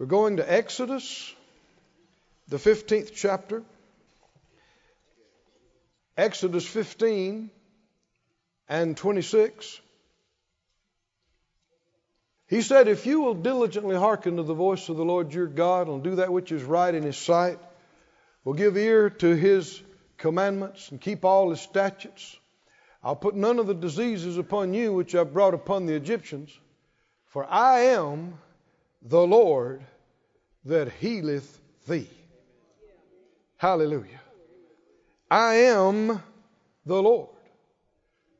We're 0.00 0.06
going 0.06 0.38
to 0.38 0.50
Exodus, 0.50 1.34
the 2.48 2.56
15th 2.56 3.12
chapter. 3.14 3.62
Exodus 6.16 6.66
15 6.66 7.50
and 8.66 8.96
26. 8.96 9.78
He 12.48 12.62
said, 12.62 12.88
If 12.88 13.04
you 13.04 13.20
will 13.20 13.34
diligently 13.34 13.94
hearken 13.94 14.38
to 14.38 14.42
the 14.42 14.54
voice 14.54 14.88
of 14.88 14.96
the 14.96 15.04
Lord 15.04 15.34
your 15.34 15.46
God 15.46 15.88
and 15.88 16.02
do 16.02 16.14
that 16.14 16.32
which 16.32 16.50
is 16.50 16.62
right 16.62 16.94
in 16.94 17.02
his 17.02 17.18
sight, 17.18 17.58
will 18.42 18.54
give 18.54 18.78
ear 18.78 19.10
to 19.10 19.36
his 19.36 19.82
commandments 20.16 20.90
and 20.90 20.98
keep 20.98 21.26
all 21.26 21.50
his 21.50 21.60
statutes, 21.60 22.38
I'll 23.04 23.16
put 23.16 23.34
none 23.34 23.58
of 23.58 23.66
the 23.66 23.74
diseases 23.74 24.38
upon 24.38 24.72
you 24.72 24.94
which 24.94 25.14
I've 25.14 25.34
brought 25.34 25.52
upon 25.52 25.84
the 25.84 25.94
Egyptians, 25.94 26.58
for 27.26 27.44
I 27.44 27.80
am 27.80 28.38
the 29.02 29.26
Lord 29.26 29.82
that 30.64 30.92
healeth 30.92 31.60
thee. 31.86 32.08
Hallelujah. 33.56 34.20
I 35.30 35.54
am 35.54 36.22
the 36.86 37.02
Lord 37.02 37.28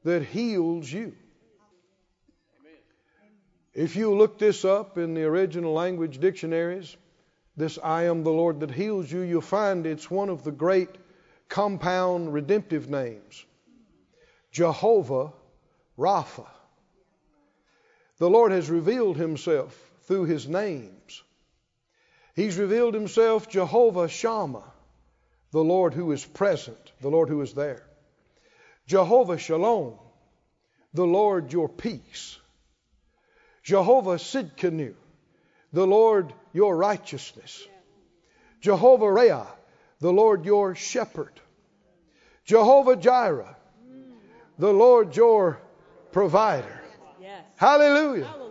that 0.04 0.22
heals 0.22 0.90
you. 0.90 1.14
If 3.72 3.96
you 3.96 4.14
look 4.14 4.38
this 4.38 4.64
up 4.64 4.98
in 4.98 5.14
the 5.14 5.24
original 5.24 5.72
language 5.72 6.18
dictionaries, 6.18 6.96
this 7.56 7.78
I 7.82 8.04
am 8.04 8.24
the 8.24 8.30
Lord 8.30 8.60
that 8.60 8.70
heals 8.70 9.10
you, 9.10 9.20
you'll 9.20 9.40
find 9.40 9.86
it's 9.86 10.10
one 10.10 10.28
of 10.28 10.42
the 10.42 10.50
great 10.50 10.90
compound 11.48 12.32
redemptive 12.32 12.88
names 12.88 13.44
Jehovah 14.50 15.32
Rapha. 15.98 16.46
The 18.18 18.28
Lord 18.28 18.52
has 18.52 18.68
revealed 18.68 19.16
himself 19.16 19.89
through 20.10 20.24
his 20.24 20.48
names. 20.48 21.22
He's 22.34 22.56
revealed 22.56 22.94
himself 22.94 23.48
Jehovah 23.48 24.08
Shammah, 24.08 24.64
the 25.52 25.62
Lord 25.62 25.94
who 25.94 26.10
is 26.10 26.24
present, 26.24 26.92
the 27.00 27.08
Lord 27.08 27.28
who 27.28 27.40
is 27.42 27.54
there. 27.54 27.86
Jehovah 28.88 29.38
Shalom, 29.38 29.94
the 30.94 31.06
Lord 31.06 31.52
your 31.52 31.68
peace. 31.68 32.36
Jehovah 33.62 34.16
Sidkenu, 34.16 34.94
the 35.72 35.86
Lord 35.86 36.34
your 36.52 36.76
righteousness. 36.76 37.64
Jehovah 38.60 39.12
Rea, 39.12 39.44
the 40.00 40.12
Lord 40.12 40.44
your 40.44 40.74
shepherd. 40.74 41.40
Jehovah 42.44 42.96
Jireh, 42.96 43.56
the 44.58 44.72
Lord 44.72 45.14
your 45.14 45.60
provider. 46.10 46.80
Yes. 47.20 47.44
Hallelujah. 47.54 48.26
Hallelujah. 48.26 48.49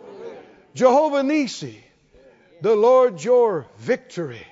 Jehovah 0.74 1.22
Nisi, 1.22 1.82
the 2.60 2.76
Lord 2.76 3.22
your 3.22 3.66
victory. 3.78 4.46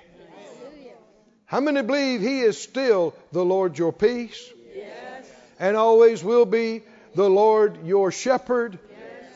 How 1.47 1.61
many 1.61 1.83
believe 1.83 2.21
He 2.21 2.41
is 2.41 2.61
still 2.61 3.15
the 3.33 3.45
Lord 3.45 3.79
your 3.79 3.93
peace 3.93 4.53
Yes. 4.75 5.31
and 5.59 5.77
always 5.77 6.23
will 6.23 6.45
be 6.45 6.83
the 7.15 7.29
Lord 7.29 7.87
your 7.87 8.13
shepherd, 8.13 8.79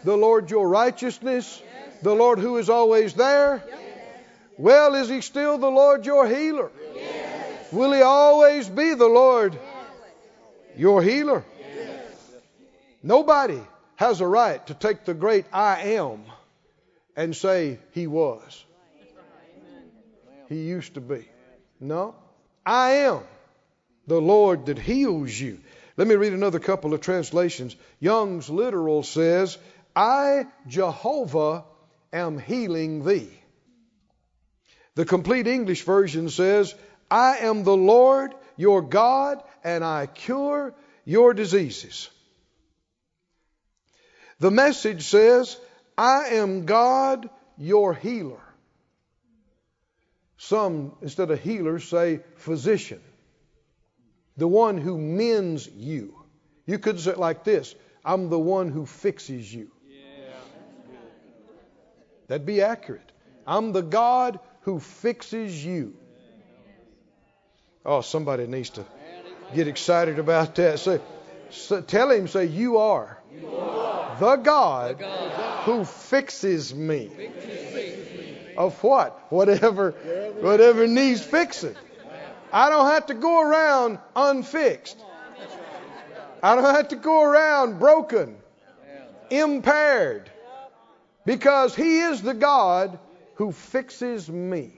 the 0.04 0.16
Lord 0.16 0.50
your 0.50 0.68
righteousness, 0.68 1.62
the 2.02 2.14
Lord 2.14 2.38
who 2.38 2.58
is 2.58 2.68
always 2.68 3.14
there? 3.14 3.62
Well, 4.58 4.94
is 4.94 5.08
He 5.08 5.20
still 5.20 5.56
the 5.58 5.70
Lord 5.70 6.04
your 6.04 6.26
healer? 6.26 6.70
Will 7.70 7.92
He 7.92 8.02
always 8.02 8.68
be 8.68 8.94
the 8.94 9.08
Lord 9.08 9.58
your 10.76 11.02
healer? 11.02 11.44
Nobody 13.02 13.60
has 13.96 14.20
a 14.20 14.26
right 14.26 14.64
to 14.66 14.74
take 14.74 15.04
the 15.04 15.14
great 15.14 15.46
I 15.52 15.80
am 15.94 16.24
and 17.16 17.34
say 17.34 17.78
he 17.92 18.06
was. 18.06 18.64
He 20.48 20.62
used 20.62 20.94
to 20.94 21.00
be. 21.00 21.28
No. 21.80 22.14
I 22.64 22.90
am 22.90 23.20
the 24.06 24.20
Lord 24.20 24.66
that 24.66 24.78
heals 24.78 25.32
you. 25.38 25.60
Let 25.96 26.06
me 26.06 26.14
read 26.14 26.32
another 26.32 26.58
couple 26.58 26.94
of 26.94 27.00
translations. 27.00 27.76
Young's 28.00 28.48
literal 28.48 29.02
says, 29.02 29.58
I, 29.94 30.46
Jehovah, 30.66 31.64
am 32.12 32.38
healing 32.38 33.04
thee. 33.04 33.30
The 34.94 35.04
complete 35.04 35.46
English 35.46 35.84
version 35.84 36.28
says, 36.28 36.74
I 37.10 37.38
am 37.38 37.64
the 37.64 37.76
Lord 37.76 38.34
your 38.56 38.82
God, 38.82 39.42
and 39.64 39.84
I 39.84 40.06
cure 40.06 40.74
your 41.04 41.34
diseases. 41.34 42.10
The 44.40 44.50
message 44.50 45.04
says, 45.04 45.56
I 45.96 46.28
am 46.32 46.64
God, 46.66 47.28
your 47.56 47.94
healer. 47.94 48.40
Some, 50.38 50.96
instead 51.02 51.30
of 51.30 51.40
healer, 51.40 51.78
say 51.78 52.20
physician. 52.36 53.00
The 54.36 54.48
one 54.48 54.78
who 54.78 54.98
mends 54.98 55.68
you. 55.68 56.18
You 56.66 56.78
could 56.78 56.98
say 56.98 57.12
it 57.12 57.18
like 57.18 57.44
this 57.44 57.74
I'm 58.04 58.28
the 58.28 58.38
one 58.38 58.70
who 58.70 58.86
fixes 58.86 59.52
you. 59.52 59.70
That'd 62.28 62.46
be 62.46 62.62
accurate. 62.62 63.12
I'm 63.46 63.72
the 63.72 63.82
God 63.82 64.40
who 64.62 64.80
fixes 64.80 65.64
you. 65.64 65.94
Oh, 67.84 68.00
somebody 68.00 68.46
needs 68.46 68.70
to 68.70 68.84
get 69.54 69.68
excited 69.68 70.18
about 70.18 70.54
that. 70.54 70.78
Say, 70.78 71.00
so 71.50 71.82
tell 71.82 72.10
him, 72.10 72.28
say, 72.28 72.46
you 72.46 72.78
are, 72.78 73.18
the 74.18 74.36
God, 74.36 74.98
who 75.64 75.84
fixes 75.84 76.74
me. 76.74 77.10
Of 78.56 78.82
what? 78.82 79.26
Whatever, 79.30 79.92
whatever 80.40 80.86
needs 80.86 81.22
fixing. 81.22 81.74
I 82.52 82.68
don't 82.68 82.86
have 82.86 83.06
to 83.06 83.14
go 83.14 83.40
around 83.40 83.98
unfixed. 84.14 84.98
I 86.42 86.54
don't 86.56 86.74
have 86.74 86.88
to 86.88 86.96
go 86.96 87.22
around 87.22 87.78
broken, 87.78 88.36
impaired, 89.30 90.30
because 91.24 91.74
He 91.74 92.00
is 92.00 92.20
the 92.20 92.34
God 92.34 92.98
who 93.36 93.52
fixes 93.52 94.28
me. 94.28 94.72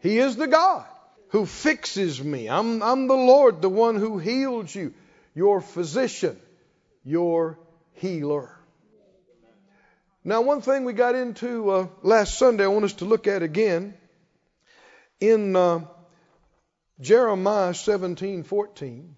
He 0.00 0.18
is 0.18 0.36
the 0.36 0.48
God 0.48 0.86
who 1.28 1.46
fixes 1.46 2.22
me. 2.22 2.48
I'm, 2.48 2.82
I'm 2.82 3.06
the 3.06 3.14
Lord, 3.14 3.62
the 3.62 3.68
one 3.68 3.96
who 3.96 4.18
heals 4.18 4.74
you, 4.74 4.94
your 5.34 5.60
physician, 5.60 6.38
your 7.04 7.58
healer. 7.94 8.56
Now, 10.24 10.42
one 10.42 10.60
thing 10.60 10.84
we 10.84 10.92
got 10.92 11.16
into 11.16 11.70
uh, 11.70 11.86
last 12.02 12.38
Sunday, 12.38 12.62
I 12.64 12.68
want 12.68 12.84
us 12.84 12.92
to 12.94 13.04
look 13.04 13.26
at 13.26 13.42
again 13.42 13.94
in 15.18 15.56
uh, 15.56 15.80
Jeremiah 17.00 17.74
17 17.74 18.44
14 18.44 19.16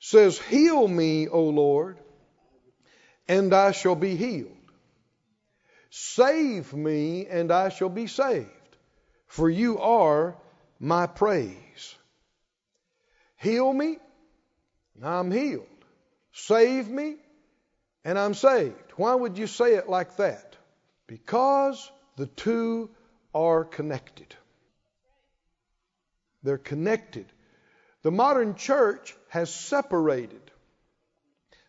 says, 0.00 0.38
Heal 0.38 0.88
me, 0.88 1.28
O 1.28 1.44
Lord, 1.44 1.98
and 3.28 3.54
I 3.54 3.70
shall 3.70 3.94
be 3.94 4.16
healed. 4.16 4.50
Save 5.90 6.74
me, 6.74 7.26
and 7.26 7.52
I 7.52 7.68
shall 7.68 7.88
be 7.88 8.08
saved, 8.08 8.48
for 9.28 9.48
you 9.48 9.78
are 9.78 10.36
my 10.80 11.06
praise. 11.06 11.94
Heal 13.36 13.72
me, 13.72 13.98
and 14.96 15.06
I'm 15.06 15.30
healed. 15.30 15.68
Save 16.32 16.88
me, 16.88 17.16
and 18.04 18.18
I'm 18.18 18.34
saved. 18.34 18.92
Why 18.96 19.14
would 19.14 19.38
you 19.38 19.46
say 19.46 19.74
it 19.74 19.88
like 19.88 20.16
that? 20.16 20.56
Because 21.06 21.90
the 22.16 22.26
two 22.26 22.90
are 23.34 23.64
connected. 23.64 24.34
They're 26.42 26.58
connected. 26.58 27.26
The 28.02 28.10
modern 28.10 28.54
church 28.54 29.16
has 29.28 29.52
separated 29.52 30.42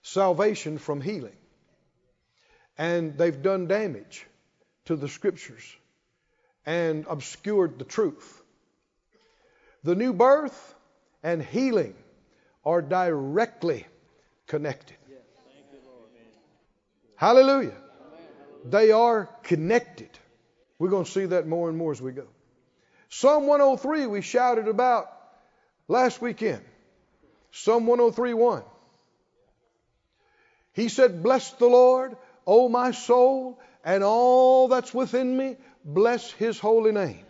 salvation 0.02 0.78
from 0.78 1.02
healing. 1.02 1.38
And 2.78 3.18
they've 3.18 3.42
done 3.42 3.68
damage 3.68 4.28
to 4.86 4.98
the 4.98 5.08
scriptures 5.08 5.64
and 6.66 7.06
obscured 7.10 7.80
the 7.80 7.86
truth. 7.86 8.42
The 9.84 9.96
new 9.96 10.14
birth 10.14 10.76
and 11.24 11.42
healing 11.42 11.96
are 12.66 12.82
directly 12.82 13.86
connected. 14.48 14.98
Hallelujah. 17.16 17.76
They 18.66 18.92
are 18.92 19.30
connected. 19.44 20.10
We're 20.80 20.90
going 20.90 21.06
to 21.06 21.12
see 21.12 21.26
that 21.28 21.48
more 21.48 21.70
and 21.70 21.78
more 21.78 21.92
as 21.92 22.02
we 22.02 22.12
go. 22.12 22.28
Psalm 23.10 23.48
103 23.48 24.08
we 24.08 24.22
shouted 24.22 24.68
about 24.68 25.08
last 25.88 26.22
weekend. 26.22 26.62
Psalm 27.52 27.88
103 27.88 28.34
1. 28.34 28.64
He 30.74 30.90
said, 30.90 31.24
Bless 31.24 31.52
the 31.52 31.68
Lord, 31.68 32.18
O 32.46 32.68
my 32.68 32.92
soul, 32.92 33.60
and 33.84 34.04
all 34.04 34.68
that's 34.68 34.94
within 34.94 35.38
me, 35.38 35.56
bless 35.86 36.32
his 36.32 36.60
holy 36.60 36.92
name. 36.92 37.24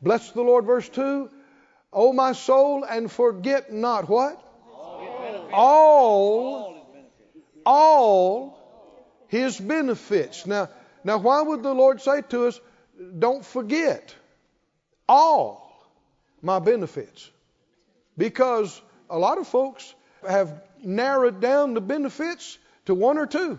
Bless 0.00 0.30
the 0.30 0.42
Lord, 0.42 0.64
verse 0.64 0.88
2. 0.90 1.28
O 1.92 2.12
my 2.12 2.32
soul, 2.32 2.84
and 2.84 3.10
forget 3.10 3.72
not 3.72 4.08
what? 4.08 4.40
All, 5.50 6.86
all 7.66 8.57
his 9.28 9.58
benefits. 9.58 10.46
Now, 10.46 10.68
Now, 11.04 11.18
why 11.18 11.40
would 11.42 11.62
the 11.62 11.74
Lord 11.74 12.00
say 12.00 12.22
to 12.30 12.46
us, 12.46 12.60
don't 13.18 13.44
forget 13.44 14.14
all 15.08 15.72
my 16.42 16.58
benefits? 16.58 17.30
Because 18.16 18.80
a 19.08 19.18
lot 19.18 19.38
of 19.38 19.46
folks 19.46 19.94
have 20.28 20.62
narrowed 20.82 21.40
down 21.40 21.74
the 21.74 21.80
benefits 21.80 22.58
to 22.86 22.94
one 22.94 23.18
or 23.18 23.26
two. 23.26 23.58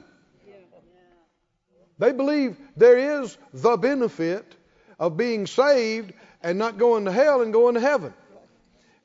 They 1.97 2.11
believe 2.11 2.57
there 2.77 3.21
is 3.21 3.37
the 3.53 3.77
benefit 3.77 4.45
of 4.99 5.17
being 5.17 5.47
saved 5.47 6.13
and 6.41 6.57
not 6.57 6.77
going 6.77 7.05
to 7.05 7.11
hell 7.11 7.41
and 7.41 7.51
going 7.51 7.75
to 7.75 7.81
heaven. 7.81 8.13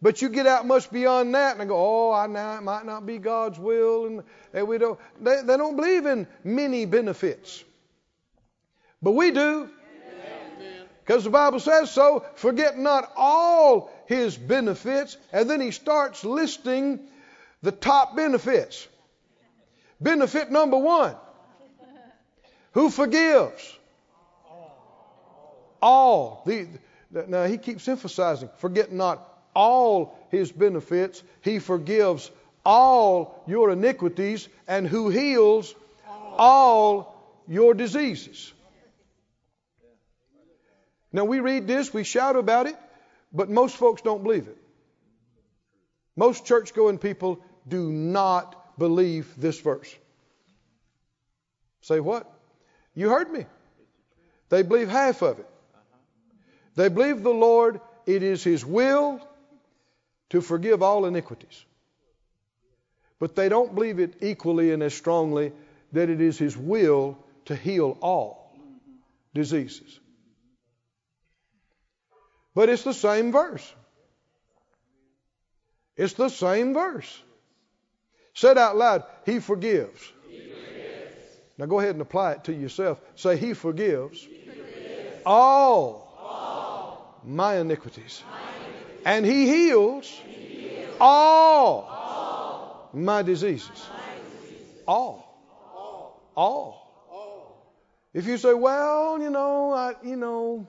But 0.05 0.21
you 0.21 0.29
get 0.29 0.47
out 0.47 0.67
much 0.67 0.91
beyond 0.91 1.35
that 1.35 1.55
and 1.55 1.63
I 1.63 1.65
go, 1.65 1.77
oh, 1.79 2.13
I 2.13 2.27
know 2.27 2.59
it 2.59 2.61
might 2.61 2.85
not 2.85 3.07
be 3.07 3.17
God's 3.17 3.59
will, 3.59 4.05
and, 4.05 4.23
and 4.53 4.69
we 4.69 4.77
don't. 4.77 5.01
They, 5.19 5.41
they 5.43 5.57
don't 5.57 5.77
believe 5.77 6.05
in 6.05 6.27
many 6.45 6.85
benefits, 6.85 7.65
but 9.01 9.13
we 9.13 9.31
do, 9.31 9.71
because 11.03 11.25
the 11.25 11.31
Bible 11.31 11.59
says 11.59 11.91
so. 11.91 12.23
Forget 12.35 12.77
not 12.77 13.13
all 13.17 13.91
His 14.05 14.37
benefits, 14.37 15.17
and 15.33 15.49
then 15.49 15.63
He 15.63 15.71
starts 15.71 16.23
listing 16.23 17.01
the 17.63 17.73
top 17.73 18.15
benefits. 18.15 18.87
Benefit 20.03 20.51
number 20.51 20.77
one: 20.77 21.17
Who 22.73 22.91
forgives? 22.91 23.75
All. 25.81 26.43
The, 26.45 26.69
now 27.27 27.47
he 27.47 27.57
keeps 27.57 27.89
emphasizing, 27.89 28.51
forget 28.59 28.93
not 28.93 29.34
all 29.55 30.19
his 30.31 30.51
benefits. 30.53 31.23
He 31.43 31.59
forgives 31.59 32.31
all 32.65 33.43
your 33.47 33.71
iniquities 33.71 34.49
and 34.67 34.87
who 34.87 35.09
heals 35.09 35.75
all 36.37 37.15
your 37.47 37.75
diseases. 37.75 38.53
Now 41.13 41.25
we 41.25 41.41
read 41.41 41.67
this, 41.67 41.95
we 41.95 42.03
shout 42.03 42.37
about 42.37 42.67
it, 42.67 42.77
but 43.33 43.49
most 43.49 43.77
folks 43.77 44.03
don't 44.03 44.23
believe 44.23 44.49
it. 44.49 44.57
Most 46.17 46.45
church 46.45 46.75
going 46.75 46.99
people 46.99 47.41
do 47.69 47.91
not 47.91 48.79
believe 48.79 49.33
this 49.37 49.61
verse. 49.61 49.95
Say 51.83 52.01
what? 52.01 52.31
You 52.95 53.11
heard 53.11 53.31
me. 53.31 53.47
They 54.49 54.63
believe 54.63 54.89
half 54.89 55.23
of 55.23 55.39
it. 55.39 55.47
They 56.77 56.89
believe 56.89 57.23
the 57.23 57.31
Lord, 57.31 57.81
it 58.07 58.23
is 58.23 58.43
His 58.43 58.65
will 58.65 59.21
to 60.31 60.41
forgive 60.41 60.83
all 60.83 61.07
iniquities. 61.07 61.65
But 63.19 63.35
they 63.35 63.49
don't 63.49 63.75
believe 63.75 64.01
it 64.01 64.17
equally 64.21 64.73
and 64.73 64.83
as 64.83 64.95
strongly 64.95 65.53
that 65.93 66.11
it 66.11 66.21
is 66.21 66.39
His 66.39 66.57
will 66.57 67.19
to 67.47 67.57
heal 67.57 67.97
all 68.01 68.57
diseases. 69.35 70.01
But 72.55 72.69
it's 72.69 72.85
the 72.85 72.95
same 72.95 73.33
verse. 73.33 73.73
It's 75.97 76.15
the 76.15 76.29
same 76.29 76.75
verse. 76.75 77.23
Said 78.35 78.59
out 78.59 78.77
loud, 78.77 79.05
He 79.27 79.39
forgives. 79.39 80.13
Now 81.57 81.67
go 81.67 81.79
ahead 81.79 81.93
and 81.93 82.03
apply 82.03 82.33
it 82.33 82.45
to 82.45 82.53
yourself. 82.53 83.01
Say, 83.15 83.37
He 83.37 83.55
forgives, 83.55 84.21
he 84.21 84.45
forgives. 84.45 85.23
All, 85.25 86.17
all, 86.21 87.21
my 87.25 87.59
iniquities. 87.59 88.23
My 88.31 88.44
and 89.05 89.25
he 89.25 89.47
heals, 89.47 90.21
all, 91.01 92.89
my 92.93 93.23
diseases. 93.23 93.87
All. 94.87 95.23
All. 96.37 96.85
If 98.13 98.27
you 98.27 98.39
say, 98.39 98.55
well, 98.55 99.21
you 99.21 99.31
know, 99.31 99.73
I, 99.73 99.95
you 100.05 100.17
know, 100.17 100.67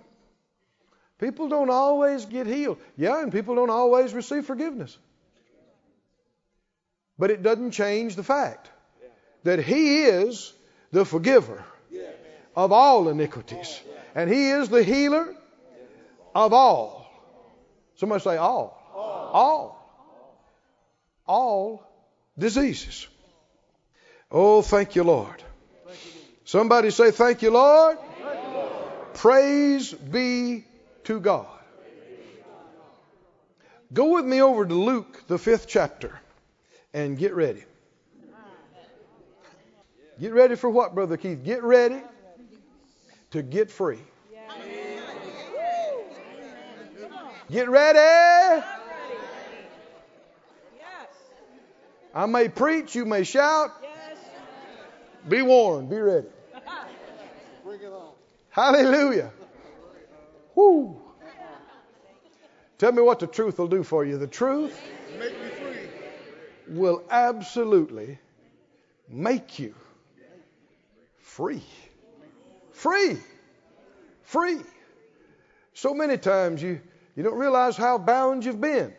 people 1.19 1.47
don't 1.47 1.69
always 1.69 2.25
get 2.25 2.47
healed. 2.47 2.79
Yeah, 2.97 3.21
and 3.21 3.31
people 3.31 3.55
don't 3.55 3.69
always 3.69 4.13
receive 4.13 4.45
forgiveness. 4.45 4.97
But 7.17 7.31
it 7.31 7.43
doesn't 7.43 7.71
change 7.71 8.15
the 8.15 8.23
fact 8.23 8.69
that 9.43 9.59
He 9.59 10.03
is 10.03 10.53
the 10.91 11.05
forgiver 11.05 11.63
of 12.55 12.71
all 12.71 13.09
iniquities. 13.09 13.79
And 14.15 14.29
He 14.29 14.49
is 14.49 14.69
the 14.69 14.83
healer 14.83 15.33
of 16.33 16.51
all. 16.51 17.04
Somebody 17.97 18.21
say 18.21 18.37
all. 18.37 18.81
All. 18.93 19.31
All, 19.33 19.89
all 21.25 21.91
diseases. 22.37 23.07
Oh, 24.31 24.61
thank 24.61 24.95
you, 24.95 25.03
Lord. 25.03 25.43
Somebody 26.45 26.91
say, 26.91 27.11
Thank 27.11 27.41
you, 27.41 27.51
Lord. 27.51 27.97
Thank 27.97 28.43
you, 28.43 28.53
Lord. 28.53 29.13
Praise 29.15 29.93
be 29.93 30.63
to 31.05 31.19
God. 31.19 31.47
Go 33.93 34.13
with 34.13 34.25
me 34.25 34.41
over 34.41 34.65
to 34.65 34.73
Luke, 34.73 35.23
the 35.27 35.37
fifth 35.37 35.67
chapter, 35.67 36.19
and 36.93 37.17
get 37.17 37.33
ready. 37.33 37.63
Get 40.19 40.33
ready 40.33 40.55
for 40.55 40.69
what, 40.69 40.95
Brother 40.95 41.17
Keith? 41.17 41.43
Get 41.43 41.63
ready 41.63 42.01
to 43.31 43.41
get 43.41 43.69
free. 43.69 43.99
Get 47.51 47.69
ready. 47.69 48.63
I 52.13 52.25
may 52.25 52.47
preach, 52.49 52.95
you 52.95 53.05
may 53.05 53.23
shout. 53.23 53.71
Be 55.27 55.41
warned, 55.41 55.89
be 55.89 55.97
ready. 55.97 56.27
Bring 57.63 57.81
it 57.81 57.87
on. 57.87 58.11
Hallelujah. 58.49 59.31
Woo. 60.55 61.01
Tell 62.77 62.91
me 62.91 63.01
what 63.01 63.19
the 63.19 63.27
truth 63.27 63.59
will 63.59 63.67
do 63.67 63.83
for 63.83 64.05
you. 64.05 64.17
The 64.17 64.27
truth 64.27 64.79
will 66.67 67.03
absolutely 67.09 68.17
make 69.09 69.59
you 69.59 69.75
free. 71.17 71.63
Free. 72.71 73.17
Free. 74.23 74.61
So 75.73 75.93
many 75.93 76.17
times 76.17 76.61
you 76.61 76.79
you 77.15 77.23
don't 77.23 77.37
realize 77.37 77.77
how 77.77 77.97
bound 77.97 78.43
you've 78.43 78.61
been 78.61 78.93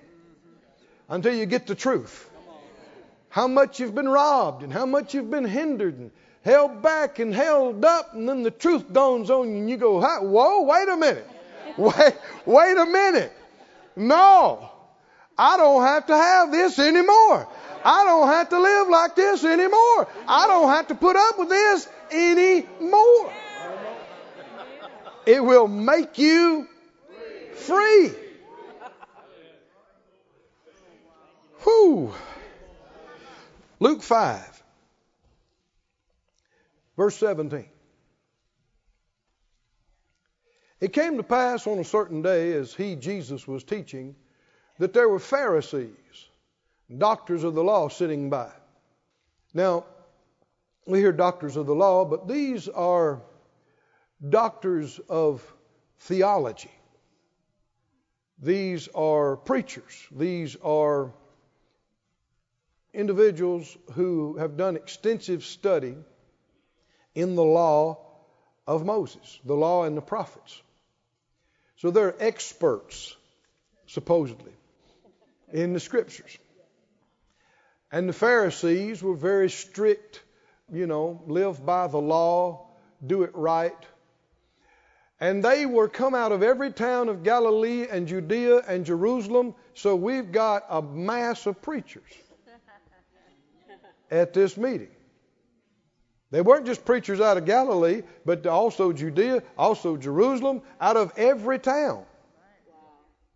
until 1.09 1.35
you 1.35 1.47
get 1.47 1.67
the 1.67 1.75
truth. 1.75 2.31
How 3.29 3.49
much 3.49 3.81
you've 3.81 3.95
been 3.95 4.09
robbed 4.09 4.63
and 4.63 4.73
how 4.73 4.87
much 4.87 5.15
you've 5.15 5.31
been 5.31 5.45
hindered 5.45 5.99
and 5.99 6.11
held 6.43 6.81
back 6.81 7.19
and 7.19 7.35
held 7.35 7.85
up, 7.85 8.15
and 8.15 8.29
then 8.29 8.43
the 8.43 8.51
truth 8.51 8.93
dawns 8.93 9.31
on 9.31 9.51
you 9.51 9.57
and 9.57 9.69
you 9.69 9.77
go, 9.77 10.01
Whoa, 10.01 10.63
wait 10.63 10.89
a 10.89 10.97
minute. 10.97 11.29
Wait, 11.77 12.15
wait 12.47 12.79
a 12.79 12.87
minute. 12.87 13.31
No, 13.97 14.71
I 15.37 15.59
don't 15.59 15.83
have 15.83 16.07
to 16.07 16.17
have 16.17 16.51
this 16.51 16.79
anymore. 16.79 17.47
I 17.85 18.05
don't 18.05 18.29
have 18.29 18.49
to 18.49 18.59
live 18.59 18.89
like 18.89 19.15
this 19.15 19.45
anymore. 19.45 20.09
I 20.27 20.47
don't 20.47 20.71
have 20.71 20.87
to 20.89 20.95
put 20.95 21.17
up 21.17 21.39
with 21.39 21.51
this 21.51 21.87
anymore. 22.11 23.33
It 25.27 25.45
will 25.45 25.69
make 25.69 26.17
you 26.17 26.67
free. 27.57 28.13
Whew. 31.63 32.15
Luke 33.81 34.03
5, 34.03 34.63
verse 36.97 37.17
17. 37.17 37.67
It 40.81 40.93
came 40.93 41.17
to 41.17 41.23
pass 41.23 41.67
on 41.67 41.79
a 41.79 41.85
certain 41.85 42.23
day, 42.23 42.53
as 42.53 42.75
he, 42.75 42.97
Jesus, 42.97 43.49
was 43.49 43.65
teaching, 43.65 44.15
that 44.79 44.93
there 44.93 45.09
were 45.09 45.19
Pharisees, 45.19 45.89
doctors 46.97 47.45
of 47.45 47.55
the 47.55 47.65
law, 47.65 47.89
sitting 47.89 48.31
by. 48.31 48.51
Now, 49.55 49.87
we 50.87 50.99
hear 51.01 51.13
doctors 51.13 51.57
of 51.57 51.67
the 51.67 51.75
law, 51.75 52.05
but 52.05 52.29
these 52.29 52.69
are 52.69 53.23
doctors 54.29 55.01
of 55.09 55.43
theology. 55.99 56.71
These 58.43 58.89
are 58.95 59.37
preachers. 59.37 60.07
These 60.11 60.57
are 60.63 61.13
individuals 62.93 63.77
who 63.93 64.37
have 64.39 64.57
done 64.57 64.77
extensive 64.77 65.45
study 65.45 65.97
in 67.15 67.35
the 67.35 67.45
law 67.45 67.99
of 68.67 68.85
Moses, 68.85 69.41
the 69.45 69.55
law 69.55 69.85
and 69.85 69.97
the 69.97 70.03
prophets. 70.03 70.63
So 71.77 71.91
they're 71.91 72.15
experts, 72.19 73.15
supposedly, 73.87 74.53
in 75.53 75.73
the 75.73 75.81
scriptures. 75.81 76.37
And 77.93 78.09
the 78.09 78.13
Pharisees 78.13 79.03
were 79.03 79.15
very 79.15 79.51
strict, 79.51 80.23
you 80.73 80.87
know, 80.87 81.23
live 81.27 81.65
by 81.65 81.87
the 81.87 81.99
law, 81.99 82.67
do 83.07 83.23
it 83.23 83.31
right. 83.35 83.77
And 85.19 85.43
they 85.43 85.65
were 85.65 85.89
come 85.89 86.15
out 86.15 86.33
of 86.33 86.43
every 86.43 86.73
town 86.73 87.09
of 87.09 87.23
Galilee 87.23 87.87
and 87.91 88.07
Judea 88.07 88.59
and 88.69 88.85
Jerusalem. 88.85 89.55
So 89.75 89.97
we've 89.97 90.31
got 90.31 90.65
a 90.69 90.83
mass 90.83 91.47
of 91.47 91.61
preachers 91.63 92.13
at 94.11 94.35
this 94.35 94.57
meeting. 94.57 94.89
They 96.31 96.41
weren't 96.43 96.67
just 96.67 96.85
preachers 96.85 97.21
out 97.21 97.37
of 97.37 97.45
Galilee, 97.45 98.03
but 98.25 98.47
also 98.47 98.93
Judea, 98.93 99.43
also 99.57 99.97
Jerusalem, 99.97 100.61
out 100.81 100.97
of 100.97 101.13
every 101.17 101.59
town 101.59 102.05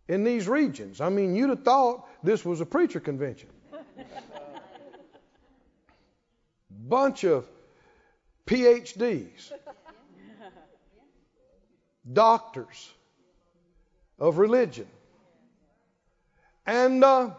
in 0.08 0.24
these 0.24 0.48
regions. 0.48 1.00
I 1.00 1.08
mean, 1.08 1.34
you'd 1.34 1.50
have 1.50 1.62
thought 1.62 2.06
this 2.22 2.44
was 2.44 2.60
a 2.60 2.66
preacher 2.66 3.00
convention. 3.00 3.48
Bunch 6.70 7.24
of 7.24 7.48
PhDs, 8.46 9.52
doctors 12.10 12.90
of 14.18 14.38
religion. 14.38 14.86
And 16.66 17.02
uh, 17.02 17.30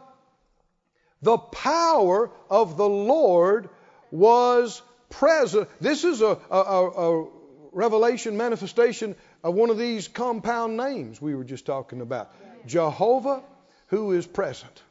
the 1.21 1.37
power 1.37 2.31
of 2.49 2.77
the 2.77 2.89
Lord 2.89 3.69
was 4.09 4.81
present. 5.09 5.69
This 5.79 6.03
is 6.03 6.21
a, 6.21 6.37
a, 6.49 6.57
a, 6.57 7.27
revelation 7.73 8.35
manifestation 8.35 9.15
of 9.45 9.53
one 9.53 9.69
of 9.69 9.77
these 9.77 10.09
compound 10.09 10.75
names 10.75 11.21
we 11.21 11.33
were 11.35 11.45
just 11.45 11.65
talking 11.65 12.01
about 12.01 12.33
Jehovah, 12.67 13.41
who 13.87 14.11
is 14.11 14.27
present. 14.27 14.81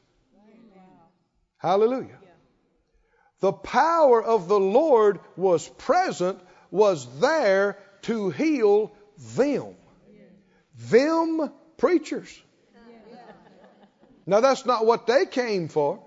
Hallelujah. 1.59 2.17
The 3.41 3.53
power 3.53 4.23
of 4.23 4.49
the 4.49 4.59
Lord 4.59 5.21
was 5.37 5.69
present, 5.69 6.41
was 6.71 7.07
there 7.21 7.77
to 8.03 8.31
heal 8.31 8.93
them. 9.37 9.75
Them 10.77 11.53
preachers. 11.77 12.43
Now, 14.27 14.41
that's 14.41 14.65
not 14.67 14.87
what 14.87 15.07
they 15.07 15.27
came 15.27 15.69
for. 15.69 16.03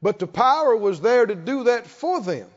But 0.00 0.18
the 0.18 0.26
power 0.26 0.76
was 0.76 1.00
there 1.00 1.26
to 1.26 1.34
do 1.34 1.64
that 1.64 1.86
for 1.86 2.20
them. 2.20 2.48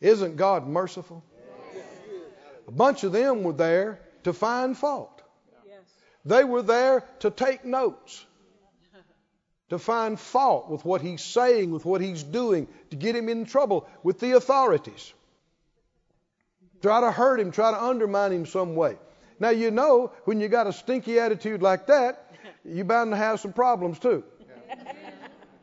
Isn't 0.00 0.36
God 0.36 0.66
merciful? 0.66 1.24
A 2.68 2.72
bunch 2.72 3.04
of 3.04 3.12
them 3.12 3.42
were 3.42 3.52
there 3.52 4.00
to 4.24 4.32
find 4.32 4.76
fault. 4.76 5.22
They 6.24 6.42
were 6.42 6.62
there 6.62 7.04
to 7.20 7.30
take 7.30 7.64
notes, 7.64 8.26
to 9.70 9.78
find 9.78 10.18
fault 10.18 10.68
with 10.68 10.84
what 10.84 11.00
he's 11.00 11.22
saying, 11.22 11.70
with 11.70 11.84
what 11.84 12.00
he's 12.00 12.24
doing, 12.24 12.66
to 12.90 12.96
get 12.96 13.14
him 13.14 13.28
in 13.28 13.44
trouble 13.44 13.88
with 14.02 14.18
the 14.18 14.32
authorities. 14.32 15.12
Try 16.82 17.00
to 17.00 17.10
hurt 17.10 17.40
him, 17.40 17.50
try 17.50 17.70
to 17.70 17.82
undermine 17.82 18.32
him 18.32 18.46
some 18.46 18.74
way. 18.74 18.96
Now, 19.38 19.50
you 19.50 19.70
know, 19.70 20.12
when 20.24 20.40
you 20.40 20.48
got 20.48 20.66
a 20.66 20.72
stinky 20.72 21.18
attitude 21.18 21.62
like 21.62 21.86
that, 21.88 22.34
you're 22.64 22.84
bound 22.84 23.10
to 23.12 23.16
have 23.16 23.40
some 23.40 23.52
problems 23.52 23.98
too. 23.98 24.24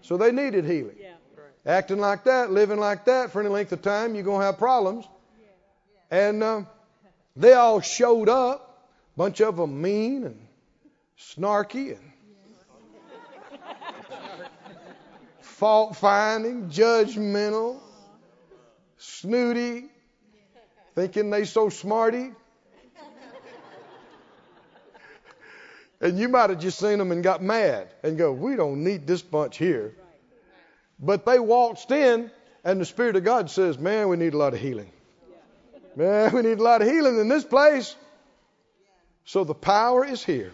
So 0.02 0.18
they 0.18 0.32
needed 0.32 0.66
healing. 0.66 0.98
Yeah. 1.00 1.14
Acting 1.66 2.00
like 2.00 2.26
that, 2.26 2.52
living 2.52 2.78
like 2.78 3.06
that 3.06 3.32
for 3.32 3.40
any 3.40 3.50
length 3.50 3.72
of 3.72 3.82
time, 3.82 4.16
you're 4.16 4.24
going 4.24 4.42
to 4.42 4.46
have 4.46 4.58
problems. 4.58 5.06
And 6.12 6.44
uh, 6.44 6.64
they 7.36 7.54
all 7.54 7.80
showed 7.80 8.28
up, 8.28 8.90
a 9.16 9.18
bunch 9.18 9.40
of 9.40 9.56
them 9.56 9.82
mean 9.82 10.26
and 10.26 10.48
snarky 11.18 11.98
and 11.98 12.12
fault 15.42 15.96
finding, 15.96 16.70
judgmental, 16.70 17.80
snooty, 18.98 19.86
thinking 20.96 21.30
they 21.30 21.46
so 21.46 21.70
smarty. 21.70 22.32
And 26.02 26.20
you 26.20 26.28
might 26.28 26.50
have 26.50 26.60
just 26.60 26.80
seen 26.80 26.98
them 26.98 27.14
and 27.14 27.24
got 27.24 27.42
mad 27.42 27.88
and 28.04 28.18
go, 28.18 28.34
We 28.34 28.58
don't 28.58 28.84
need 28.84 29.08
this 29.08 29.22
bunch 29.22 29.58
here. 29.58 29.96
But 31.00 31.26
they 31.26 31.40
waltzed 31.40 31.92
in, 31.92 32.30
and 32.66 32.82
the 32.82 32.86
Spirit 32.86 33.16
of 33.16 33.24
God 33.24 33.50
says, 33.50 33.80
Man, 33.80 34.10
we 34.10 34.18
need 34.18 34.34
a 34.34 34.38
lot 34.38 34.54
of 34.54 34.60
healing. 34.60 34.92
Man, 35.96 36.34
we 36.34 36.42
need 36.42 36.60
a 36.60 36.64
lot 36.64 36.82
of 36.82 36.90
healing 36.90 37.20
in 37.20 37.30
this 37.30 37.46
place. 37.46 37.96
So 39.24 39.46
the 39.46 39.54
power 39.54 40.06
is 40.06 40.24
here. 40.24 40.52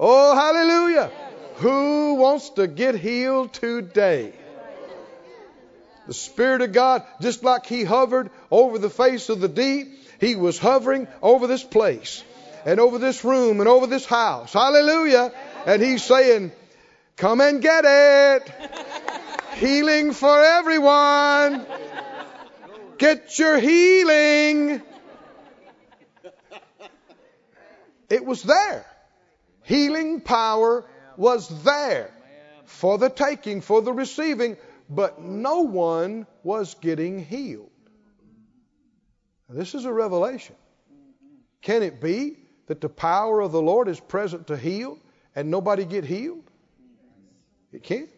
Oh, 0.00 0.34
hallelujah. 0.34 1.10
Who 1.56 2.14
wants 2.14 2.50
to 2.50 2.66
get 2.66 2.94
healed 2.94 3.52
today? 3.52 4.32
The 6.06 6.14
Spirit 6.14 6.62
of 6.62 6.72
God, 6.72 7.04
just 7.20 7.44
like 7.44 7.66
He 7.66 7.84
hovered 7.84 8.30
over 8.50 8.78
the 8.78 8.90
face 8.90 9.28
of 9.28 9.40
the 9.40 9.48
deep, 9.48 9.88
He 10.20 10.36
was 10.36 10.58
hovering 10.58 11.08
over 11.22 11.46
this 11.46 11.62
place 11.62 12.24
and 12.64 12.80
over 12.80 12.98
this 12.98 13.24
room 13.24 13.60
and 13.60 13.68
over 13.68 13.86
this 13.86 14.06
house. 14.06 14.52
Hallelujah. 14.52 15.32
And 15.66 15.82
he's 15.82 16.02
saying, 16.02 16.52
Come 17.16 17.40
and 17.40 17.60
get 17.60 17.84
it. 17.86 18.52
Healing 19.56 20.12
for 20.12 20.42
everyone. 20.42 21.66
Get 22.98 23.38
your 23.38 23.58
healing. 23.58 24.82
It 28.08 28.24
was 28.24 28.42
there. 28.42 28.86
Healing 29.64 30.20
power 30.20 30.84
was 31.16 31.48
there 31.62 32.10
for 32.64 32.98
the 32.98 33.08
taking, 33.08 33.60
for 33.60 33.82
the 33.82 33.92
receiving, 33.92 34.56
but 34.94 35.22
no 35.22 35.62
one 35.62 36.26
was 36.42 36.74
getting 36.74 37.24
healed. 37.24 37.70
This 39.48 39.74
is 39.74 39.86
a 39.86 39.92
revelation. 39.92 40.54
Can 41.62 41.82
it 41.82 42.00
be 42.00 42.36
that 42.66 42.80
the 42.80 42.88
power 42.88 43.40
of 43.40 43.52
the 43.52 43.62
Lord 43.62 43.88
is 43.88 43.98
present 44.00 44.48
to 44.48 44.56
heal 44.56 44.98
and 45.34 45.50
nobody 45.50 45.84
get 45.84 46.04
healed? 46.04 46.44
It 47.72 47.82
can't. 47.82 48.10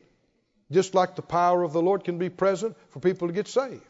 Just 0.71 0.95
like 0.95 1.14
the 1.14 1.23
power 1.23 1.62
of 1.62 1.73
the 1.73 1.83
Lord 1.83 2.02
can 2.02 2.19
be 2.19 2.28
present 2.28 2.76
for 2.90 2.99
people 2.99 3.28
to 3.28 3.35
get 3.35 3.47
saved. 3.47 3.83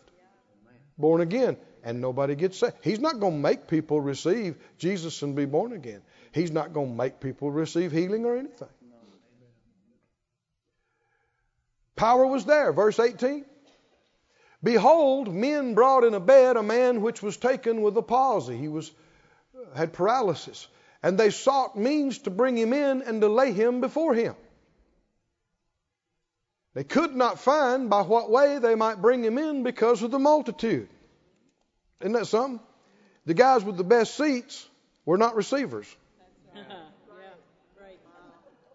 Born 0.99 1.23
again 1.23 1.57
and 1.83 2.01
nobody 2.01 2.35
gets 2.35 2.59
saved. 2.59 2.75
He's 2.83 3.01
not 3.01 3.19
going 3.19 3.35
to 3.35 3.39
make 3.39 3.67
people 3.67 4.01
receive 4.01 4.57
Jesus 4.77 5.23
and 5.23 5.35
be 5.35 5.47
born 5.47 5.73
again. 5.73 6.03
He's 6.33 6.51
not 6.51 6.73
going 6.73 6.91
to 6.91 6.97
make 6.97 7.21
people 7.21 7.51
receive 7.51 7.93
healing 7.93 8.27
or 8.27 8.37
anything. 8.37 8.69
Power 11.97 12.27
was 12.27 12.45
there. 12.45 12.73
Verse 12.73 12.99
18. 12.99 13.45
Behold, 14.63 15.33
men 15.33 15.75
brought 15.75 16.05
in 16.05 16.15
a 16.15 16.21
bed 16.21 16.57
a 16.57 16.63
man 16.63 17.03
which 17.03 17.23
was 17.23 17.37
taken 17.37 17.83
with 17.83 17.97
a 17.97 18.03
palsy. 18.03 18.57
He 18.57 18.69
was 18.69 18.91
uh, 19.55 19.77
had 19.77 19.93
paralysis. 19.93 20.67
And 21.03 21.19
they 21.19 21.31
sought 21.31 21.77
means 21.77 22.19
to 22.21 22.31
bring 22.31 22.57
him 22.57 22.73
in 22.73 23.03
and 23.03 23.21
to 23.21 23.29
lay 23.29 23.53
him 23.53 23.83
before 23.83 24.15
him. 24.15 24.35
They 26.73 26.83
could 26.83 27.15
not 27.15 27.39
find 27.39 27.91
by 27.91 28.03
what 28.03 28.31
way 28.31 28.59
they 28.59 28.75
might 28.75 29.03
bring 29.03 29.23
him 29.23 29.39
in 29.39 29.63
because 29.63 30.03
of 30.03 30.11
the 30.11 30.19
multitude. 30.19 30.89
Isn't 32.01 32.13
that 32.13 32.27
something? 32.27 32.59
The 33.27 33.35
guys 33.35 33.63
with 33.63 33.77
the 33.77 33.85
best 33.85 34.17
seats 34.17 34.67
were 35.05 35.19
not 35.19 35.37
receivers. 35.37 35.87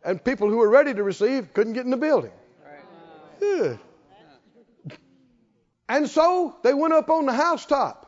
And 0.01 0.23
people 0.23 0.49
who 0.49 0.55
were 0.57 0.69
ready 0.69 0.93
to 0.93 1.03
receive 1.03 1.53
couldn't 1.53 1.73
get 1.73 1.83
in 1.83 1.91
the 1.91 1.97
building. 1.97 2.31
And 5.89 6.08
so 6.08 6.55
they 6.63 6.74
went 6.74 6.93
up 6.93 7.10
on 7.10 7.25
the 7.25 7.34
housetop 7.34 8.05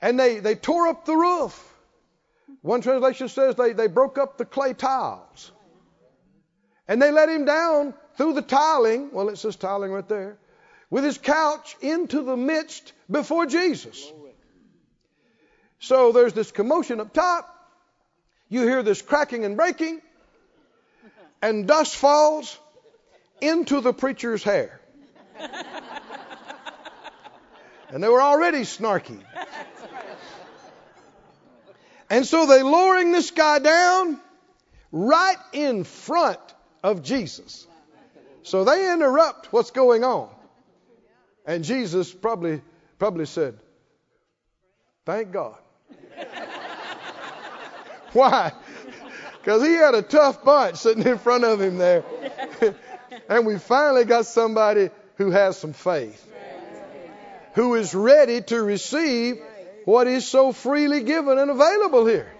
and 0.00 0.20
they, 0.20 0.40
they 0.40 0.54
tore 0.54 0.88
up 0.88 1.06
the 1.06 1.16
roof. 1.16 1.66
One 2.62 2.82
translation 2.82 3.28
says 3.28 3.54
they, 3.56 3.72
they 3.72 3.86
broke 3.86 4.18
up 4.18 4.36
the 4.36 4.44
clay 4.44 4.74
tiles. 4.74 5.52
And 6.86 7.00
they 7.00 7.10
let 7.10 7.28
him 7.28 7.44
down 7.44 7.94
through 8.16 8.34
the 8.34 8.42
tiling. 8.42 9.10
Well, 9.12 9.28
it 9.28 9.38
says 9.38 9.56
tiling 9.56 9.92
right 9.92 10.08
there. 10.08 10.38
With 10.90 11.04
his 11.04 11.18
couch 11.18 11.76
into 11.80 12.22
the 12.22 12.36
midst 12.36 12.92
before 13.10 13.46
Jesus. 13.46 14.12
So 15.78 16.12
there's 16.12 16.34
this 16.34 16.50
commotion 16.50 17.00
up 17.00 17.14
top. 17.14 17.56
You 18.48 18.62
hear 18.62 18.82
this 18.82 19.00
cracking 19.00 19.44
and 19.44 19.56
breaking. 19.56 20.02
And 21.40 21.66
dust 21.66 21.96
falls 21.96 22.58
into 23.40 23.80
the 23.80 23.92
preacher's 23.92 24.42
hair. 24.42 24.80
And 27.92 28.02
they 28.02 28.08
were 28.08 28.22
already 28.22 28.60
snarky. 28.60 29.20
And 32.08 32.26
so 32.26 32.46
they 32.46 32.62
lowering 32.62 33.12
this 33.12 33.30
guy 33.30 33.58
down 33.60 34.20
right 34.92 35.36
in 35.52 35.84
front 35.84 36.40
of 36.82 37.02
Jesus. 37.02 37.66
So 38.42 38.64
they 38.64 38.92
interrupt 38.92 39.52
what's 39.52 39.70
going 39.70 40.02
on. 40.02 40.28
And 41.46 41.64
Jesus 41.64 42.12
probably 42.12 42.62
probably 42.98 43.26
said, 43.26 43.58
Thank 45.06 45.32
God. 45.32 45.56
Why? 48.12 48.52
Because 49.38 49.62
he 49.62 49.72
had 49.72 49.94
a 49.94 50.02
tough 50.02 50.44
bunch 50.44 50.76
sitting 50.76 51.06
in 51.06 51.18
front 51.18 51.44
of 51.44 51.60
him 51.60 51.78
there. 51.78 52.04
and 53.30 53.46
we 53.46 53.58
finally 53.58 54.04
got 54.04 54.26
somebody 54.26 54.90
who 55.14 55.30
has 55.30 55.56
some 55.56 55.72
faith, 55.72 56.26
who 57.54 57.76
is 57.76 57.94
ready 57.94 58.42
to 58.42 58.60
receive 58.60 59.40
what 59.84 60.08
is 60.08 60.26
so 60.26 60.52
freely 60.52 61.04
given 61.04 61.38
and 61.38 61.48
available 61.50 62.04
here. 62.06 62.30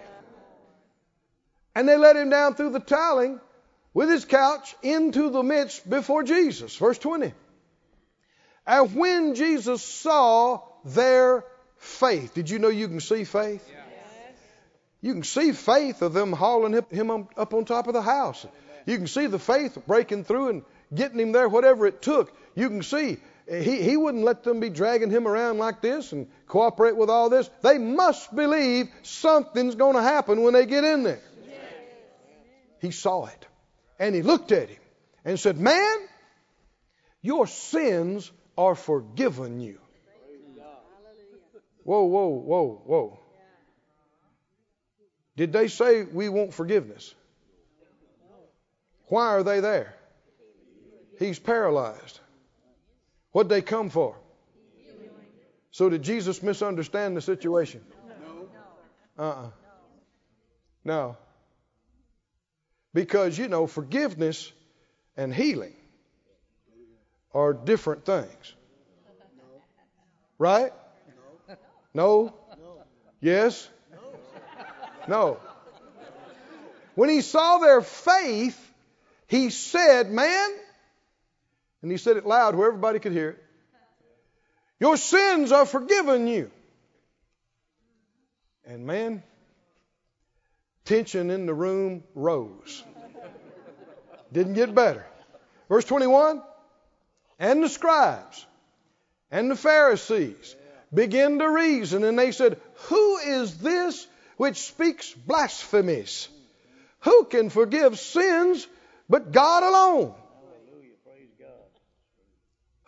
And 1.76 1.88
they 1.88 1.96
let 1.96 2.16
him 2.16 2.28
down 2.28 2.56
through 2.56 2.70
the 2.70 2.80
tiling 2.80 3.40
with 3.94 4.10
his 4.10 4.24
couch 4.24 4.74
into 4.82 5.30
the 5.30 5.44
midst 5.44 5.88
before 5.88 6.24
Jesus. 6.24 6.76
Verse 6.76 6.98
20. 6.98 7.32
And 8.66 8.94
when 8.94 9.36
Jesus 9.36 9.82
saw 9.82 10.60
their 10.84 11.44
faith, 11.76 12.34
did 12.34 12.50
you 12.50 12.58
know 12.58 12.68
you 12.68 12.88
can 12.88 13.00
see 13.00 13.22
faith? 13.22 13.64
Yes. 13.68 14.36
You 15.00 15.12
can 15.12 15.22
see 15.22 15.52
faith 15.52 16.02
of 16.02 16.12
them 16.12 16.32
hauling 16.32 16.84
him 16.90 17.28
up 17.36 17.54
on 17.54 17.64
top 17.64 17.86
of 17.86 17.94
the 17.94 18.02
house. 18.02 18.44
You 18.86 18.96
can 18.96 19.06
see 19.06 19.26
the 19.26 19.38
faith 19.38 19.78
breaking 19.86 20.24
through 20.24 20.48
and 20.48 20.62
getting 20.94 21.18
him 21.18 21.32
there, 21.32 21.48
whatever 21.48 21.86
it 21.86 22.02
took. 22.02 22.32
You 22.54 22.68
can 22.68 22.82
see 22.82 23.18
he, 23.50 23.82
he 23.82 23.96
wouldn't 23.96 24.22
let 24.22 24.44
them 24.44 24.60
be 24.60 24.70
dragging 24.70 25.10
him 25.10 25.26
around 25.26 25.58
like 25.58 25.80
this 25.80 26.12
and 26.12 26.28
cooperate 26.46 26.96
with 26.96 27.10
all 27.10 27.30
this. 27.30 27.50
They 27.62 27.78
must 27.78 28.34
believe 28.34 28.88
something's 29.02 29.74
going 29.74 29.96
to 29.96 30.02
happen 30.02 30.42
when 30.42 30.54
they 30.54 30.66
get 30.66 30.84
in 30.84 31.02
there. 31.02 31.20
He 32.80 32.92
saw 32.92 33.26
it. 33.26 33.46
And 33.98 34.14
he 34.14 34.22
looked 34.22 34.52
at 34.52 34.68
him 34.68 34.80
and 35.24 35.38
said, 35.38 35.58
Man, 35.58 35.96
your 37.22 37.46
sins 37.46 38.30
are 38.56 38.74
forgiven 38.74 39.60
you. 39.60 39.78
Whoa, 41.82 42.04
whoa, 42.04 42.28
whoa, 42.28 42.82
whoa. 42.86 43.20
Did 45.36 45.52
they 45.52 45.68
say 45.68 46.04
we 46.04 46.28
want 46.28 46.54
forgiveness? 46.54 47.14
Why 49.08 49.26
are 49.26 49.42
they 49.42 49.60
there? 49.60 49.96
He's 51.20 51.38
paralyzed. 51.38 52.18
What'd 53.32 53.50
they 53.50 53.60
come 53.60 53.90
for? 53.90 54.16
So 55.70 55.90
did 55.90 56.02
Jesus 56.02 56.42
misunderstand 56.42 57.16
the 57.16 57.20
situation? 57.20 57.82
No. 59.16 59.24
Uh-uh. 59.24 59.50
No. 60.82 61.16
Because, 62.94 63.38
you 63.38 63.48
know, 63.48 63.66
forgiveness 63.66 64.50
and 65.14 65.32
healing 65.32 65.76
are 67.34 67.52
different 67.52 68.06
things. 68.06 68.54
Right? 70.38 70.72
No? 71.92 72.32
Yes? 73.20 73.68
No. 75.06 75.38
When 76.94 77.10
he 77.10 77.20
saw 77.20 77.58
their 77.58 77.82
faith, 77.82 78.58
he 79.28 79.50
said, 79.50 80.10
Man, 80.10 80.50
and 81.82 81.90
he 81.90 81.96
said 81.96 82.16
it 82.16 82.26
loud 82.26 82.54
where 82.54 82.68
everybody 82.68 82.98
could 82.98 83.12
hear 83.12 83.30
it, 83.30 83.44
Your 84.78 84.96
sins 84.96 85.52
are 85.52 85.66
forgiven 85.66 86.26
you. 86.26 86.50
And 88.64 88.86
man, 88.86 89.22
tension 90.84 91.30
in 91.30 91.46
the 91.46 91.54
room 91.54 92.04
rose. 92.14 92.84
Didn't 94.32 94.54
get 94.54 94.74
better. 94.74 95.04
Verse 95.68 95.84
21 95.84 96.42
And 97.38 97.62
the 97.62 97.68
scribes 97.68 98.46
and 99.30 99.50
the 99.50 99.56
Pharisees 99.56 100.56
began 100.92 101.38
to 101.38 101.48
reason, 101.48 102.04
and 102.04 102.18
they 102.18 102.32
said, 102.32 102.60
Who 102.88 103.18
is 103.18 103.58
this 103.58 104.06
which 104.36 104.56
speaks 104.56 105.12
blasphemies? 105.12 106.28
Who 107.00 107.24
can 107.24 107.50
forgive 107.50 107.98
sins 107.98 108.66
but 109.08 109.32
God 109.32 109.62
alone? 109.62 110.14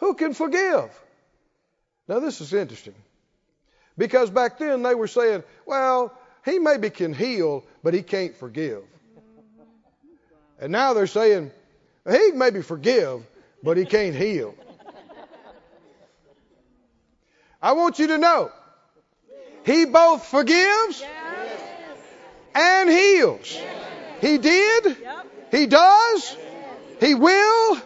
Who 0.03 0.15
can 0.15 0.35
forgive? 0.35 0.91
Now, 2.09 2.19
this 2.19 2.41
is 2.41 2.53
interesting. 2.53 2.97
Because 3.97 4.31
back 4.31 4.59
then 4.59 4.83
they 4.83 4.97
were 4.97 5.07
saying, 5.07 5.45
well, 5.65 6.13
he 6.45 6.59
maybe 6.59 6.91
can 6.91 7.15
heal, 7.15 7.65
but 7.85 7.95
he 7.95 8.03
can't 8.03 8.35
forgive. 8.35 8.83
And 10.59 10.73
now 10.73 10.93
they're 10.93 11.07
saying, 11.07 11.53
he 12.11 12.33
maybe 12.33 12.63
forgive, 12.63 13.25
but 13.63 13.77
he 13.77 13.85
can't 13.85 14.17
heal. 14.17 14.57
I 17.63 17.75
want 17.75 18.01
you 18.01 18.09
to 18.09 18.19
know, 18.19 18.51
he 19.65 19.85
both 19.85 20.27
forgives 20.27 21.01
and 22.57 22.91
heals. 22.91 23.57
He 24.21 24.39
did, 24.39 24.97
he 25.53 25.67
does, 25.67 26.37
he 26.99 27.15
will 27.15 27.81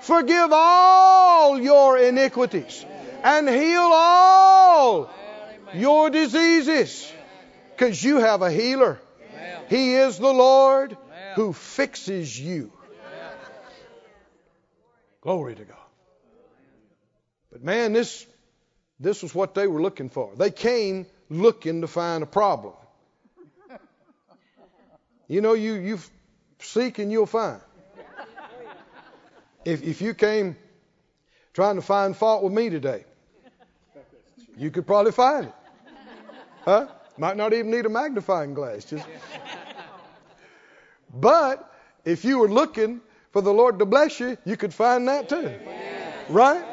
forgive 0.00 0.50
all 0.52 1.60
your 1.60 1.98
iniquities 1.98 2.84
and 3.22 3.48
heal 3.48 3.90
all 3.92 5.10
your 5.74 6.10
diseases 6.10 7.12
because 7.76 8.02
you 8.02 8.18
have 8.18 8.42
a 8.42 8.50
healer. 8.50 9.00
He 9.68 9.94
is 9.94 10.18
the 10.18 10.32
Lord 10.32 10.96
who 11.36 11.52
fixes 11.52 12.38
you. 12.38 12.72
Glory 15.20 15.54
to 15.54 15.64
God. 15.64 15.76
But 17.52 17.62
man, 17.62 17.92
this 17.92 18.26
this 18.98 19.22
was 19.22 19.34
what 19.34 19.54
they 19.54 19.66
were 19.66 19.80
looking 19.80 20.08
for. 20.08 20.32
They 20.36 20.50
came 20.50 21.06
looking 21.28 21.82
to 21.82 21.86
find 21.86 22.22
a 22.22 22.26
problem. 22.26 22.74
You 25.28 25.40
know, 25.40 25.52
you 25.52 25.74
you 25.74 25.98
seek 26.58 26.98
and 26.98 27.12
you'll 27.12 27.26
find. 27.26 27.60
If, 29.64 29.82
if 29.82 30.00
you 30.00 30.14
came 30.14 30.56
trying 31.52 31.76
to 31.76 31.82
find 31.82 32.16
fault 32.16 32.42
with 32.42 32.52
me 32.52 32.70
today, 32.70 33.04
you 34.56 34.70
could 34.70 34.86
probably 34.86 35.12
find 35.12 35.46
it. 35.46 35.54
Huh? 36.64 36.86
Might 37.18 37.36
not 37.36 37.52
even 37.52 37.70
need 37.70 37.86
a 37.86 37.88
magnifying 37.88 38.54
glass. 38.54 38.84
Just. 38.84 39.06
But 41.12 41.72
if 42.04 42.24
you 42.24 42.38
were 42.38 42.48
looking 42.48 43.00
for 43.32 43.42
the 43.42 43.52
Lord 43.52 43.78
to 43.78 43.86
bless 43.86 44.20
you, 44.20 44.36
you 44.44 44.56
could 44.56 44.72
find 44.72 45.06
that 45.08 45.28
too. 45.28 45.52
Right? 46.28 46.64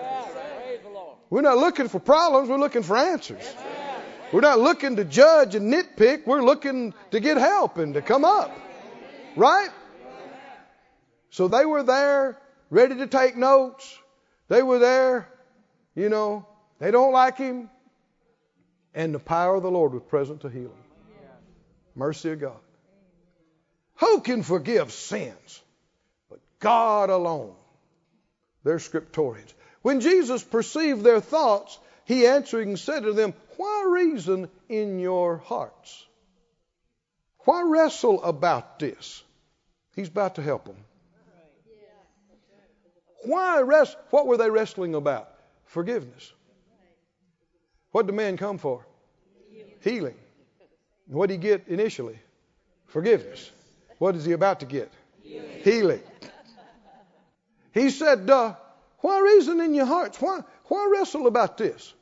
We're 1.29 1.41
not 1.41 1.57
looking 1.57 1.89
for 1.89 1.99
problems, 1.99 2.49
we're 2.49 2.59
looking 2.59 2.83
for 2.83 2.95
answers. 2.95 3.53
We're 4.31 4.41
not 4.41 4.59
looking 4.59 4.95
to 4.97 5.05
judge 5.05 5.55
and 5.55 5.73
nitpick, 5.73 6.25
we're 6.25 6.43
looking 6.43 6.93
to 7.11 7.19
get 7.19 7.37
help 7.37 7.77
and 7.77 7.93
to 7.93 8.01
come 8.01 8.23
up. 8.23 8.57
Right? 9.35 9.69
So 11.29 11.47
they 11.47 11.65
were 11.65 11.83
there 11.83 12.37
ready 12.69 12.95
to 12.97 13.07
take 13.07 13.35
notes. 13.35 13.97
They 14.47 14.63
were 14.63 14.79
there, 14.79 15.27
you 15.95 16.09
know, 16.09 16.45
they 16.79 16.91
don't 16.91 17.11
like 17.11 17.37
him. 17.37 17.69
And 18.93 19.13
the 19.13 19.19
power 19.19 19.55
of 19.55 19.63
the 19.63 19.71
Lord 19.71 19.93
was 19.93 20.03
present 20.03 20.41
to 20.41 20.49
heal 20.49 20.69
him. 20.69 20.87
Mercy 21.95 22.31
of 22.31 22.39
God. 22.39 22.59
Who 23.95 24.21
can 24.21 24.43
forgive 24.43 24.91
sins? 24.91 25.61
But 26.29 26.39
God 26.59 27.09
alone. 27.09 27.55
They're 28.63 28.77
scriptorians. 28.77 29.53
When 29.81 30.01
Jesus 30.01 30.43
perceived 30.43 31.03
their 31.03 31.19
thoughts, 31.19 31.77
he 32.05 32.27
answering 32.27 32.77
said 32.77 33.03
to 33.03 33.13
them, 33.13 33.33
Why 33.57 33.85
reason 33.87 34.49
in 34.69 34.99
your 34.99 35.37
hearts? 35.37 36.05
Why 37.39 37.61
wrestle 37.61 38.23
about 38.23 38.79
this? 38.79 39.23
He's 39.95 40.09
about 40.09 40.35
to 40.35 40.41
help 40.41 40.65
them. 40.65 40.77
Why 43.23 43.61
rest? 43.61 43.97
What 44.09 44.27
were 44.27 44.37
they 44.37 44.49
wrestling 44.49 44.95
about? 44.95 45.29
Forgiveness. 45.65 46.31
What 47.91 48.05
did 48.05 48.13
the 48.13 48.17
man 48.17 48.37
come 48.37 48.57
for? 48.57 48.85
Healing. 49.81 50.15
What 51.07 51.27
did 51.27 51.35
he 51.35 51.39
get 51.39 51.67
initially? 51.67 52.19
Forgiveness. 52.87 53.51
What 53.97 54.15
is 54.15 54.25
he 54.25 54.33
about 54.33 54.59
to 54.59 54.65
get? 54.65 54.91
Healing. 55.23 56.01
He 57.73 57.89
said, 57.89 58.29
uh, 58.29 58.55
Why 58.99 59.19
reason 59.21 59.61
in 59.61 59.73
your 59.73 59.85
hearts? 59.85 60.19
Why, 60.21 60.41
why 60.65 60.89
wrestle 60.91 61.27
about 61.27 61.57
this? 61.57 61.93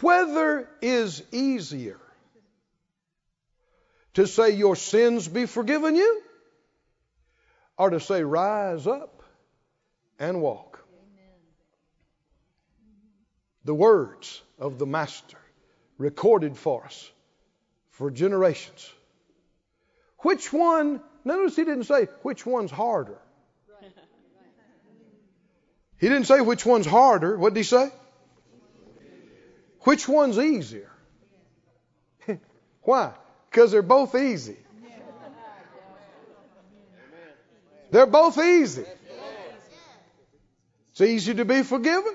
Whether 0.00 0.68
is 0.80 1.22
easier 1.32 1.98
to 4.14 4.26
say 4.26 4.50
your 4.50 4.76
sins 4.76 5.28
be 5.28 5.46
forgiven 5.46 5.96
you 5.96 6.22
are 7.78 7.90
to 7.90 8.00
say, 8.00 8.22
Rise 8.22 8.86
up 8.86 9.22
and 10.18 10.42
walk. 10.42 10.84
The 13.64 13.74
words 13.74 14.42
of 14.58 14.78
the 14.78 14.86
Master 14.86 15.38
recorded 15.98 16.56
for 16.56 16.84
us 16.84 17.10
for 17.90 18.10
generations. 18.10 18.90
Which 20.20 20.52
one, 20.52 21.00
notice 21.24 21.56
he 21.56 21.64
didn't 21.64 21.84
say 21.84 22.06
which 22.22 22.46
one's 22.46 22.70
harder. 22.70 23.18
He 25.98 26.08
didn't 26.08 26.26
say 26.26 26.40
which 26.40 26.64
one's 26.64 26.86
harder. 26.86 27.36
What 27.36 27.54
did 27.54 27.60
he 27.60 27.64
say? 27.64 27.90
Which 29.80 30.08
one's 30.08 30.38
easier? 30.38 30.90
Why? 32.82 33.12
Because 33.50 33.72
they're 33.72 33.82
both 33.82 34.14
easy. 34.14 34.56
They're 37.90 38.06
both 38.06 38.38
easy. 38.38 38.84
It's 40.90 41.00
easy 41.00 41.34
to 41.34 41.44
be 41.44 41.62
forgiven. 41.62 42.14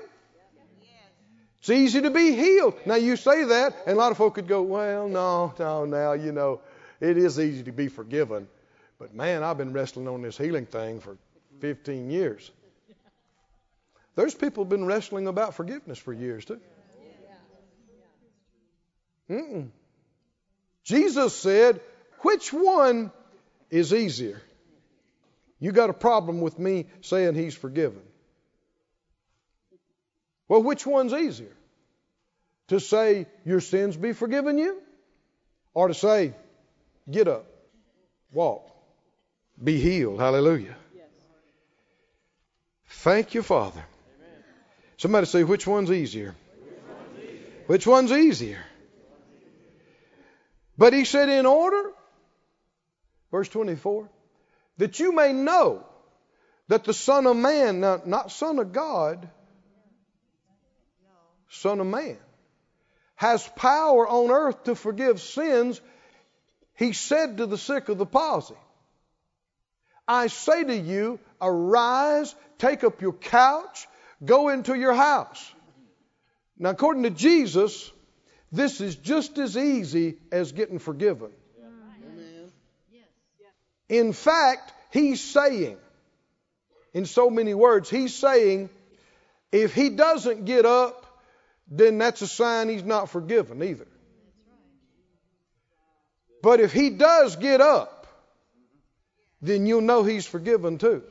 It's 1.58 1.70
easy 1.70 2.02
to 2.02 2.10
be 2.10 2.34
healed. 2.36 2.74
Now 2.84 2.96
you 2.96 3.16
say 3.16 3.44
that, 3.44 3.74
and 3.86 3.96
a 3.96 3.98
lot 3.98 4.12
of 4.12 4.18
folk 4.18 4.34
could 4.34 4.46
go, 4.46 4.60
"Well, 4.62 5.08
no, 5.08 5.54
no, 5.58 5.86
now 5.86 6.12
you 6.12 6.30
know, 6.30 6.60
it 7.00 7.16
is 7.16 7.40
easy 7.40 7.62
to 7.64 7.72
be 7.72 7.88
forgiven, 7.88 8.48
But 8.98 9.14
man, 9.14 9.42
I've 9.42 9.58
been 9.58 9.72
wrestling 9.72 10.06
on 10.06 10.22
this 10.22 10.38
healing 10.38 10.66
thing 10.66 11.00
for 11.00 11.16
15 11.60 12.10
years. 12.10 12.50
There's 14.14 14.34
people 14.34 14.64
have 14.64 14.68
been 14.68 14.84
wrestling 14.84 15.26
about 15.26 15.54
forgiveness 15.54 15.98
for 15.98 16.12
years 16.12 16.44
too. 16.44 16.60
Mm-mm. 19.28 19.70
Jesus 20.84 21.34
said, 21.34 21.80
which 22.20 22.52
one 22.52 23.10
is 23.70 23.92
easier? 23.92 24.40
You 25.60 25.72
got 25.72 25.90
a 25.90 25.94
problem 25.94 26.40
with 26.40 26.58
me 26.58 26.86
saying 27.00 27.34
he's 27.34 27.54
forgiven. 27.54 28.02
Well, 30.48 30.62
which 30.62 30.86
one's 30.86 31.12
easier? 31.12 31.56
To 32.68 32.80
say 32.80 33.26
your 33.44 33.60
sins 33.60 33.96
be 33.96 34.12
forgiven 34.12 34.58
you? 34.58 34.80
Or 35.72 35.88
to 35.88 35.94
say, 35.94 36.34
get 37.10 37.28
up, 37.28 37.46
walk, 38.32 38.70
be 39.62 39.78
healed. 39.80 40.20
Hallelujah. 40.20 40.76
Thank 42.86 43.34
you, 43.34 43.42
Father. 43.42 43.84
Somebody 44.96 45.26
say, 45.26 45.44
which 45.44 45.66
one's 45.66 45.90
easier? 45.90 46.34
Which 47.66 47.86
one's 47.86 48.12
easier? 48.12 48.64
But 50.78 50.92
he 50.92 51.04
said, 51.04 51.28
in 51.28 51.46
order, 51.46 51.92
verse 53.30 53.48
24, 53.48 54.08
that 54.78 54.98
you 54.98 55.12
may 55.12 55.32
know 55.32 55.84
that 56.68 56.84
the 56.84 56.94
Son 56.94 57.26
of 57.26 57.36
Man, 57.36 57.80
now, 57.80 58.02
not 58.04 58.32
Son 58.32 58.58
of 58.58 58.72
God, 58.72 59.28
Son 61.48 61.80
of 61.80 61.86
Man, 61.86 62.16
has 63.16 63.46
power 63.56 64.08
on 64.08 64.30
earth 64.30 64.64
to 64.64 64.74
forgive 64.74 65.20
sins, 65.20 65.80
he 66.76 66.92
said 66.92 67.36
to 67.36 67.46
the 67.46 67.58
sick 67.58 67.88
of 67.88 67.98
the 67.98 68.06
palsy, 68.06 68.56
I 70.06 70.26
say 70.26 70.64
to 70.64 70.76
you, 70.76 71.18
arise, 71.40 72.34
take 72.58 72.84
up 72.84 73.00
your 73.00 73.12
couch, 73.12 73.86
go 74.24 74.48
into 74.48 74.74
your 74.74 74.92
house. 74.92 75.54
Now, 76.58 76.70
according 76.70 77.04
to 77.04 77.10
Jesus, 77.10 77.90
this 78.52 78.80
is 78.80 78.96
just 78.96 79.38
as 79.38 79.56
easy 79.56 80.18
as 80.30 80.52
getting 80.52 80.78
forgiven. 80.78 81.30
In 83.94 84.12
fact, 84.12 84.72
he's 84.90 85.20
saying, 85.20 85.76
in 86.94 87.06
so 87.06 87.30
many 87.30 87.54
words, 87.54 87.88
he's 87.88 88.12
saying, 88.12 88.68
if 89.52 89.72
he 89.72 89.90
doesn't 89.90 90.46
get 90.46 90.66
up, 90.66 91.06
then 91.68 91.98
that's 91.98 92.20
a 92.20 92.26
sign 92.26 92.68
he's 92.68 92.82
not 92.82 93.08
forgiven 93.08 93.62
either. 93.62 93.86
But 96.42 96.58
if 96.58 96.72
he 96.72 96.90
does 96.90 97.36
get 97.36 97.60
up, 97.60 98.08
then 99.40 99.64
you'll 99.64 99.80
know 99.80 100.02
he's 100.02 100.26
forgiven 100.26 100.78
too. 100.78 101.04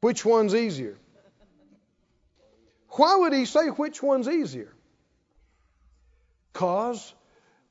Which 0.00 0.24
one's 0.24 0.54
easier? 0.54 0.96
Why 2.92 3.16
would 3.16 3.34
he 3.34 3.44
say 3.44 3.66
which 3.68 4.02
one's 4.02 4.26
easier? 4.26 4.72
Because 6.54 7.12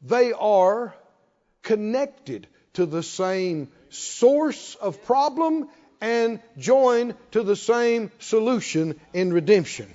they 0.03 0.33
are 0.33 0.93
connected 1.67 2.47
to 2.73 2.85
the 2.85 3.03
same 3.03 3.67
source 3.89 4.75
of 4.75 5.03
problem 5.03 5.67
and 5.99 6.39
joined 6.57 7.13
to 7.31 7.43
the 7.43 7.57
same 7.57 8.09
solution 8.19 8.97
in 9.13 9.33
redemption. 9.33 9.93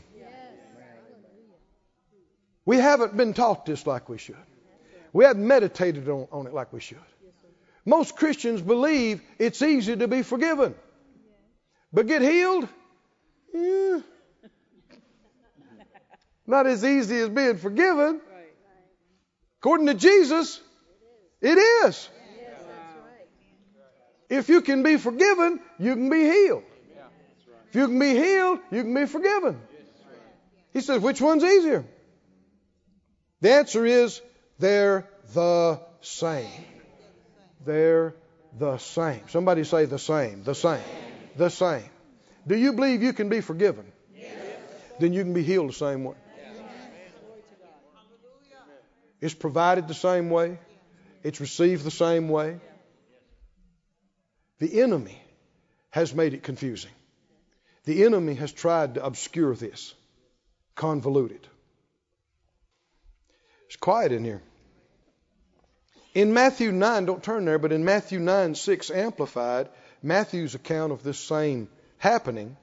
We 2.67 2.77
haven't 2.77 3.17
been 3.17 3.33
taught 3.33 3.65
this 3.65 3.87
like 3.87 4.11
we 4.11 4.19
should. 4.19 4.37
We 5.15 5.25
haven't 5.25 5.47
meditated 5.47 6.09
on, 6.11 6.29
on 6.31 6.47
it 6.47 6.53
like 6.53 6.75
we 6.75 6.81
should. 6.81 6.99
Most 7.87 8.17
Christians 8.17 8.61
believe 8.61 9.23
it's 9.39 9.63
easy 9.63 9.97
to 9.97 10.07
be 10.07 10.23
forgiven. 10.23 10.75
But 11.91 12.07
get 12.07 12.21
healed? 12.21 12.69
Yeah. 13.55 14.01
Not 16.47 16.67
as 16.67 16.85
easy 16.85 17.17
as 17.17 17.31
being 17.31 17.57
forgiven. 17.57 18.21
According 19.61 19.87
to 19.87 19.95
Jesus, 19.95 20.61
it 21.43 21.59
is. 21.59 22.09
If 24.29 24.49
you 24.49 24.63
can 24.63 24.83
be 24.83 24.97
forgiven, 24.97 25.61
you 25.79 25.95
can 25.95 26.09
be 26.09 26.25
healed. 26.25 26.63
If 27.69 27.77
you 27.77 27.87
can 27.87 27.99
be 27.99 28.15
healed, 28.15 28.61
you 28.71 28.83
can 28.83 28.95
be 28.95 29.07
forgiven. 29.07 29.61
He 30.73 30.81
says, 30.81 31.03
which 31.03 31.21
one's 31.21 31.45
easier? 31.45 31.85
The 33.41 33.53
answer 33.53 33.85
is 33.85 34.23
they're 34.59 35.09
the 35.35 35.81
same. 36.01 36.49
They're 37.65 38.15
the 38.59 38.79
same. 38.79 39.23
Somebody 39.29 39.65
say 39.65 39.85
the 39.85 39.99
same. 39.99 40.45
The 40.45 40.55
same. 40.55 40.81
The 41.37 41.49
same. 41.49 41.85
Do 42.47 42.57
you 42.57 42.73
believe 42.73 43.03
you 43.03 43.13
can 43.13 43.29
be 43.29 43.41
forgiven? 43.41 43.91
Yes. 44.17 44.35
Then 44.99 45.13
you 45.13 45.23
can 45.23 45.33
be 45.33 45.43
healed 45.43 45.69
the 45.69 45.75
same 45.75 46.05
way. 46.05 46.17
It's 49.21 49.35
provided 49.35 49.89
the 49.89 49.95
same 49.95 50.31
way. 50.31 50.59
It's 51.23 51.41
received 51.41 51.85
the 51.85 51.91
same 51.91 52.29
way. 52.29 52.61
The 54.59 54.81
enemy 54.81 55.21
has 55.91 56.15
made 56.15 56.35
it 56.35 56.43
confusing. 56.43 56.91
The 57.85 58.05
enemy 58.05 58.35
has 58.35 58.53
tried 58.53 58.95
to 58.95 59.05
obscure 59.05 59.55
this, 59.55 59.95
convolute 60.77 61.33
it. 61.33 61.47
It's 63.67 63.77
quiet 63.77 64.13
in 64.13 64.25
here. 64.25 64.43
In 66.15 66.35
Matthew 66.35 66.73
9, 66.73 67.07
don't 67.07 67.23
turn 67.23 67.45
there, 67.45 67.59
but 67.59 67.73
in 67.73 67.85
Matthew 67.85 68.19
9 68.19 68.55
6 68.55 68.91
Amplified, 68.91 69.69
Matthew's 70.03 70.55
account 70.55 70.93
of 70.93 71.03
this 71.03 71.19
same 71.19 71.69
happening, 71.99 72.57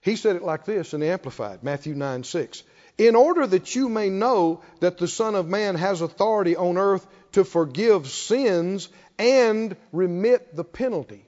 he 0.00 0.16
said 0.16 0.36
it 0.36 0.42
like 0.42 0.64
this 0.64 0.94
in 0.94 1.00
the 1.00 1.08
Amplified, 1.08 1.62
Matthew 1.62 1.94
9 1.94 2.22
6. 2.24 2.62
In 2.98 3.16
order 3.16 3.46
that 3.46 3.74
you 3.74 3.88
may 3.88 4.08
know 4.08 4.62
that 4.80 4.98
the 4.98 5.08
Son 5.08 5.34
of 5.34 5.48
Man 5.48 5.74
has 5.74 6.00
authority 6.00 6.56
on 6.56 6.78
earth 6.78 7.06
to 7.32 7.44
forgive 7.44 8.08
sins 8.08 8.88
and 9.18 9.76
remit 9.92 10.54
the 10.54 10.64
penalty. 10.64 11.24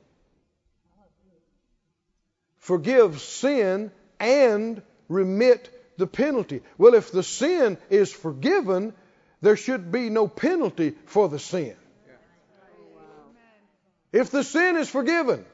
Forgive 2.58 3.20
sin 3.20 3.90
and 4.18 4.82
remit 5.08 5.96
the 5.96 6.06
penalty. 6.06 6.62
Well, 6.78 6.94
if 6.94 7.10
the 7.10 7.22
sin 7.22 7.78
is 7.88 8.12
forgiven, 8.12 8.92
there 9.40 9.56
should 9.56 9.90
be 9.90 10.10
no 10.10 10.28
penalty 10.28 10.94
for 11.06 11.28
the 11.28 11.38
sin. 11.38 11.74
If 14.12 14.30
the 14.30 14.44
sin 14.44 14.76
is 14.76 14.88
forgiven, 14.88 15.44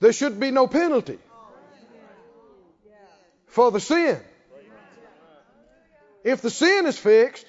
there 0.00 0.12
should 0.12 0.40
be 0.40 0.50
no 0.50 0.66
penalty 0.66 1.18
for 3.46 3.70
the 3.70 3.80
sin. 3.80 4.18
If 6.24 6.42
the 6.42 6.50
sin 6.50 6.86
is 6.86 6.98
fixed, 6.98 7.46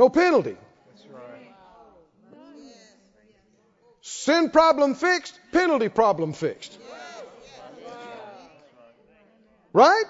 no 0.00 0.08
penalty. 0.08 0.56
Sin 4.00 4.48
problem 4.48 4.94
fixed, 4.94 5.38
penalty 5.52 5.90
problem 5.90 6.32
fixed. 6.32 6.78
Right? 9.74 10.04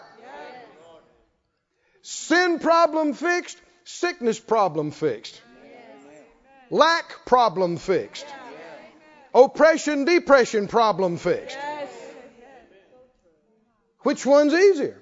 Sin 2.02 2.60
problem 2.60 3.14
fixed, 3.14 3.60
sickness 3.82 4.38
problem 4.38 4.92
fixed. 4.92 5.42
Lack 6.70 7.26
problem 7.26 7.76
fixed. 7.76 8.26
Oppression, 9.34 10.04
depression 10.04 10.68
problem 10.68 11.16
fixed. 11.16 11.58
Which 14.02 14.24
one's 14.24 14.54
easier? 14.54 14.96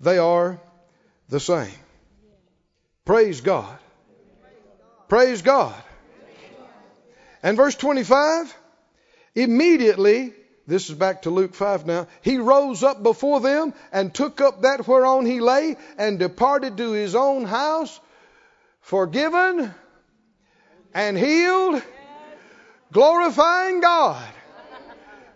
They 0.00 0.18
are 0.18 0.60
the 1.28 1.40
same. 1.40 1.72
Praise 3.04 3.40
God. 3.40 3.78
Praise 5.08 5.42
God. 5.42 5.74
And 7.42 7.56
verse 7.56 7.76
25, 7.76 8.54
immediately, 9.34 10.32
this 10.66 10.90
is 10.90 10.94
back 10.96 11.22
to 11.22 11.30
Luke 11.30 11.54
5 11.54 11.86
now, 11.86 12.08
he 12.20 12.38
rose 12.38 12.82
up 12.82 13.02
before 13.02 13.40
them 13.40 13.72
and 13.92 14.12
took 14.12 14.40
up 14.40 14.62
that 14.62 14.86
whereon 14.86 15.24
he 15.24 15.40
lay 15.40 15.76
and 15.96 16.18
departed 16.18 16.76
to 16.76 16.92
his 16.92 17.14
own 17.14 17.44
house 17.44 17.98
forgiven 18.80 19.72
and 20.94 21.16
healed, 21.16 21.82
glorifying 22.92 23.80
God. 23.80 24.26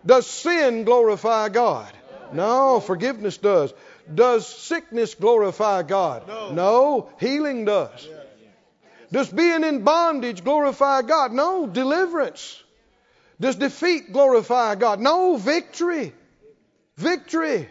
Does 0.05 0.27
sin 0.27 0.83
glorify 0.83 1.49
God? 1.49 1.91
No, 2.33 2.79
forgiveness 2.79 3.37
does. 3.37 3.73
Does 4.11 4.47
sickness 4.47 5.15
glorify 5.15 5.83
God? 5.83 6.27
No. 6.27 6.51
no 6.51 7.09
healing 7.19 7.65
does. 7.65 8.07
Does 9.11 9.29
being 9.29 9.63
in 9.63 9.83
bondage 9.83 10.43
glorify 10.43 11.03
God? 11.03 11.31
No, 11.31 11.67
deliverance. 11.67 12.61
Does 13.39 13.55
defeat 13.55 14.11
glorify 14.11 14.75
God? 14.75 14.99
No, 14.99 15.37
victory. 15.37 16.13
Victory 16.97 17.69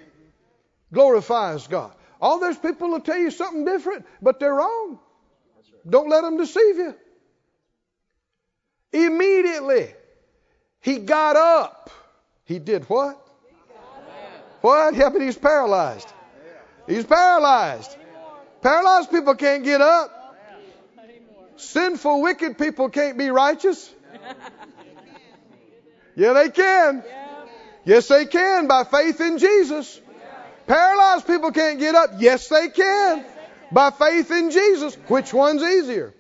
glorifies 0.93 1.67
God. 1.67 1.93
All 2.21 2.39
those 2.39 2.57
people 2.57 2.91
will 2.91 3.01
tell 3.01 3.19
you 3.19 3.31
something 3.31 3.65
different, 3.65 4.07
but 4.21 4.39
they're 4.39 4.55
wrong. 4.55 5.01
Don't 5.89 6.09
let 6.09 6.23
them 6.23 6.37
deceive 6.37 6.77
you. 6.77 6.95
Immediately, 8.93 9.95
he 10.81 10.99
got 10.99 11.37
up. 11.37 11.91
He 12.45 12.59
did 12.59 12.85
what? 12.85 13.19
What? 14.61 14.95
Yeah, 14.95 15.09
but 15.11 15.23
he's 15.23 15.37
paralyzed. 15.37 16.13
He's 16.87 17.05
paralyzed. 17.05 17.97
Paralyzed 18.61 19.11
people 19.11 19.35
can't 19.35 19.65
get 19.65 19.81
up. 19.81 20.37
Sinful, 21.57 22.23
wicked 22.23 22.59
people 22.59 22.89
can't 22.89 23.17
be 23.19 23.29
righteous. 23.29 23.93
Yeah, 26.17 26.33
they 26.33 26.51
can. 26.51 27.05
Yes, 27.85 28.09
they 28.09 28.27
can 28.27 28.69
by 28.69 28.85
faith 28.85 29.21
in 29.21 29.39
Jesus. 29.39 30.01
Paralyzed 30.67 31.27
people 31.27 31.51
can't 31.51 31.79
get 31.79 31.95
up. 31.95 32.11
Yes, 32.19 32.49
they 32.49 32.69
can 32.69 33.25
by 33.71 33.91
faith 33.91 34.31
in 34.31 34.51
Jesus. 34.51 34.95
Which 35.09 35.33
one's 35.33 35.63
easier? 35.63 36.15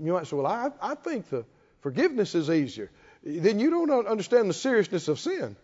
You 0.00 0.12
might 0.12 0.26
say, 0.26 0.36
well, 0.36 0.46
I, 0.46 0.70
I 0.80 0.94
think 0.94 1.28
the 1.28 1.44
forgiveness 1.80 2.34
is 2.34 2.50
easier. 2.50 2.90
Then 3.24 3.58
you 3.58 3.70
don't 3.70 4.06
understand 4.06 4.48
the 4.48 4.54
seriousness 4.54 5.08
of 5.08 5.18
sin. 5.18 5.56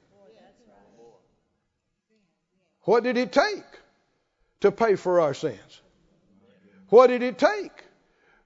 What 2.85 3.03
did 3.03 3.16
it 3.16 3.33
take 3.33 3.64
to 4.61 4.70
pay 4.70 4.97
for 4.97 5.20
our 5.20 5.35
sins? 5.35 5.81
What 6.88 7.09
did 7.09 7.23
it 7.23 7.38
take 7.38 7.73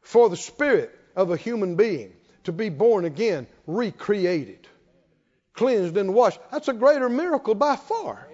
for 0.00 0.28
the 0.28 0.36
spirit 0.36 0.96
of 1.16 1.30
a 1.30 1.36
human 1.36 1.76
being 1.76 2.12
to 2.44 2.52
be 2.52 2.68
born 2.68 3.04
again, 3.04 3.46
recreated, 3.66 4.66
cleansed 5.54 5.96
and 5.96 6.14
washed? 6.14 6.40
That's 6.50 6.68
a 6.68 6.72
greater 6.72 7.08
miracle 7.08 7.54
by 7.54 7.76
far 7.76 8.28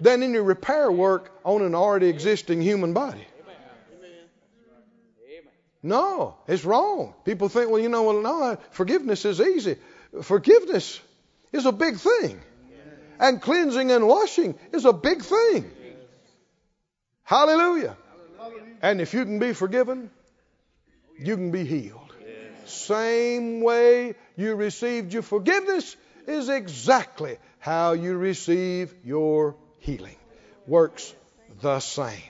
than 0.00 0.22
any 0.22 0.38
repair 0.38 0.90
work 0.90 1.32
on 1.44 1.62
an 1.62 1.74
already 1.74 2.08
existing 2.08 2.62
human 2.62 2.92
body. 2.92 3.26
No, 5.82 6.36
it's 6.48 6.64
wrong. 6.64 7.12
People 7.26 7.50
think, 7.50 7.70
well, 7.70 7.80
you 7.80 7.90
know, 7.90 8.04
well, 8.04 8.22
no, 8.22 8.58
forgiveness 8.70 9.26
is 9.26 9.38
easy. 9.38 9.76
Forgiveness 10.22 10.98
is 11.52 11.66
a 11.66 11.72
big 11.72 11.98
thing. 11.98 12.40
And 13.18 13.40
cleansing 13.40 13.90
and 13.90 14.06
washing 14.06 14.58
is 14.72 14.84
a 14.84 14.92
big 14.92 15.22
thing. 15.22 15.70
Hallelujah. 17.22 17.96
And 18.82 19.00
if 19.00 19.14
you 19.14 19.24
can 19.24 19.38
be 19.38 19.52
forgiven, 19.52 20.10
you 21.18 21.36
can 21.36 21.50
be 21.50 21.64
healed. 21.64 22.00
Same 22.66 23.60
way 23.60 24.14
you 24.36 24.54
received 24.54 25.12
your 25.12 25.22
forgiveness 25.22 25.96
is 26.26 26.48
exactly 26.48 27.38
how 27.58 27.92
you 27.92 28.16
receive 28.16 28.94
your 29.04 29.56
healing. 29.78 30.16
Works 30.66 31.14
the 31.60 31.80
same. 31.80 32.22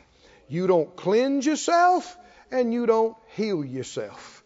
You 0.49 0.67
don't 0.67 0.95
cleanse 0.95 1.47
yourself 1.47 2.17
and 2.51 2.73
you 2.73 2.87
don't 2.87 3.17
heal 3.37 3.65
yourself. 3.65 4.43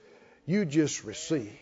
You 0.46 0.64
just 0.64 1.04
receive. 1.04 1.52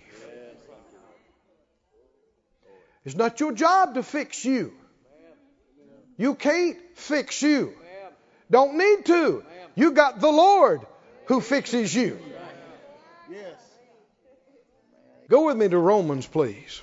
It's 3.06 3.14
not 3.14 3.38
your 3.38 3.52
job 3.52 3.94
to 3.94 4.02
fix 4.02 4.44
you. 4.44 4.72
You 6.18 6.34
can't 6.34 6.76
fix 6.94 7.40
you. 7.40 7.72
Don't 8.50 8.76
need 8.76 9.06
to. 9.06 9.44
You 9.76 9.92
got 9.92 10.20
the 10.20 10.30
Lord 10.30 10.80
who 11.26 11.40
fixes 11.40 11.94
you. 11.94 12.18
Go 15.28 15.46
with 15.46 15.56
me 15.56 15.68
to 15.68 15.78
Romans, 15.78 16.26
please. 16.26 16.82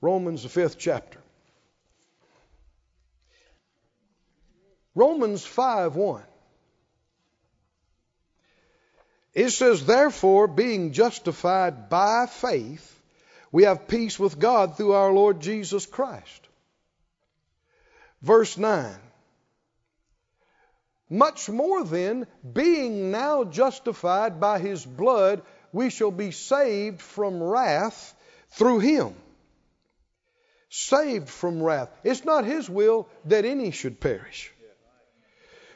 Romans, 0.00 0.42
the 0.42 0.48
fifth 0.48 0.78
chapter. 0.78 1.18
Romans 4.94 5.44
5 5.44 5.96
1. 5.96 6.22
It 9.34 9.50
says, 9.50 9.84
Therefore, 9.84 10.46
being 10.46 10.92
justified 10.92 11.90
by 11.90 12.26
faith, 12.26 12.97
we 13.52 13.64
have 13.64 13.88
peace 13.88 14.18
with 14.18 14.38
God 14.38 14.76
through 14.76 14.92
our 14.92 15.12
Lord 15.12 15.40
Jesus 15.40 15.86
Christ. 15.86 16.48
Verse 18.22 18.58
9. 18.58 18.94
Much 21.10 21.48
more 21.48 21.84
then, 21.84 22.26
being 22.52 23.10
now 23.10 23.44
justified 23.44 24.40
by 24.40 24.58
his 24.58 24.84
blood, 24.84 25.42
we 25.72 25.88
shall 25.88 26.10
be 26.10 26.30
saved 26.30 27.00
from 27.00 27.42
wrath 27.42 28.14
through 28.50 28.80
him. 28.80 29.14
Saved 30.68 31.30
from 31.30 31.62
wrath. 31.62 31.88
It's 32.04 32.26
not 32.26 32.44
his 32.44 32.68
will 32.68 33.08
that 33.24 33.46
any 33.46 33.70
should 33.70 34.00
perish. 34.00 34.52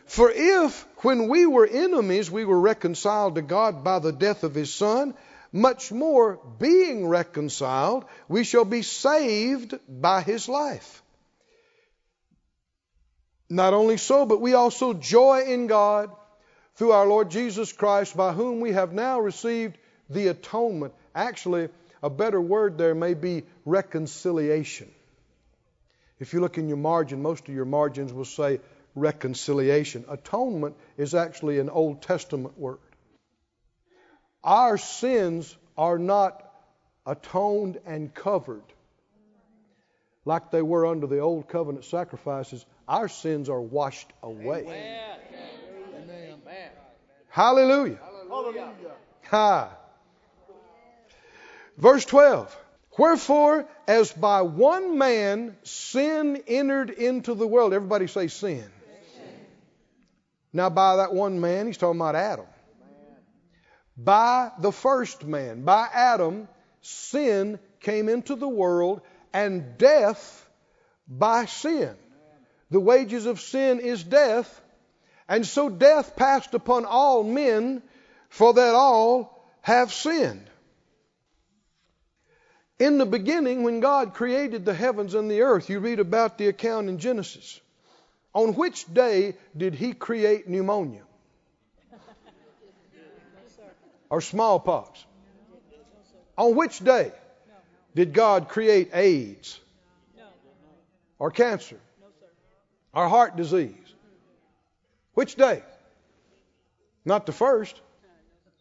For 0.04 0.30
if, 0.30 0.86
when 0.98 1.28
we 1.28 1.46
were 1.46 1.66
enemies, 1.66 2.30
we 2.30 2.44
were 2.44 2.60
reconciled 2.60 3.36
to 3.36 3.42
God 3.42 3.82
by 3.82 3.98
the 4.00 4.12
death 4.12 4.44
of 4.44 4.54
his 4.54 4.74
Son, 4.74 5.14
much 5.52 5.92
more, 5.92 6.40
being 6.58 7.06
reconciled, 7.06 8.06
we 8.28 8.42
shall 8.42 8.64
be 8.64 8.82
saved 8.82 9.78
by 9.88 10.22
his 10.22 10.48
life. 10.48 11.02
Not 13.50 13.74
only 13.74 13.98
so, 13.98 14.24
but 14.24 14.40
we 14.40 14.54
also 14.54 14.94
joy 14.94 15.42
in 15.42 15.66
God 15.66 16.10
through 16.76 16.92
our 16.92 17.06
Lord 17.06 17.30
Jesus 17.30 17.70
Christ, 17.70 18.16
by 18.16 18.32
whom 18.32 18.60
we 18.60 18.72
have 18.72 18.94
now 18.94 19.20
received 19.20 19.76
the 20.08 20.28
atonement. 20.28 20.94
Actually, 21.14 21.68
a 22.02 22.08
better 22.08 22.40
word 22.40 22.78
there 22.78 22.94
may 22.94 23.12
be 23.12 23.44
reconciliation. 23.66 24.90
If 26.18 26.32
you 26.32 26.40
look 26.40 26.56
in 26.56 26.68
your 26.68 26.78
margin, 26.78 27.20
most 27.20 27.46
of 27.46 27.54
your 27.54 27.66
margins 27.66 28.12
will 28.12 28.24
say 28.24 28.60
reconciliation. 28.94 30.04
Atonement 30.08 30.76
is 30.96 31.14
actually 31.14 31.58
an 31.58 31.68
Old 31.68 32.00
Testament 32.00 32.58
word. 32.58 32.78
Our 34.44 34.76
sins 34.78 35.56
are 35.76 35.98
not 35.98 36.42
atoned 37.06 37.78
and 37.86 38.12
covered 38.12 38.64
like 40.24 40.50
they 40.50 40.62
were 40.62 40.86
under 40.86 41.06
the 41.06 41.18
old 41.18 41.48
covenant 41.48 41.84
sacrifices. 41.84 42.64
Our 42.88 43.08
sins 43.08 43.48
are 43.48 43.60
washed 43.60 44.12
away. 44.22 44.62
Amen. 44.62 45.02
Hallelujah. 47.28 47.98
Hallelujah. 48.28 48.72
Ha. 49.30 49.76
Verse 51.78 52.04
12. 52.04 52.56
Wherefore, 52.98 53.66
as 53.88 54.12
by 54.12 54.42
one 54.42 54.98
man 54.98 55.56
sin 55.62 56.42
entered 56.46 56.90
into 56.90 57.34
the 57.34 57.46
world. 57.46 57.72
Everybody 57.72 58.06
say 58.06 58.28
sin. 58.28 58.70
Now, 60.52 60.68
by 60.68 60.96
that 60.96 61.14
one 61.14 61.40
man, 61.40 61.66
he's 61.66 61.78
talking 61.78 61.98
about 61.98 62.14
Adam 62.14 62.44
by 64.04 64.50
the 64.58 64.72
first 64.72 65.24
man, 65.24 65.62
by 65.62 65.88
Adam, 65.92 66.48
sin 66.80 67.58
came 67.80 68.08
into 68.08 68.34
the 68.34 68.48
world 68.48 69.00
and 69.32 69.78
death 69.78 70.48
by 71.08 71.46
sin. 71.46 71.94
The 72.70 72.80
wages 72.80 73.26
of 73.26 73.40
sin 73.40 73.80
is 73.80 74.02
death, 74.02 74.60
and 75.28 75.46
so 75.46 75.68
death 75.68 76.16
passed 76.16 76.54
upon 76.54 76.84
all 76.84 77.22
men, 77.22 77.82
for 78.28 78.54
that 78.54 78.74
all 78.74 79.46
have 79.60 79.92
sinned. 79.92 80.48
In 82.78 82.98
the 82.98 83.06
beginning, 83.06 83.62
when 83.62 83.80
God 83.80 84.14
created 84.14 84.64
the 84.64 84.74
heavens 84.74 85.14
and 85.14 85.30
the 85.30 85.42
earth, 85.42 85.70
you 85.70 85.78
read 85.78 86.00
about 86.00 86.38
the 86.38 86.48
account 86.48 86.88
in 86.88 86.98
Genesis. 86.98 87.60
On 88.34 88.54
which 88.54 88.92
day 88.92 89.36
did 89.56 89.74
He 89.74 89.92
create 89.92 90.48
pneumonia? 90.48 91.02
Or 94.12 94.20
smallpox? 94.20 95.04
On 96.36 96.54
which 96.54 96.78
day 96.80 97.10
did 97.94 98.12
God 98.12 98.48
create 98.50 98.90
AIDS 98.94 99.58
or 101.18 101.30
cancer 101.30 101.80
or 102.92 103.08
heart 103.08 103.36
disease? 103.36 103.94
Which 105.14 105.34
day? 105.34 105.62
Not 107.06 107.24
the 107.24 107.32
first, 107.32 107.80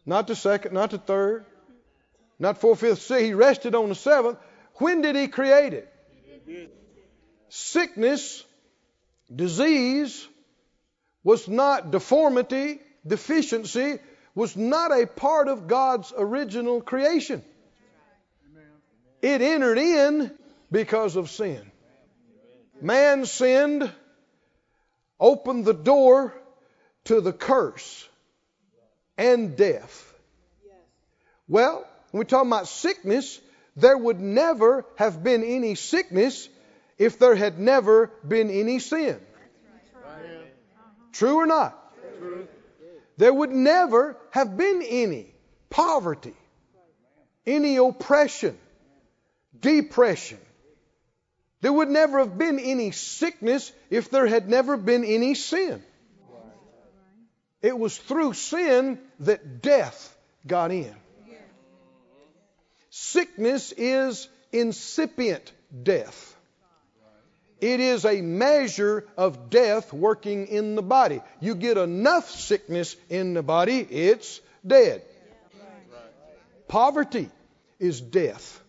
not 0.06 0.26
the 0.26 0.34
second, 0.34 0.72
not 0.72 0.90
the 0.90 0.98
third, 0.98 1.44
not 2.38 2.58
fourth, 2.58 2.80
fifth, 2.80 3.02
sixth. 3.02 3.24
He 3.24 3.34
rested 3.34 3.74
on 3.74 3.90
the 3.90 3.94
seventh. 3.94 4.38
When 4.76 5.02
did 5.02 5.16
he 5.16 5.28
create 5.28 5.74
it? 5.74 5.92
Sickness, 7.50 8.42
disease 9.34 10.26
was 11.22 11.46
not 11.46 11.90
deformity, 11.90 12.80
deficiency, 13.06 13.98
was 14.34 14.56
not 14.56 14.92
a 14.92 15.06
part 15.06 15.48
of 15.48 15.66
God's 15.66 16.12
original 16.16 16.80
creation. 16.80 17.42
It 19.20 19.40
entered 19.40 19.78
in 19.78 20.32
because 20.70 21.16
of 21.16 21.30
sin. 21.30 21.60
Man 22.80 23.26
sinned, 23.26 23.90
opened 25.20 25.64
the 25.64 25.74
door 25.74 26.34
to 27.04 27.20
the 27.20 27.32
curse 27.32 28.08
and 29.16 29.56
death. 29.56 30.12
Well, 31.46 31.86
when 32.10 32.20
we're 32.20 32.24
talking 32.24 32.50
about 32.50 32.66
sickness, 32.66 33.40
there 33.76 33.96
would 33.96 34.20
never 34.20 34.84
have 34.96 35.22
been 35.22 35.44
any 35.44 35.74
sickness 35.74 36.48
if 36.98 37.18
there 37.18 37.34
had 37.34 37.58
never 37.58 38.10
been 38.26 38.50
any 38.50 38.78
sin. 38.78 39.20
True 41.12 41.36
or 41.36 41.46
not? 41.46 41.78
True. 42.18 42.48
There 43.22 43.32
would 43.32 43.52
never 43.52 44.16
have 44.30 44.56
been 44.56 44.82
any 44.82 45.32
poverty, 45.70 46.34
any 47.46 47.76
oppression, 47.76 48.58
depression. 49.60 50.40
There 51.60 51.72
would 51.72 51.88
never 51.88 52.18
have 52.18 52.36
been 52.36 52.58
any 52.58 52.90
sickness 52.90 53.70
if 53.90 54.10
there 54.10 54.26
had 54.26 54.48
never 54.48 54.76
been 54.76 55.04
any 55.04 55.36
sin. 55.36 55.84
It 57.60 57.78
was 57.78 57.96
through 57.96 58.32
sin 58.32 58.98
that 59.20 59.62
death 59.62 60.18
got 60.44 60.72
in. 60.72 60.96
Sickness 62.90 63.70
is 63.76 64.28
incipient 64.50 65.52
death. 65.84 66.36
It 67.62 67.78
is 67.78 68.04
a 68.04 68.20
measure 68.20 69.06
of 69.16 69.48
death 69.48 69.92
working 69.92 70.48
in 70.48 70.74
the 70.74 70.82
body. 70.82 71.20
You 71.38 71.54
get 71.54 71.78
enough 71.78 72.28
sickness 72.28 72.96
in 73.08 73.34
the 73.34 73.42
body, 73.44 73.78
it's 73.78 74.40
dead. 74.66 75.02
Poverty 76.66 77.28
is 77.78 78.00
death. 78.00 78.60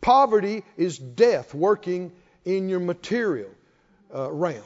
Poverty 0.00 0.64
is 0.78 0.96
death 0.96 1.52
working 1.52 2.12
in 2.46 2.70
your 2.70 2.80
material 2.80 3.50
uh, 4.14 4.32
realm. 4.32 4.64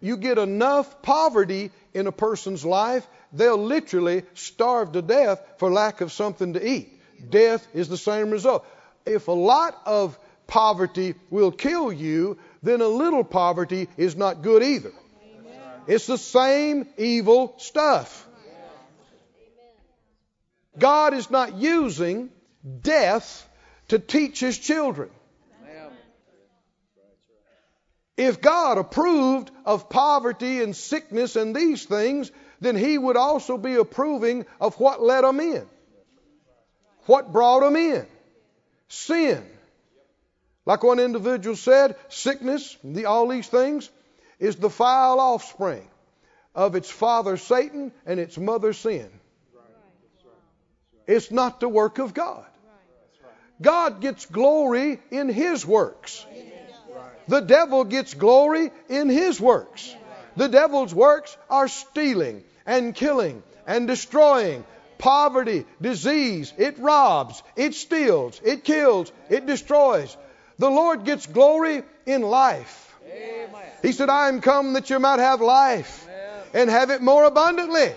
You 0.00 0.16
get 0.16 0.38
enough 0.38 1.00
poverty 1.00 1.70
in 1.94 2.08
a 2.08 2.12
person's 2.12 2.64
life, 2.64 3.06
they'll 3.32 3.56
literally 3.56 4.24
starve 4.34 4.90
to 4.92 5.02
death 5.02 5.40
for 5.58 5.70
lack 5.70 6.00
of 6.00 6.10
something 6.10 6.54
to 6.54 6.68
eat. 6.68 6.88
Death 7.30 7.64
is 7.72 7.88
the 7.88 7.96
same 7.96 8.30
result. 8.30 8.66
If 9.06 9.28
a 9.28 9.32
lot 9.32 9.80
of 9.86 10.18
poverty 10.48 11.14
will 11.30 11.52
kill 11.52 11.92
you, 11.92 12.38
then 12.62 12.80
a 12.80 12.88
little 12.88 13.24
poverty 13.24 13.88
is 13.96 14.16
not 14.16 14.42
good 14.42 14.62
either. 14.62 14.92
It's 15.86 16.06
the 16.06 16.18
same 16.18 16.86
evil 16.98 17.54
stuff. 17.58 18.26
God 20.78 21.14
is 21.14 21.30
not 21.30 21.54
using 21.54 22.30
death 22.82 23.48
to 23.88 23.98
teach 23.98 24.40
his 24.40 24.58
children. 24.58 25.10
If 28.18 28.40
God 28.40 28.78
approved 28.78 29.52
of 29.64 29.88
poverty 29.88 30.60
and 30.60 30.74
sickness 30.74 31.36
and 31.36 31.54
these 31.54 31.84
things, 31.84 32.32
then 32.60 32.74
He 32.74 32.98
would 32.98 33.16
also 33.16 33.56
be 33.56 33.76
approving 33.76 34.44
of 34.60 34.74
what 34.80 35.00
let 35.00 35.22
them 35.22 35.38
in. 35.38 35.64
What 37.06 37.32
brought 37.32 37.60
them 37.60 37.76
in? 37.76 38.04
Sin. 38.88 39.46
Like 40.68 40.82
one 40.82 41.00
individual 41.00 41.56
said, 41.56 41.96
sickness, 42.10 42.76
the, 42.84 43.06
all 43.06 43.26
these 43.26 43.46
things, 43.48 43.88
is 44.38 44.56
the 44.56 44.68
foul 44.68 45.18
offspring 45.18 45.88
of 46.54 46.76
its 46.76 46.90
father 46.90 47.38
Satan 47.38 47.90
and 48.04 48.20
its 48.20 48.36
mother 48.36 48.74
sin. 48.74 49.08
It's 51.06 51.30
not 51.30 51.60
the 51.60 51.70
work 51.70 51.96
of 51.96 52.12
God. 52.12 52.44
God 53.62 54.02
gets 54.02 54.26
glory 54.26 55.00
in 55.10 55.30
His 55.30 55.64
works. 55.64 56.26
The 57.28 57.40
devil 57.40 57.84
gets 57.84 58.12
glory 58.12 58.70
in 58.90 59.08
his 59.08 59.40
works. 59.40 59.94
The 60.36 60.48
devil's 60.48 60.94
works 60.94 61.34
are 61.48 61.68
stealing 61.68 62.44
and 62.66 62.94
killing 62.94 63.42
and 63.66 63.86
destroying, 63.86 64.64
poverty, 64.98 65.64
disease. 65.80 66.52
It 66.58 66.78
robs, 66.78 67.42
it 67.56 67.74
steals, 67.74 68.38
it 68.44 68.64
kills, 68.64 69.12
it 69.30 69.46
destroys. 69.46 70.14
The 70.58 70.70
Lord 70.70 71.04
gets 71.04 71.26
glory 71.26 71.82
in 72.06 72.22
life. 72.22 72.96
He 73.82 73.92
said, 73.92 74.08
I 74.08 74.28
am 74.28 74.40
come 74.40 74.72
that 74.72 74.90
you 74.90 74.98
might 74.98 75.20
have 75.20 75.40
life 75.40 76.06
and 76.52 76.68
have 76.68 76.90
it 76.90 77.00
more 77.00 77.24
abundantly. 77.24 77.92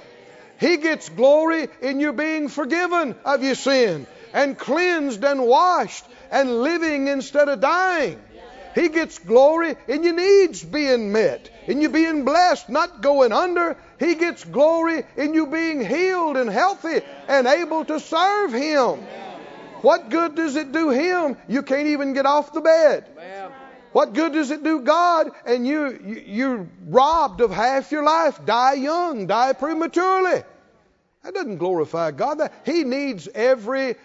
He 0.60 0.78
gets 0.78 1.10
glory 1.10 1.69
in 1.82 2.00
you 2.00 2.13
being 2.13 2.47
forgiven 2.47 3.15
of 3.26 3.43
your 3.43 3.56
sin 3.56 4.06
and 4.34 4.58
cleansed 4.58 5.24
and 5.24 5.41
washed 5.45 6.06
and 6.30 6.62
living 6.62 7.08
instead 7.08 7.50
of 7.50 7.62
dying. 7.62 8.21
He 8.76 8.88
gets 8.88 9.19
glory 9.19 9.76
in 9.88 10.04
your 10.04 10.13
needs 10.13 10.63
being 10.63 11.12
met, 11.12 11.50
in 11.67 11.82
you 11.82 11.89
being 11.89 12.24
blessed, 12.24 12.69
not 12.69 13.02
going 13.02 13.34
under. 13.34 13.76
He 14.00 14.15
gets 14.15 14.45
glory 14.45 15.04
in 15.17 15.34
you 15.34 15.47
being 15.47 15.86
healed 15.86 16.38
and 16.38 16.50
healthy 16.50 17.02
and 17.28 17.47
able 17.47 17.84
to 17.86 18.00
serve 18.00 18.54
Him. 18.54 19.04
What 19.82 20.10
good 20.10 20.36
does 20.36 20.56
it 20.56 20.72
do 20.72 20.89
Him? 20.89 21.38
You 21.48 21.63
can't 21.63 21.88
even 21.88 22.13
get 22.13 22.26
off 22.26 22.54
the 22.54 22.62
bed. 22.62 23.06
What 23.91 24.13
good 24.13 24.34
does 24.34 24.52
it 24.52 24.63
do 24.63 24.82
God? 24.82 25.32
And 25.46 25.67
you, 25.67 26.00
you 26.06 26.24
you're 26.26 26.67
robbed 26.88 27.41
of 27.41 27.52
half 27.52 27.91
your 27.91 28.04
life. 28.04 28.46
Die 28.46 28.74
young, 28.74 29.28
die 29.28 29.54
prematurely. 29.54 30.44
That 31.24 31.34
doesn't 31.34 31.58
glorify 31.58 32.12
God. 32.12 32.36
That, 32.36 32.54
he 32.65 32.84
needs 32.84 33.28
every 33.28 33.96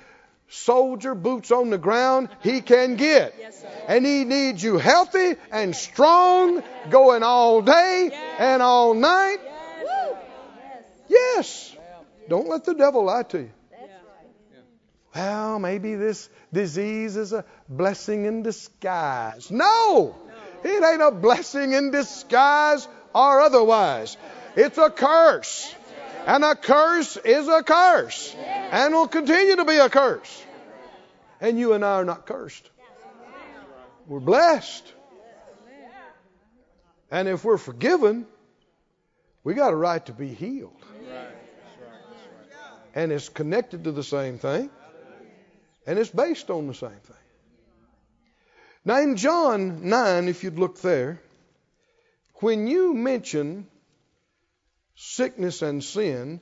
soldier, 0.49 1.15
boots 1.15 1.51
on 1.51 1.71
the 1.71 1.79
ground, 1.79 2.29
he 2.43 2.61
can 2.61 2.97
get. 2.97 3.35
Yes, 3.39 3.65
and 3.89 4.05
he 4.05 4.25
needs 4.25 4.63
you 4.63 4.79
healthy 4.79 5.35
and 5.51 5.75
strong, 5.75 6.63
going 6.91 7.23
all 7.23 7.63
day 7.63 8.09
yes. 8.11 8.37
and 8.39 8.63
all 8.63 8.95
night. 8.95 9.39
Yes. 9.83 10.85
yes. 11.09 11.77
Don't 12.29 12.49
let 12.49 12.65
the 12.65 12.75
devil 12.75 13.05
lie 13.05 13.23
to 13.25 13.39
you. 13.39 13.51
Well, 15.17 15.59
maybe 15.59 15.95
this 15.95 16.29
disease 16.53 17.17
is 17.17 17.33
a 17.33 17.47
blessing 17.71 18.27
in 18.27 18.43
disguise. 18.43 19.51
No, 19.51 20.15
it 20.63 20.85
ain't 20.85 21.01
a 21.01 21.11
blessing 21.11 21.73
in 21.73 21.91
disguise 21.91 22.87
or 23.15 23.41
otherwise. 23.41 24.19
It's 24.57 24.77
a 24.77 24.91
curse. 24.91 25.75
And 26.27 26.45
a 26.45 26.55
curse 26.55 27.17
is 27.17 27.49
a 27.49 27.63
curse. 27.63 28.37
And 28.37 28.93
will 28.93 29.09
continue 29.09 29.57
to 29.57 29.65
be 29.65 29.79
a 29.79 29.89
curse. 29.89 30.45
And 31.41 31.59
you 31.59 31.73
and 31.73 31.83
I 31.83 31.95
are 31.95 32.05
not 32.05 32.27
cursed. 32.27 32.69
We're 34.07 34.21
blessed. 34.21 34.93
And 37.11 37.27
if 37.27 37.43
we're 37.43 37.57
forgiven, 37.57 38.27
we 39.45 39.55
got 39.55 39.73
a 39.73 39.77
right 39.77 40.05
to 40.07 40.13
be 40.13 40.29
healed. 40.35 40.85
And 42.95 43.13
it's 43.13 43.31
connected 43.31 43.85
to 43.85 43.93
the 43.93 44.05
same 44.05 44.39
thing. 44.39 44.69
And 45.87 45.99
it's 45.99 46.11
based 46.11 46.51
on 46.51 46.67
the 46.67 46.75
same 46.75 46.91
thing. 46.91 47.17
Now, 48.85 49.01
in 49.01 49.17
John 49.17 49.89
9, 49.89 50.29
if 50.29 50.45
you'd 50.45 50.59
look 50.59 50.81
there, 50.81 51.21
when 52.37 52.67
you 52.67 52.95
mention 52.95 53.67
sickness 54.95 55.63
and 55.63 55.83
sin, 55.83 56.41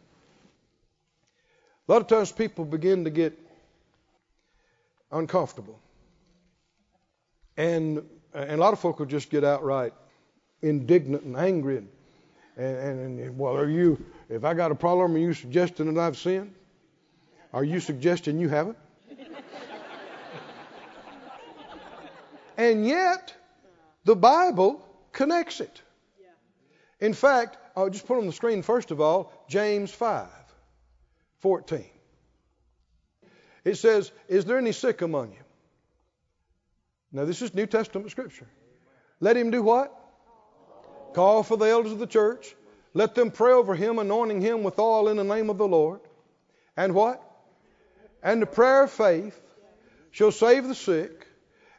a 1.89 1.93
lot 1.93 2.01
of 2.03 2.09
times 2.09 2.33
people 2.33 2.65
begin 2.65 3.05
to 3.05 3.11
get 3.11 3.39
uncomfortable. 5.13 5.79
And, 7.57 8.03
and 8.33 8.53
a 8.53 8.57
lot 8.57 8.73
of 8.73 8.81
folk 8.81 8.99
will 8.99 9.07
just 9.07 9.31
get 9.31 9.45
outright 9.45 9.93
indignant 10.63 11.25
and 11.25 11.37
angry. 11.37 11.77
And, 11.77 11.89
and, 12.57 13.21
and, 13.21 13.39
well, 13.39 13.57
are 13.57 13.69
you, 13.69 14.05
if 14.29 14.45
I 14.45 14.55
got 14.55 14.71
a 14.71 14.75
problem, 14.75 15.15
are 15.15 15.19
you 15.19 15.35
suggesting 15.35 15.93
that 15.93 16.01
I've 16.01 16.17
sinned? 16.17 16.55
Are 17.53 17.65
you 17.65 17.81
suggesting 17.81 18.39
you 18.41 18.49
haven't? 18.49 18.79
And 22.57 22.87
yet, 22.87 23.35
the 24.05 24.17
Bible 24.17 24.87
connects 25.13 25.61
it. 25.61 25.83
In 27.01 27.13
fact, 27.13 27.57
I'll 27.77 27.91
just 27.91 28.07
put 28.07 28.19
on 28.19 28.27
the 28.27 28.33
screen 28.33 28.63
first 28.63 28.91
of 28.91 29.01
all 29.01 29.33
James 29.49 29.91
5 29.91 30.29
14. 31.41 31.85
It 33.65 33.77
says, 33.77 34.13
Is 34.29 34.45
there 34.45 34.59
any 34.59 34.73
sick 34.73 35.03
among 35.03 35.33
you? 35.33 35.39
Now, 37.13 37.25
this 37.25 37.43
is 37.43 37.55
New 37.55 37.67
Testament 37.67 38.11
scripture. 38.11 38.47
Let 39.21 39.37
him 39.37 39.51
do 39.51 39.63
what? 39.63 39.93
Call 41.15 41.43
for 41.43 41.57
the 41.57 41.67
elders 41.67 41.93
of 41.93 41.99
the 41.99 42.07
church. 42.07 42.55
Let 42.93 43.15
them 43.15 43.31
pray 43.31 43.53
over 43.53 43.75
him, 43.75 43.99
anointing 43.99 44.41
him 44.41 44.63
with 44.63 44.79
oil 44.79 45.09
in 45.09 45.17
the 45.17 45.25
name 45.25 45.49
of 45.49 45.59
the 45.59 45.67
Lord. 45.67 46.01
And 46.77 46.95
what? 46.95 47.23
And 48.23 48.43
the 48.43 48.47
prayer 48.47 48.85
of 48.85 48.91
faith 48.91 49.41
shall 50.11 50.33
save 50.33 50.67
the 50.67 50.75
sick, 50.75 51.27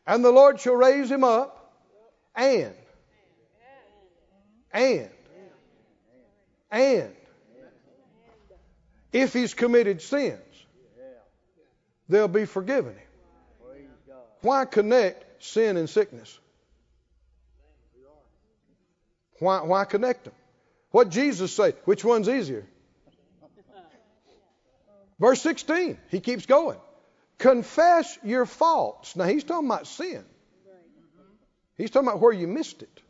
and 0.07 0.23
the 0.23 0.31
Lord 0.31 0.59
shall 0.59 0.75
raise 0.75 1.09
him 1.09 1.23
up. 1.23 1.73
And, 2.35 2.73
and, 4.73 5.09
and, 6.69 7.15
if 9.13 9.31
he's 9.31 9.53
committed 9.53 10.01
sins, 10.01 10.41
they'll 12.09 12.27
be 12.27 12.45
forgiven 12.45 12.93
him. 12.93 13.01
Why 14.41 14.65
connect 14.65 15.43
sin 15.43 15.77
and 15.77 15.89
sickness? 15.89 16.37
Why, 19.39 19.61
why 19.61 19.85
connect 19.85 20.25
them? 20.25 20.33
What 20.91 21.09
Jesus 21.09 21.53
say? 21.53 21.71
Which 21.85 22.03
one's 22.03 22.29
easier? 22.29 22.65
Verse 25.19 25.41
16, 25.41 25.97
he 26.09 26.19
keeps 26.19 26.45
going. 26.45 26.77
Confess 27.37 28.17
your 28.23 28.45
faults. 28.45 29.15
Now 29.15 29.25
he's 29.25 29.43
talking 29.43 29.67
about 29.67 29.87
sin. 29.87 30.23
He's 31.77 31.91
talking 31.91 32.07
about 32.07 32.21
where 32.21 32.31
you 32.31 32.47
missed 32.47 32.81
it. 32.81 33.01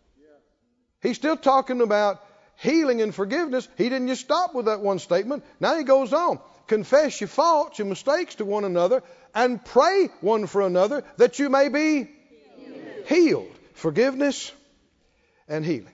He's 1.01 1.17
still 1.17 1.37
talking 1.37 1.81
about 1.81 2.25
healing 2.57 3.01
and 3.01 3.13
forgiveness, 3.13 3.67
he 3.77 3.89
didn't 3.89 4.07
just 4.07 4.21
stop 4.21 4.55
with 4.55 4.65
that 4.65 4.79
one 4.79 4.99
statement. 4.99 5.43
Now 5.59 5.77
he 5.77 5.83
goes 5.83 6.13
on. 6.13 6.39
Confess 6.67 7.21
your 7.21 7.27
faults, 7.27 7.77
your 7.77 7.87
mistakes 7.87 8.35
to 8.35 8.45
one 8.45 8.63
another, 8.63 9.03
and 9.35 9.63
pray 9.63 10.09
one 10.21 10.47
for 10.47 10.61
another 10.61 11.03
that 11.17 11.37
you 11.37 11.49
may 11.49 11.69
be 11.69 12.09
healed. 12.57 13.07
healed. 13.07 13.55
Forgiveness 13.73 14.51
and 15.47 15.63
healing. 15.63 15.91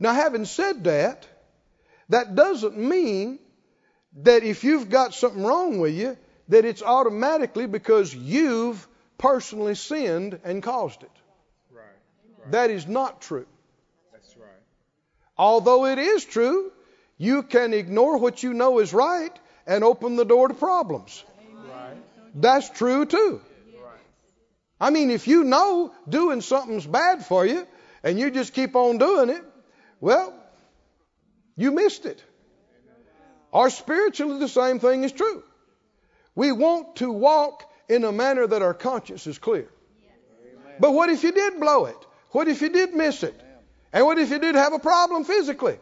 Now, 0.00 0.14
having 0.14 0.44
said 0.44 0.84
that, 0.84 1.26
that 2.08 2.36
doesn't 2.36 2.78
mean 2.78 3.40
that 4.22 4.42
if 4.42 4.64
you've 4.64 4.88
got 4.88 5.14
something 5.14 5.42
wrong 5.42 5.78
with 5.78 5.94
you, 5.94 6.16
that 6.48 6.64
it's 6.64 6.82
automatically 6.82 7.66
because 7.66 8.14
you've 8.14 8.86
personally 9.18 9.74
sinned 9.74 10.40
and 10.44 10.62
caused 10.62 11.02
it. 11.02 11.10
Right. 11.70 11.84
right. 12.38 12.52
That 12.52 12.70
is 12.70 12.86
not 12.86 13.20
true. 13.20 13.46
That's 14.12 14.36
right. 14.36 14.48
Although 15.36 15.86
it 15.86 15.98
is 15.98 16.24
true, 16.24 16.72
you 17.18 17.42
can 17.42 17.74
ignore 17.74 18.18
what 18.18 18.42
you 18.42 18.54
know 18.54 18.78
is 18.78 18.92
right 18.92 19.36
and 19.66 19.84
open 19.84 20.16
the 20.16 20.24
door 20.24 20.48
to 20.48 20.54
problems. 20.54 21.22
Right. 21.52 21.96
That's 22.34 22.70
true 22.70 23.04
too. 23.04 23.40
I 24.80 24.90
mean, 24.90 25.10
if 25.10 25.26
you 25.26 25.44
know 25.44 25.92
doing 26.08 26.40
something's 26.40 26.86
bad 26.86 27.24
for 27.24 27.44
you 27.44 27.66
and 28.02 28.18
you 28.18 28.30
just 28.30 28.54
keep 28.54 28.76
on 28.76 28.98
doing 28.98 29.28
it, 29.28 29.42
well, 30.00 30.32
you 31.56 31.72
missed 31.72 32.06
it. 32.06 32.22
Or 33.50 33.70
spiritually, 33.70 34.38
the 34.38 34.48
same 34.48 34.78
thing 34.78 35.04
is 35.04 35.12
true. 35.12 35.42
We 36.34 36.52
want 36.52 36.96
to 36.96 37.10
walk 37.10 37.64
in 37.88 38.04
a 38.04 38.12
manner 38.12 38.46
that 38.46 38.62
our 38.62 38.74
conscience 38.74 39.26
is 39.26 39.38
clear. 39.38 39.68
But 40.78 40.92
what 40.92 41.10
if 41.10 41.22
you 41.22 41.32
did 41.32 41.58
blow 41.58 41.86
it? 41.86 41.96
What 42.30 42.48
if 42.48 42.60
you 42.60 42.68
did 42.68 42.94
miss 42.94 43.22
it? 43.22 43.40
And 43.92 44.04
what 44.04 44.18
if 44.18 44.30
you 44.30 44.38
did 44.38 44.54
have 44.54 44.72
a 44.72 44.78
problem 44.78 45.24
physically? 45.24 45.78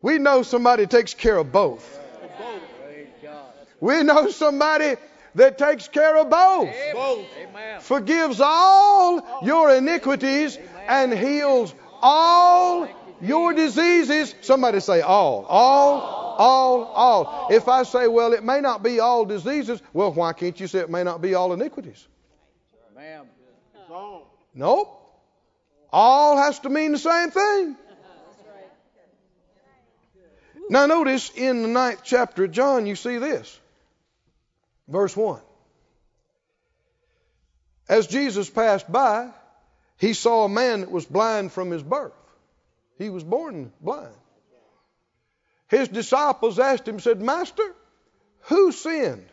We 0.00 0.18
know 0.18 0.42
somebody 0.42 0.86
takes 0.86 1.14
care 1.14 1.36
of 1.36 1.50
both. 1.50 2.00
We 3.80 4.02
know 4.04 4.30
somebody 4.30 4.96
that 5.34 5.58
takes 5.58 5.88
care 5.88 6.16
of 6.16 6.30
both. 6.30 6.74
Both. 6.92 7.26
Forgives 7.80 8.40
all 8.40 9.42
your 9.44 9.74
iniquities 9.74 10.58
and 10.86 11.12
heals 11.12 11.74
all 12.00 12.88
your 13.20 13.52
diseases. 13.54 14.34
Somebody 14.42 14.80
say 14.80 15.00
all. 15.00 15.44
All, 15.48 16.00
all, 16.38 16.84
all. 16.84 17.48
If 17.50 17.68
I 17.68 17.82
say, 17.82 18.08
well, 18.08 18.32
it 18.32 18.44
may 18.44 18.60
not 18.60 18.82
be 18.82 19.00
all 19.00 19.24
diseases, 19.24 19.82
well, 19.92 20.12
why 20.12 20.32
can't 20.32 20.58
you 20.58 20.66
say 20.66 20.80
it 20.80 20.90
may 20.90 21.04
not 21.04 21.20
be 21.20 21.34
all 21.34 21.52
iniquities? 21.52 22.06
Ma'am. 22.94 23.26
Nope. 24.54 24.94
All 25.92 26.36
has 26.36 26.58
to 26.60 26.68
mean 26.68 26.92
the 26.92 26.98
same 26.98 27.30
thing. 27.30 27.76
Now, 30.70 30.86
notice 30.86 31.30
in 31.34 31.62
the 31.62 31.68
ninth 31.68 32.00
chapter 32.04 32.44
of 32.44 32.50
John, 32.50 32.86
you 32.86 32.94
see 32.94 33.16
this. 33.18 33.58
Verse 34.86 35.16
1. 35.16 35.40
As 37.88 38.06
Jesus 38.06 38.50
passed 38.50 38.90
by, 38.90 39.30
he 39.96 40.12
saw 40.12 40.44
a 40.44 40.48
man 40.48 40.80
that 40.80 40.90
was 40.90 41.06
blind 41.06 41.52
from 41.52 41.70
his 41.70 41.82
birth. 41.82 42.12
He 42.98 43.10
was 43.10 43.24
born 43.24 43.72
blind. 43.80 44.14
His 45.68 45.88
disciples 45.88 46.58
asked 46.58 46.88
him, 46.88 46.98
said, 46.98 47.20
Master, 47.20 47.74
who 48.42 48.72
sinned? 48.72 49.28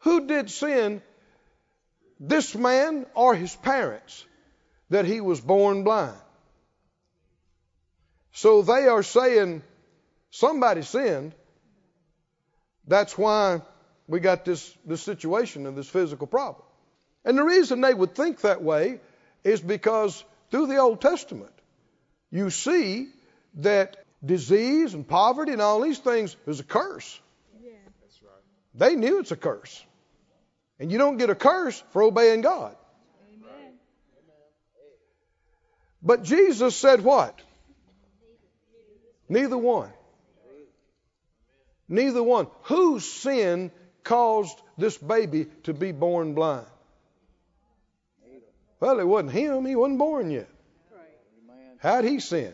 Who 0.00 0.26
did 0.26 0.50
sin, 0.50 1.02
this 2.20 2.54
man 2.54 3.06
or 3.14 3.34
his 3.34 3.54
parents, 3.54 4.24
that 4.90 5.04
he 5.04 5.20
was 5.20 5.40
born 5.40 5.82
blind? 5.84 6.16
So 8.32 8.62
they 8.62 8.86
are 8.86 9.02
saying 9.02 9.62
somebody 10.30 10.82
sinned. 10.82 11.34
That's 12.86 13.18
why 13.18 13.62
we 14.06 14.20
got 14.20 14.44
this, 14.44 14.76
this 14.84 15.02
situation 15.02 15.66
and 15.66 15.76
this 15.76 15.88
physical 15.88 16.26
problem. 16.28 16.64
And 17.24 17.36
the 17.36 17.42
reason 17.42 17.80
they 17.80 17.92
would 17.92 18.14
think 18.14 18.42
that 18.42 18.62
way 18.62 19.00
is 19.42 19.60
because 19.60 20.22
through 20.50 20.68
the 20.68 20.76
Old 20.76 21.00
Testament, 21.00 21.55
you 22.30 22.50
see 22.50 23.08
that 23.56 23.96
disease 24.24 24.94
and 24.94 25.06
poverty 25.06 25.52
and 25.52 25.62
all 25.62 25.80
these 25.80 25.98
things 25.98 26.36
is 26.46 26.60
a 26.60 26.64
curse. 26.64 27.20
Yeah. 27.62 27.70
That's 28.00 28.22
right. 28.22 28.42
They 28.74 28.96
knew 28.96 29.20
it's 29.20 29.32
a 29.32 29.36
curse. 29.36 29.84
And 30.78 30.92
you 30.92 30.98
don't 30.98 31.16
get 31.16 31.30
a 31.30 31.34
curse 31.34 31.82
for 31.92 32.02
obeying 32.02 32.42
God. 32.42 32.76
Amen. 33.32 33.72
But 36.02 36.22
Jesus 36.22 36.76
said 36.76 37.02
what? 37.02 37.40
Neither 39.28 39.56
one. 39.58 39.90
Neither 41.88 42.22
one. 42.22 42.48
Whose 42.64 43.04
sin 43.04 43.70
caused 44.02 44.60
this 44.76 44.98
baby 44.98 45.46
to 45.64 45.72
be 45.72 45.92
born 45.92 46.34
blind? 46.34 46.66
Well, 48.78 49.00
it 49.00 49.06
wasn't 49.06 49.32
him. 49.32 49.64
He 49.64 49.74
wasn't 49.74 49.98
born 49.98 50.30
yet. 50.30 50.48
How'd 51.86 52.04
he 52.04 52.18
sin? 52.18 52.52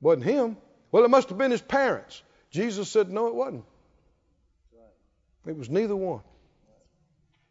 Wasn't 0.00 0.24
him. 0.24 0.56
Well, 0.90 1.04
it 1.04 1.10
must 1.10 1.28
have 1.28 1.38
been 1.38 1.52
his 1.52 1.62
parents. 1.62 2.20
Jesus 2.50 2.88
said, 2.88 3.08
no, 3.08 3.28
it 3.28 3.34
wasn't. 3.36 3.64
It 5.46 5.56
was 5.56 5.70
neither 5.70 5.94
one. 5.94 6.22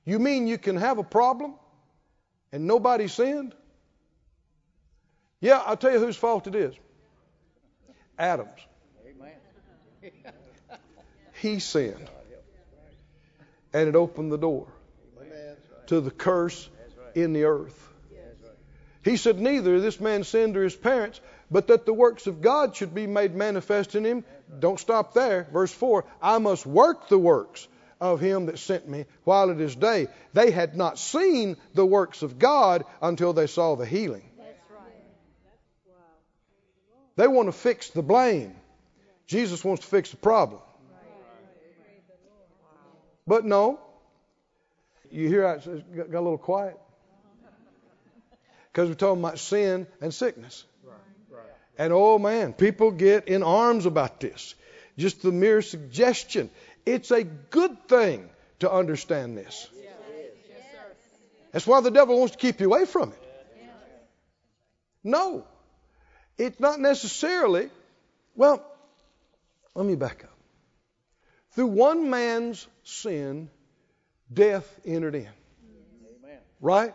You 0.03 0.19
mean 0.19 0.47
you 0.47 0.57
can 0.57 0.75
have 0.75 0.97
a 0.97 1.03
problem 1.03 1.53
and 2.51 2.67
nobody 2.67 3.07
sinned? 3.07 3.55
Yeah, 5.39 5.63
I'll 5.65 5.77
tell 5.77 5.93
you 5.93 5.99
whose 5.99 6.17
fault 6.17 6.45
it 6.47 6.55
is. 6.55 6.75
Adam's. 8.19 8.49
Amen. 9.07 10.11
He 11.41 11.59
sinned. 11.59 12.09
And 13.71 13.87
it 13.87 13.95
opened 13.95 14.29
the 14.29 14.37
door 14.37 14.67
to 15.87 16.01
the 16.01 16.11
curse 16.11 16.69
in 17.13 17.31
the 17.31 17.45
earth. 17.45 17.93
He 19.05 19.17
said, 19.17 19.39
Neither 19.39 19.79
this 19.79 19.99
man 19.99 20.23
sinned 20.23 20.57
or 20.57 20.63
his 20.63 20.75
parents, 20.75 21.21
but 21.51 21.67
that 21.67 21.85
the 21.85 21.93
works 21.93 22.25
of 22.25 22.41
God 22.41 22.75
should 22.75 22.95
be 22.95 23.05
made 23.05 23.35
manifest 23.35 23.93
in 23.93 24.03
him. 24.03 24.25
Don't 24.59 24.79
stop 24.79 25.13
there. 25.13 25.47
Verse 25.53 25.71
4 25.71 26.03
I 26.21 26.39
must 26.39 26.65
work 26.65 27.07
the 27.07 27.19
works 27.19 27.67
of 28.01 28.19
him 28.19 28.47
that 28.47 28.57
sent 28.57 28.89
me 28.89 29.05
while 29.23 29.51
it 29.51 29.61
is 29.61 29.75
day. 29.75 30.07
They 30.33 30.49
had 30.49 30.75
not 30.75 30.97
seen 30.97 31.55
the 31.75 31.85
works 31.85 32.23
of 32.23 32.39
God 32.39 32.83
until 32.99 33.31
they 33.31 33.45
saw 33.45 33.75
the 33.75 33.85
healing. 33.85 34.27
That's 34.37 34.59
right. 34.71 34.91
They 37.15 37.27
want 37.27 37.47
to 37.47 37.53
fix 37.53 37.91
the 37.91 38.01
blame. 38.01 38.55
Jesus 39.27 39.63
wants 39.63 39.83
to 39.83 39.87
fix 39.87 40.09
the 40.09 40.17
problem. 40.17 40.61
But 43.27 43.45
no. 43.45 43.79
You 45.11 45.29
hear 45.29 45.47
how 45.47 45.53
it 45.53 45.63
says- 45.63 45.83
got 45.95 46.09
got 46.09 46.19
a 46.19 46.21
little 46.21 46.39
quiet? 46.39 46.79
Because 48.75 48.89
we're 48.89 48.95
talking 48.95 49.23
about 49.23 49.39
sin 49.39 49.87
and 50.01 50.13
sickness. 50.13 50.65
Right. 50.83 50.97
Right. 51.31 51.45
And 51.77 51.93
oh 51.93 52.19
man, 52.19 52.51
people 52.51 52.91
get 52.91 53.29
in 53.29 53.41
arms 53.41 53.85
about 53.85 54.19
this. 54.19 54.53
Just 54.97 55.21
the 55.21 55.31
mere 55.31 55.61
suggestion. 55.61 56.49
It's 56.85 57.09
a 57.09 57.23
good 57.23 57.87
thing 57.87 58.29
to 58.59 58.69
understand 58.69 59.37
this. 59.37 59.69
That's 61.53 61.65
why 61.65 61.79
the 61.79 61.89
devil 61.89 62.19
wants 62.19 62.33
to 62.33 62.37
keep 62.37 62.59
you 62.59 62.65
away 62.65 62.83
from 62.85 63.13
it. 63.13 63.19
No, 65.05 65.45
it's 66.37 66.59
not 66.59 66.81
necessarily. 66.81 67.69
Well, 68.35 68.61
let 69.73 69.85
me 69.85 69.95
back 69.95 70.25
up. 70.25 70.37
Through 71.51 71.67
one 71.67 72.09
man's 72.09 72.67
sin, 72.83 73.49
death 74.33 74.67
entered 74.85 75.15
in. 75.15 75.29
Amen. 76.21 76.39
Right? 76.59 76.93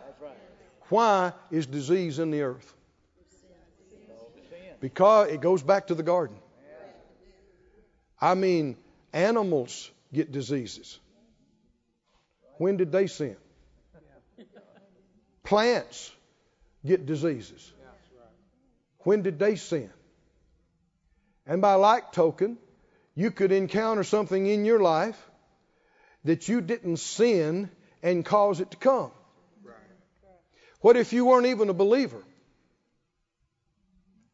Why 0.91 1.31
is 1.51 1.67
disease 1.67 2.19
in 2.19 2.31
the 2.31 2.41
earth? 2.41 2.73
Because 4.81 5.29
it 5.29 5.39
goes 5.39 5.63
back 5.63 5.87
to 5.87 5.95
the 5.95 6.03
garden. 6.03 6.35
I 8.19 8.35
mean, 8.35 8.75
animals 9.13 9.89
get 10.13 10.33
diseases. 10.33 10.99
When 12.57 12.75
did 12.75 12.91
they 12.91 13.07
sin? 13.07 13.37
Plants 15.43 16.11
get 16.85 17.05
diseases. 17.05 17.71
When 18.99 19.21
did 19.21 19.39
they 19.39 19.55
sin? 19.55 19.89
And 21.47 21.61
by 21.61 21.75
like 21.75 22.11
token, 22.11 22.57
you 23.15 23.31
could 23.31 23.53
encounter 23.53 24.03
something 24.03 24.45
in 24.45 24.65
your 24.65 24.81
life 24.81 25.17
that 26.25 26.49
you 26.49 26.59
didn't 26.59 26.97
sin 26.97 27.69
and 28.03 28.25
cause 28.25 28.59
it 28.59 28.71
to 28.71 28.77
come. 28.77 29.11
What 30.81 30.97
if 30.97 31.13
you 31.13 31.25
weren't 31.25 31.45
even 31.47 31.69
a 31.69 31.73
believer? 31.73 32.21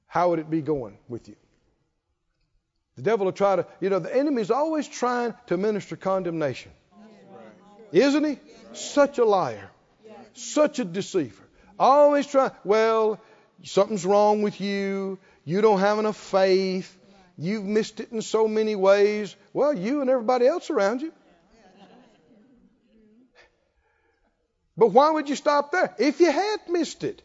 How 0.08 0.30
would 0.30 0.40
it 0.40 0.50
be 0.50 0.62
going 0.62 0.98
with 1.08 1.28
you? 1.28 1.36
The 2.96 3.04
devil 3.04 3.26
will 3.26 3.34
try 3.34 3.58
to, 3.58 3.68
you 3.80 3.90
know, 3.90 4.00
the 4.00 4.16
enemy's 4.16 4.50
always 4.50 4.88
trying 4.88 5.36
to 5.48 5.58
minister 5.58 5.96
condemnation. 5.96 6.72
Isn't 7.92 8.24
he? 8.24 8.40
Such 8.74 9.20
a 9.20 9.26
liar. 9.26 9.70
Such 10.34 10.80
a 10.80 10.86
deceiver. 10.86 11.44
Always 11.78 12.26
trying, 12.26 12.52
well, 12.64 13.20
something's 13.64 14.06
wrong 14.06 14.42
with 14.42 14.60
you. 14.60 15.20
You 15.46 15.62
don't 15.62 15.80
have 15.80 16.00
enough 16.00 16.18
faith. 16.18 16.98
You've 17.38 17.66
missed 17.66 18.00
it 18.00 18.12
in 18.12 18.22
so 18.22 18.48
many 18.48 18.76
ways. 18.76 19.36
Well, 19.54 19.74
you 19.74 20.02
and 20.02 20.10
everybody 20.10 20.48
else 20.48 20.70
around 20.70 21.02
you. 21.02 21.14
But 24.78 24.90
why 24.90 25.10
would 25.12 25.28
you 25.28 25.36
stop 25.36 25.72
there? 25.72 25.96
If 25.98 26.20
you 26.20 26.32
had 26.32 26.60
missed 26.70 27.04
it, 27.04 27.22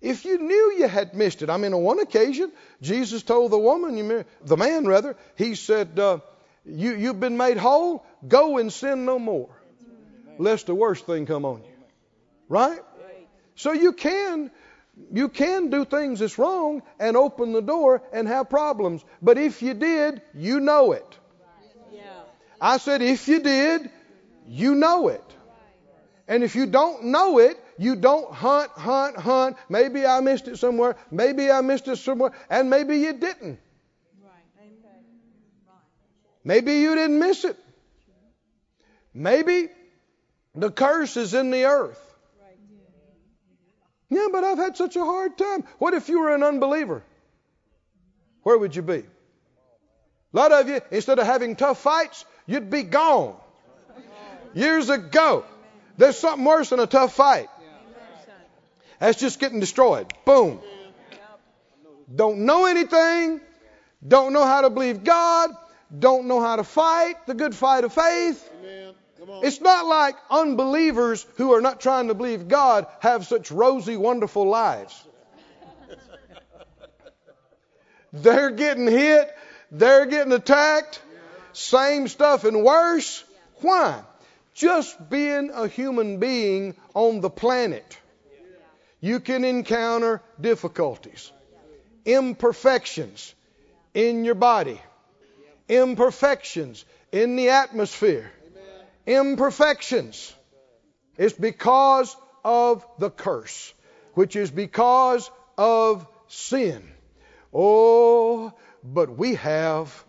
if 0.00 0.24
you 0.24 0.38
knew 0.38 0.74
you 0.78 0.88
had 0.88 1.14
missed 1.14 1.42
it. 1.42 1.50
I 1.50 1.56
mean, 1.56 1.74
on 1.74 1.82
one 1.82 2.00
occasion, 2.00 2.50
Jesus 2.80 3.22
told 3.22 3.52
the 3.52 3.58
woman, 3.58 4.24
the 4.44 4.56
man 4.56 4.84
rather, 4.84 5.16
he 5.36 5.54
said, 5.54 5.98
uh, 5.98 6.18
you, 6.64 6.94
You've 6.94 7.20
been 7.20 7.36
made 7.36 7.56
whole, 7.56 8.04
go 8.26 8.58
and 8.58 8.72
sin 8.72 9.04
no 9.04 9.18
more, 9.18 9.50
lest 10.38 10.66
the 10.66 10.74
worst 10.74 11.06
thing 11.06 11.26
come 11.26 11.44
on 11.44 11.62
you. 11.62 11.70
Right? 12.48 12.80
So 13.54 13.72
you 13.72 13.92
can 13.92 14.50
you 15.10 15.28
can 15.28 15.70
do 15.70 15.84
things 15.84 16.20
that's 16.20 16.38
wrong 16.38 16.82
and 16.98 17.16
open 17.16 17.52
the 17.52 17.62
door 17.62 18.02
and 18.12 18.28
have 18.28 18.50
problems. 18.50 19.02
But 19.22 19.38
if 19.38 19.62
you 19.62 19.74
did, 19.74 20.20
you 20.34 20.60
know 20.60 20.92
it. 20.92 21.18
I 22.60 22.76
said, 22.76 23.02
if 23.02 23.26
you 23.26 23.40
did, 23.40 23.90
you 24.46 24.74
know 24.74 25.08
it. 25.08 25.24
And 26.28 26.44
if 26.44 26.54
you 26.54 26.66
don't 26.66 27.06
know 27.06 27.38
it, 27.38 27.58
you 27.78 27.96
don't 27.96 28.32
hunt, 28.32 28.70
hunt, 28.72 29.16
hunt. 29.16 29.56
Maybe 29.68 30.06
I 30.06 30.20
missed 30.20 30.48
it 30.48 30.58
somewhere. 30.58 30.96
Maybe 31.10 31.50
I 31.50 31.60
missed 31.60 31.88
it 31.88 31.96
somewhere. 31.96 32.32
And 32.48 32.70
maybe 32.70 32.98
you 32.98 33.12
didn't. 33.14 33.58
Maybe 36.44 36.74
you 36.74 36.94
didn't 36.94 37.18
miss 37.18 37.44
it. 37.44 37.56
Maybe 39.14 39.68
the 40.54 40.70
curse 40.70 41.16
is 41.16 41.34
in 41.34 41.50
the 41.50 41.64
earth. 41.66 42.00
Yeah, 44.08 44.26
but 44.30 44.44
I've 44.44 44.58
had 44.58 44.76
such 44.76 44.96
a 44.96 45.04
hard 45.04 45.38
time. 45.38 45.64
What 45.78 45.94
if 45.94 46.08
you 46.08 46.20
were 46.20 46.34
an 46.34 46.42
unbeliever? 46.42 47.02
Where 48.42 48.58
would 48.58 48.76
you 48.76 48.82
be? 48.82 49.04
A 50.34 50.36
lot 50.36 50.52
of 50.52 50.68
you, 50.68 50.80
instead 50.90 51.18
of 51.18 51.26
having 51.26 51.56
tough 51.56 51.80
fights, 51.80 52.24
you'd 52.46 52.70
be 52.70 52.82
gone. 52.82 53.36
Years 54.54 54.90
ago. 54.90 55.44
There's 55.96 56.18
something 56.18 56.44
worse 56.44 56.70
than 56.70 56.80
a 56.80 56.86
tough 56.86 57.14
fight. 57.14 57.48
That's 58.98 59.18
just 59.18 59.40
getting 59.40 59.60
destroyed. 59.60 60.12
Boom. 60.24 60.60
Don't 62.14 62.40
know 62.40 62.66
anything. 62.66 63.40
Don't 64.06 64.32
know 64.32 64.44
how 64.44 64.62
to 64.62 64.70
believe 64.70 65.04
God. 65.04 65.50
Don't 65.96 66.26
know 66.26 66.40
how 66.40 66.56
to 66.56 66.64
fight 66.64 67.26
the 67.26 67.34
good 67.34 67.54
fight 67.54 67.84
of 67.84 67.92
faith. 67.92 68.48
It's 69.42 69.60
not 69.60 69.86
like 69.86 70.16
unbelievers 70.30 71.26
who 71.36 71.52
are 71.52 71.60
not 71.60 71.80
trying 71.80 72.08
to 72.08 72.14
believe 72.14 72.48
God 72.48 72.86
have 73.00 73.26
such 73.26 73.50
rosy, 73.50 73.96
wonderful 73.96 74.48
lives. 74.48 75.00
They're 78.12 78.50
getting 78.50 78.86
hit, 78.86 79.34
they're 79.70 80.06
getting 80.06 80.32
attacked, 80.32 81.00
same 81.52 82.08
stuff 82.08 82.44
and 82.44 82.62
worse. 82.62 83.24
Why? 83.60 84.02
Just 84.54 85.10
being 85.10 85.50
a 85.50 85.66
human 85.66 86.18
being 86.18 86.74
on 86.94 87.20
the 87.20 87.30
planet, 87.30 87.98
you 89.00 89.20
can 89.20 89.44
encounter 89.44 90.20
difficulties, 90.40 91.32
imperfections 92.04 93.34
in 93.94 94.24
your 94.24 94.34
body, 94.34 94.80
imperfections 95.68 96.84
in 97.10 97.36
the 97.36 97.50
atmosphere 97.50 98.30
imperfections. 99.06 100.34
It's 101.16 101.34
because 101.34 102.16
of 102.44 102.86
the 102.98 103.10
curse, 103.10 103.74
which 104.14 104.36
is 104.36 104.50
because 104.50 105.30
of 105.58 106.06
sin. 106.28 106.82
Oh, 107.52 108.52
but 108.82 109.16
we 109.16 109.34
have 109.36 110.04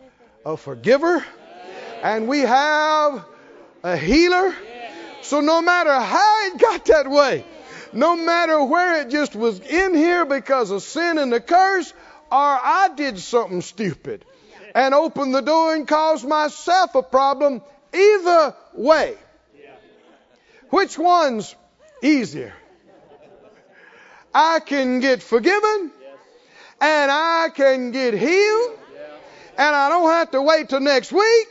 a 0.45 0.57
forgiver 0.57 1.23
and 2.01 2.27
we 2.27 2.39
have 2.39 3.25
a 3.83 3.97
healer. 3.97 4.55
So 5.21 5.41
no 5.41 5.61
matter 5.61 5.93
how 5.93 6.47
it 6.47 6.57
got 6.57 6.85
that 6.85 7.09
way, 7.09 7.45
no 7.93 8.15
matter 8.15 8.63
where 8.63 9.01
it 9.01 9.09
just 9.09 9.35
was 9.35 9.59
in 9.59 9.93
here 9.93 10.25
because 10.25 10.71
of 10.71 10.81
sin 10.81 11.17
and 11.17 11.31
the 11.31 11.39
curse, 11.39 11.91
or 12.31 12.37
I 12.39 12.89
did 12.95 13.19
something 13.19 13.61
stupid 13.61 14.25
and 14.73 14.93
opened 14.93 15.35
the 15.35 15.41
door 15.41 15.75
and 15.75 15.87
caused 15.87 16.27
myself 16.27 16.95
a 16.95 17.03
problem, 17.03 17.61
Either 17.93 18.55
way. 18.73 19.15
Which 20.69 20.97
one's 20.97 21.55
easier? 22.01 22.53
I 24.33 24.59
can 24.61 24.99
get 24.99 25.21
forgiven 25.21 25.91
and 26.81 27.11
I 27.11 27.49
can 27.53 27.91
get 27.91 28.15
healed 28.15 28.79
and 29.55 29.75
I 29.75 29.89
don't 29.89 30.09
have 30.09 30.31
to 30.31 30.41
wait 30.41 30.69
till 30.69 30.79
next 30.79 31.11
week. 31.11 31.47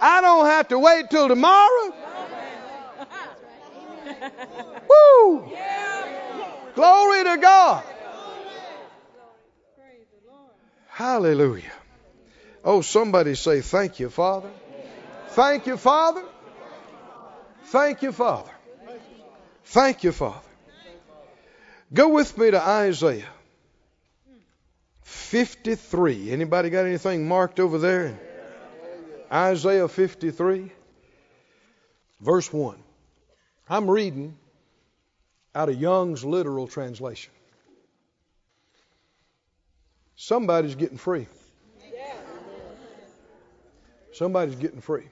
I 0.00 0.20
don't 0.20 0.46
have 0.46 0.68
to 0.68 0.78
wait 0.78 1.10
till 1.10 1.28
tomorrow. 1.28 1.92
Woo! 4.88 5.52
Glory 6.74 7.24
to 7.24 7.38
God. 7.40 7.84
Hallelujah. 10.88 11.72
Oh, 12.64 12.80
somebody 12.80 13.34
say, 13.34 13.60
Thank 13.60 14.00
you, 14.00 14.10
Father. 14.10 14.50
Thank 15.28 15.66
you, 15.66 15.76
Father. 15.76 16.24
Thank 17.64 18.02
you, 18.02 18.12
Father. 18.12 18.50
Thank 19.64 20.02
you, 20.02 20.12
Father. 20.12 20.40
Go 21.92 22.08
with 22.08 22.36
me 22.36 22.50
to 22.50 22.60
Isaiah 22.60 23.28
53. 25.02 26.30
Anybody 26.30 26.70
got 26.70 26.84
anything 26.84 27.28
marked 27.28 27.60
over 27.60 27.78
there? 27.78 28.18
Isaiah 29.30 29.88
53, 29.88 30.72
verse 32.20 32.52
1. 32.52 32.76
I'm 33.68 33.90
reading 33.90 34.36
out 35.54 35.68
of 35.68 35.78
Young's 35.78 36.24
literal 36.24 36.66
translation. 36.66 37.32
Somebody's 40.16 40.74
getting 40.74 40.98
free. 40.98 41.26
Somebody's 44.12 44.56
getting 44.56 44.80
free. 44.80 45.04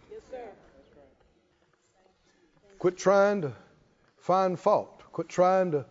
Quit 2.78 2.96
trying 2.96 3.42
to 3.42 3.52
find 4.18 4.58
fault. 4.58 5.02
Quit 5.12 5.28
trying 5.28 5.72
to 5.72 5.84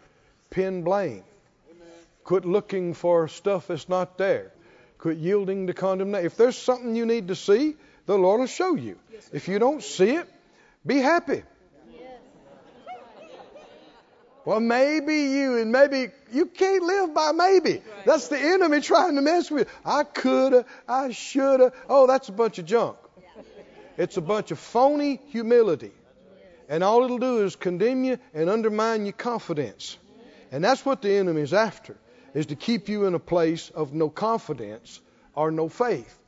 pin 0.50 0.84
blame. 0.84 1.24
Quit 2.24 2.44
looking 2.44 2.94
for 2.94 3.28
stuff 3.28 3.68
that's 3.68 3.88
not 3.88 4.18
there. 4.18 4.52
Quit 4.98 5.18
yielding 5.18 5.68
to 5.68 5.74
condemnation. 5.74 6.26
If 6.26 6.38
there's 6.38 6.58
something 6.58 6.96
you 6.96 7.06
need 7.06 7.28
to 7.28 7.36
see, 7.36 7.76
the 8.06 8.18
Lord 8.18 8.40
will 8.42 8.48
show 8.48 8.76
you. 8.76 8.98
If 9.34 9.48
you 9.48 9.60
don't 9.60 9.84
see 9.84 10.12
it, 10.12 10.28
be 10.86 10.98
happy. 11.00 11.44
Well, 14.46 14.60
maybe 14.60 15.16
you, 15.16 15.58
and 15.58 15.72
maybe 15.72 16.12
you 16.32 16.46
can't 16.46 16.84
live 16.84 17.16
by 17.16 17.32
maybe. 17.32 17.82
That's 18.06 18.28
the 18.28 18.40
enemy 18.40 18.80
trying 18.80 19.16
to 19.16 19.22
mess 19.22 19.50
with 19.50 19.68
you. 19.68 19.74
I 19.84 20.04
coulda, 20.04 20.66
I 20.88 21.12
shoulda. 21.12 21.74
Oh, 21.90 22.06
that's 22.06 22.30
a 22.30 22.32
bunch 22.32 22.60
of 22.60 22.66
junk. 22.66 22.98
It's 23.98 24.18
a 24.18 24.22
bunch 24.22 24.52
of 24.52 24.60
phony 24.60 25.20
humility. 25.30 25.92
And 26.70 26.84
all 26.84 27.04
it'll 27.04 27.18
do 27.18 27.44
is 27.44 27.56
condemn 27.56 28.04
you 28.04 28.20
and 28.36 28.50
undermine 28.50 29.06
your 29.06 29.14
confidence. 29.14 29.98
And 30.52 30.64
that's 30.64 30.86
what 30.86 31.02
the 31.02 31.12
enemy 31.12 31.42
is 31.42 31.54
after, 31.54 31.96
is 32.36 32.48
to 32.48 32.56
keep 32.56 32.88
you 32.88 33.06
in 33.06 33.16
a 33.16 33.20
place 33.20 33.72
of 33.72 33.94
no 33.94 34.10
confidence 34.10 35.02
or 35.34 35.50
no 35.50 35.70
faith. 35.70 36.20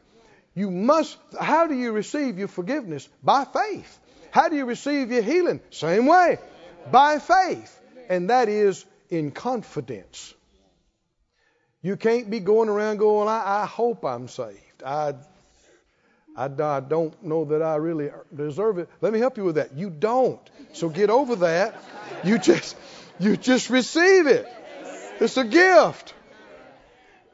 You 0.57 0.71
must, 0.71 1.15
how 1.39 1.67
do 1.67 1.75
you 1.75 1.91
receive 1.91 2.39
your 2.39 2.47
forgiveness? 2.47 3.07
By 3.21 3.45
faith. 3.45 3.99
How 4.31 4.49
do 4.49 4.55
you 4.55 4.65
receive 4.65 5.11
your 5.11 5.21
healing? 5.21 5.59
Same 5.69 6.07
way. 6.07 6.39
By 6.91 7.19
faith. 7.19 7.79
And 8.09 8.31
that 8.31 8.49
is 8.49 8.83
in 9.11 9.29
confidence. 9.29 10.33
You 11.83 11.95
can't 11.95 12.31
be 12.31 12.39
going 12.39 12.69
around 12.69 12.97
going, 12.97 13.27
I, 13.27 13.61
I 13.61 13.65
hope 13.67 14.03
I'm 14.03 14.27
saved. 14.27 14.81
I 14.83 15.13
I, 16.35 16.45
I 16.45 16.79
don't 16.79 17.13
know 17.23 17.45
that 17.45 17.61
I 17.61 17.75
really 17.75 18.09
deserve 18.35 18.79
it. 18.79 18.89
Let 18.99 19.13
me 19.13 19.19
help 19.19 19.37
you 19.37 19.43
with 19.43 19.55
that. 19.55 19.75
You 19.75 19.91
don't. 19.91 20.39
So 20.73 20.89
get 20.89 21.11
over 21.11 21.35
that. 21.37 21.83
You 22.23 22.39
just 22.39 22.75
you 23.19 23.37
just 23.37 23.69
receive 23.69 24.25
it. 24.25 24.47
It's 25.19 25.37
a 25.37 25.45
gift. 25.45 26.15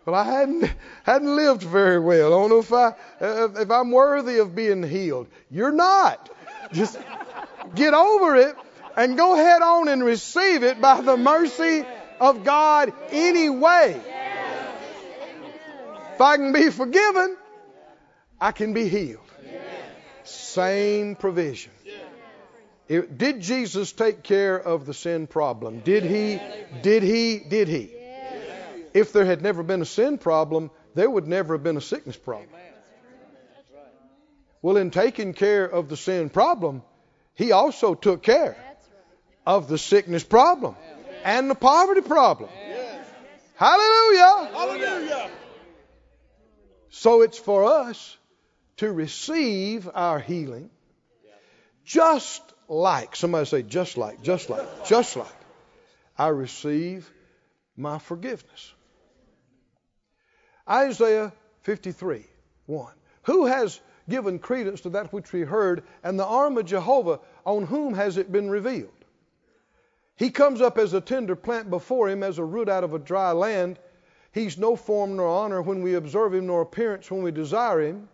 Well, 0.06 0.16
I 0.16 0.24
hadn't 0.24 0.70
hadn't 1.04 1.36
lived 1.36 1.64
very 1.64 2.00
well. 2.00 2.28
I 2.28 2.38
don't 2.38 2.50
know 2.50 2.60
if 2.60 2.74
I 2.74 2.88
uh, 3.22 3.50
if 3.56 3.72
I'm 3.72 3.92
worthy 3.92 4.40
of 4.40 4.54
being 4.54 4.84
healed. 4.84 5.28
You're 5.50 5.72
not. 5.72 6.30
Just 6.74 6.98
get 7.76 7.94
over 7.94 8.36
it 8.36 8.56
and 8.98 9.16
go 9.16 9.36
head 9.36 9.62
on 9.62 9.88
and 9.88 10.04
receive 10.04 10.64
it 10.64 10.82
by 10.82 11.02
the 11.02 11.16
mercy 11.16 11.86
of 12.20 12.44
God 12.44 12.94
anyway. 13.12 14.02
If 16.14 16.22
I 16.22 16.38
can 16.38 16.52
be 16.52 16.70
forgiven, 16.70 17.38
I 18.40 18.52
can 18.52 18.74
be 18.74 18.88
healed. 18.88 19.20
Same 20.24 21.16
provision. 21.16 21.72
Did 22.88 23.40
Jesus 23.40 23.94
take 23.94 24.22
care 24.22 24.60
of 24.60 24.86
the 24.86 24.94
sin 24.94 25.28
problem? 25.28 25.80
Did 25.80 26.04
he? 26.04 26.40
Did 26.82 27.04
he? 27.04 27.40
Did 27.40 27.68
he? 27.70 28.03
If 28.94 29.12
there 29.12 29.26
had 29.26 29.42
never 29.42 29.64
been 29.64 29.82
a 29.82 29.86
sin 29.86 30.18
problem, 30.18 30.72
there 30.94 31.10
would 31.10 31.28
never 31.28 31.56
have 31.56 31.64
been 31.64 31.78
a 31.78 31.82
sickness 31.82 32.18
problem. 32.18 32.50
Well, 34.62 34.78
in 34.78 34.92
taking 34.92 35.34
care 35.34 35.66
of 35.66 35.90
the 35.90 35.98
sin 35.98 36.30
problem, 36.30 36.84
he 37.34 37.52
also 37.52 37.96
took 37.96 38.24
care 38.24 38.56
of 39.46 39.68
the 39.68 39.78
sickness 39.78 40.24
problem 40.24 40.76
and 41.24 41.50
the 41.50 41.56
poverty 41.56 42.02
problem. 42.02 42.50
Hallelujah. 43.56 44.50
Hallelujah. 44.54 45.30
So 46.90 47.22
it's 47.22 47.38
for 47.38 47.66
us 47.66 48.18
to 48.78 48.92
receive 48.92 49.90
our 49.94 50.20
healing 50.20 50.70
just 51.86 52.42
like, 52.68 53.16
somebody 53.16 53.46
say, 53.46 53.64
just 53.64 53.98
like, 53.98 54.22
just 54.22 54.50
like, 54.50 54.88
just 54.88 55.16
like 55.16 55.36
I 56.18 56.28
receive 56.30 57.12
my 57.76 58.00
forgiveness. 58.00 58.74
Isaiah 60.70 61.34
53 61.62 62.26
1. 62.66 62.94
Who 63.24 63.46
has 63.46 63.80
given 64.10 64.40
credence 64.40 64.82
to 64.82 64.90
that 64.90 65.14
which 65.14 65.32
we 65.32 65.42
heard, 65.42 65.84
and 66.04 66.20
the 66.20 66.26
arm 66.26 66.58
of 66.58 66.66
Jehovah, 66.66 67.20
on 67.46 67.66
whom 67.66 67.94
has 67.94 68.18
it 68.18 68.32
been 68.32 68.50
revealed? 68.50 68.92
He 70.16 70.30
comes 70.30 70.62
up 70.62 70.78
as 70.78 70.94
a 70.94 71.02
tender 71.02 71.36
plant 71.36 71.70
before 71.70 72.10
him, 72.10 72.24
as 72.24 72.38
a 72.38 72.44
root 72.44 72.70
out 72.70 72.84
of 72.84 72.94
a 72.94 73.00
dry 73.00 73.32
land. 73.32 73.80
He's 74.32 74.58
no 74.58 74.76
form 74.76 75.16
nor 75.16 75.28
honor 75.28 75.62
when 75.62 75.82
we 75.82 75.96
observe 75.96 76.34
him, 76.34 76.48
nor 76.48 76.62
appearance 76.62 77.10
when 77.10 77.24
we 77.24 77.32
desire 77.32 77.82
him. 77.82 78.10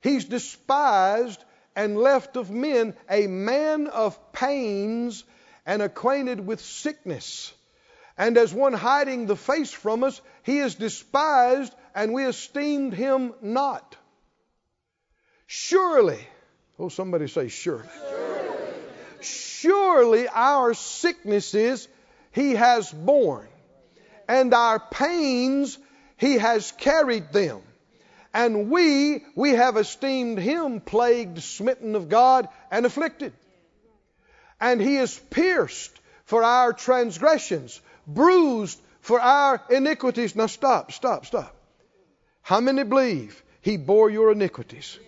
He's 0.00 0.24
despised 0.24 1.42
and 1.74 1.96
left 1.96 2.36
of 2.36 2.50
men, 2.50 2.94
a 3.08 3.26
man 3.26 3.86
of 3.88 4.32
pains 4.32 5.24
and 5.66 5.82
acquainted 5.82 6.46
with 6.46 6.60
sickness. 6.60 7.52
And 8.18 8.36
as 8.36 8.52
one 8.52 8.72
hiding 8.72 9.26
the 9.26 9.36
face 9.36 9.70
from 9.72 10.02
us, 10.02 10.20
he 10.42 10.58
is 10.58 10.74
despised, 10.74 11.72
and 11.94 12.12
we 12.12 12.24
esteemed 12.24 12.92
him 12.92 13.32
not. 13.40 13.96
Surely, 15.46 16.18
oh, 16.80 16.88
somebody 16.88 17.28
say, 17.28 17.46
surely. 17.46 17.88
Surely 19.20 20.28
our 20.28 20.74
sicknesses 20.74 21.86
he 22.32 22.56
has 22.56 22.90
borne, 22.90 23.48
and 24.28 24.52
our 24.52 24.80
pains 24.80 25.78
he 26.16 26.38
has 26.38 26.72
carried 26.72 27.32
them. 27.32 27.62
And 28.34 28.68
we, 28.68 29.24
we 29.36 29.50
have 29.50 29.76
esteemed 29.76 30.38
him 30.38 30.80
plagued, 30.80 31.40
smitten 31.40 31.94
of 31.94 32.08
God, 32.08 32.48
and 32.70 32.84
afflicted. 32.84 33.32
And 34.60 34.80
he 34.80 34.96
is 34.96 35.18
pierced 35.30 35.98
for 36.28 36.44
our 36.44 36.74
transgressions, 36.74 37.80
bruised 38.06 38.78
for 39.00 39.18
our 39.18 39.62
iniquities. 39.70 40.36
Now 40.36 40.44
stop, 40.46 40.92
stop, 40.92 41.24
stop. 41.24 41.56
How 42.42 42.60
many 42.60 42.82
believe 42.82 43.42
he 43.62 43.78
bore 43.78 44.10
your 44.10 44.30
iniquities? 44.30 44.98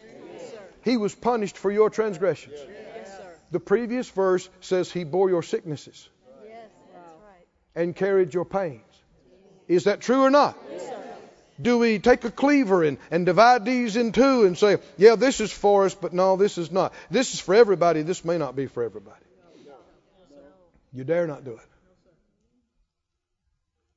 He 0.83 0.97
was 0.97 1.14
punished 1.14 1.59
for 1.59 1.71
your 1.71 1.91
transgressions. 1.91 2.59
The 3.51 3.61
previous 3.61 4.09
verse 4.09 4.49
says 4.62 4.91
he 4.91 5.05
bore 5.05 5.29
your 5.29 5.43
sicknesses 5.43 6.09
and 7.75 7.95
carried 7.95 8.33
your 8.33 8.47
pains. 8.47 8.81
Is 9.68 9.85
that 9.85 10.01
true 10.01 10.23
or 10.23 10.31
not? 10.31 10.57
Do 11.61 11.77
we 11.77 11.99
take 11.99 12.25
a 12.25 12.31
cleaver 12.31 12.83
and, 12.83 12.97
and 13.11 13.27
divide 13.27 13.66
these 13.66 13.97
in 13.97 14.12
two 14.12 14.45
and 14.45 14.57
say, 14.57 14.79
yeah, 14.97 15.16
this 15.16 15.43
is 15.43 15.53
for 15.53 15.85
us, 15.85 15.95
but 15.95 16.14
no, 16.14 16.37
this 16.37 16.57
is 16.57 16.73
not. 16.73 16.95
This 17.11 17.35
is 17.35 17.41
for 17.41 17.55
everybody. 17.55 18.01
This 18.01 18.25
may 18.25 18.39
not 18.39 18.57
be 18.57 18.68
for 18.68 18.83
everybody. 18.83 19.21
You 20.93 21.05
dare 21.05 21.26
not 21.26 21.45
do 21.45 21.53
it. 21.53 21.68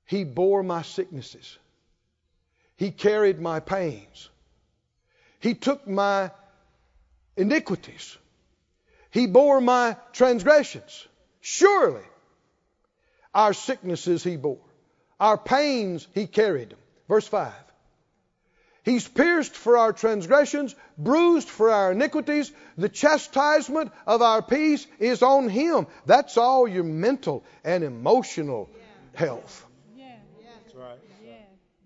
He 0.06 0.24
bore 0.24 0.64
my 0.64 0.82
sicknesses. 0.82 1.58
He 2.78 2.92
carried 2.92 3.40
my 3.40 3.60
pains. 3.60 4.30
He 5.40 5.56
took 5.56 5.88
my 5.88 6.32
iniquities. 7.36 8.18
He 9.12 9.28
bore 9.28 9.62
my 9.62 9.98
transgressions. 10.12 11.08
Surely 11.42 12.04
our 13.34 13.54
sicknesses 13.54 14.24
he 14.24 14.38
bore. 14.38 14.60
Our 15.20 15.38
pains 15.38 16.08
he 16.14 16.28
carried. 16.28 16.76
Verse 17.08 17.28
5. 17.28 17.52
He's 18.84 19.08
pierced 19.08 19.56
for 19.56 19.78
our 19.78 19.94
transgressions, 19.94 20.76
bruised 20.98 21.48
for 21.48 21.72
our 21.72 21.94
iniquities. 21.94 22.52
The 22.78 22.90
chastisement 22.90 23.92
of 24.06 24.22
our 24.22 24.42
peace 24.42 24.86
is 25.00 25.24
on 25.24 25.48
him. 25.48 25.88
That's 26.06 26.38
all 26.38 26.68
your 26.68 26.84
mental 26.84 27.46
and 27.64 27.84
emotional 27.84 28.70
health. 29.14 29.66
Yeah, 29.98 30.06
That's 30.66 30.76
right. 30.76 31.00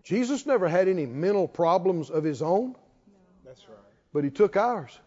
Jesus 0.03 0.45
never 0.45 0.69
had 0.69 0.87
any 0.87 1.05
mental 1.05 1.49
problems 1.49 2.09
of 2.09 2.23
his 2.23 2.41
own, 2.41 2.75
That's 3.45 3.67
right. 3.67 3.77
but 4.13 4.23
he 4.23 4.29
took 4.29 4.55
ours. 4.55 4.97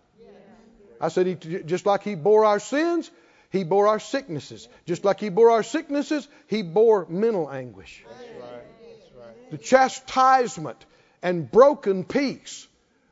I 1.00 1.08
said, 1.08 1.26
he, 1.26 1.34
just 1.34 1.86
like 1.86 2.02
he 2.02 2.14
bore 2.14 2.44
our 2.44 2.60
sins, 2.60 3.10
he 3.48 3.64
bore 3.64 3.88
our 3.88 3.98
sicknesses. 3.98 4.68
Just 4.84 5.02
like 5.02 5.18
he 5.18 5.30
bore 5.30 5.50
our 5.50 5.62
sicknesses, 5.62 6.28
he 6.46 6.60
bore 6.60 7.06
mental 7.08 7.50
anguish. 7.50 8.04
That's 8.06 8.20
right. 8.20 8.62
That's 8.82 9.12
right. 9.18 9.50
The 9.50 9.56
chastisement 9.56 10.84
and 11.22 11.50
broken 11.50 12.04
peace 12.04 12.66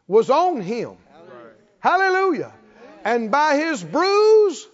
was 0.07 0.31
on 0.31 0.61
him. 0.61 0.91
Right. 0.91 1.55
Hallelujah. 1.81 2.53
And 3.05 3.31
by 3.31 3.57
his 3.57 3.83
bruise, 3.83 4.67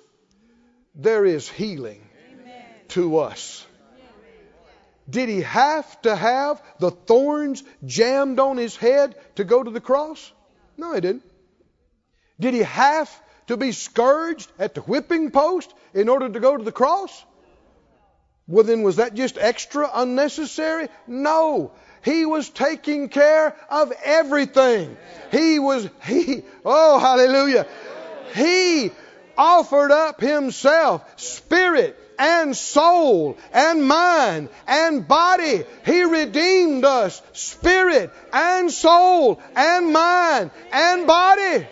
there 0.95 1.25
is 1.25 1.49
healing 1.49 2.01
to 2.89 3.19
us. 3.19 3.67
Did 5.09 5.29
he 5.29 5.43
have 5.43 6.01
to 6.03 6.17
have 6.17 6.63
the 6.79 6.91
thorns 6.91 7.63
jammed 7.85 8.41
on 8.41 8.57
his 8.57 8.77
head 8.77 9.15
to 9.35 9.45
go 9.45 9.63
to 9.63 9.71
the 9.71 9.81
cross? 9.81 10.33
No, 10.77 10.95
he 10.95 11.01
didn't. 11.01 11.25
Did 12.41 12.55
he 12.55 12.63
have 12.63 13.11
to 13.49 13.57
be 13.57 13.73
scourged 13.73 14.51
at 14.59 14.75
the 14.75 14.81
whipping 14.81 15.31
post 15.31 15.73
in 15.93 16.09
order 16.09 16.29
to 16.29 16.41
go 16.41 16.57
to 16.57 16.65
the 16.65 16.73
cross? 16.73 17.25
Well, 18.47 18.65
then, 18.65 18.83
was 18.83 18.97
that 18.97 19.15
just 19.15 19.39
extra 19.39 19.89
unnecessary? 19.93 20.89
No. 21.07 21.73
He 22.05 22.27
was 22.27 22.51
taking 22.51 23.09
care 23.09 23.57
of 23.71 23.93
everything. 24.05 24.97
He 25.31 25.59
was, 25.59 25.89
he, 26.05 26.43
oh, 26.65 26.99
hallelujah. 26.99 27.67
He 28.35 28.91
offered 29.39 29.91
up 29.91 30.21
himself, 30.21 31.03
spirit 31.19 31.99
and 32.19 32.57
soul 32.57 33.39
and 33.53 33.85
mind 33.85 34.51
and 34.67 35.09
body. 35.09 35.65
He 35.87 36.05
redeemed 36.05 36.85
us, 36.85 37.21
spirit 37.33 38.11
and 38.33 38.71
soul 38.71 39.41
and 39.57 39.93
mind 39.93 40.51
and 40.73 41.07
body. 41.07 41.67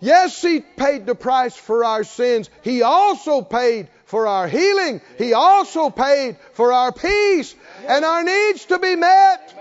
Yes, 0.00 0.42
He 0.42 0.60
paid 0.60 1.06
the 1.06 1.14
price 1.14 1.56
for 1.56 1.84
our 1.84 2.04
sins. 2.04 2.50
He 2.62 2.82
also 2.82 3.40
paid 3.40 3.88
for 4.04 4.26
our 4.26 4.48
healing. 4.48 5.00
He 5.18 5.32
also 5.32 5.90
paid 5.90 6.36
for 6.52 6.72
our 6.72 6.92
peace 6.92 7.54
and 7.86 8.04
our 8.04 8.22
needs 8.22 8.66
to 8.66 8.78
be 8.78 8.96
met. 8.96 9.54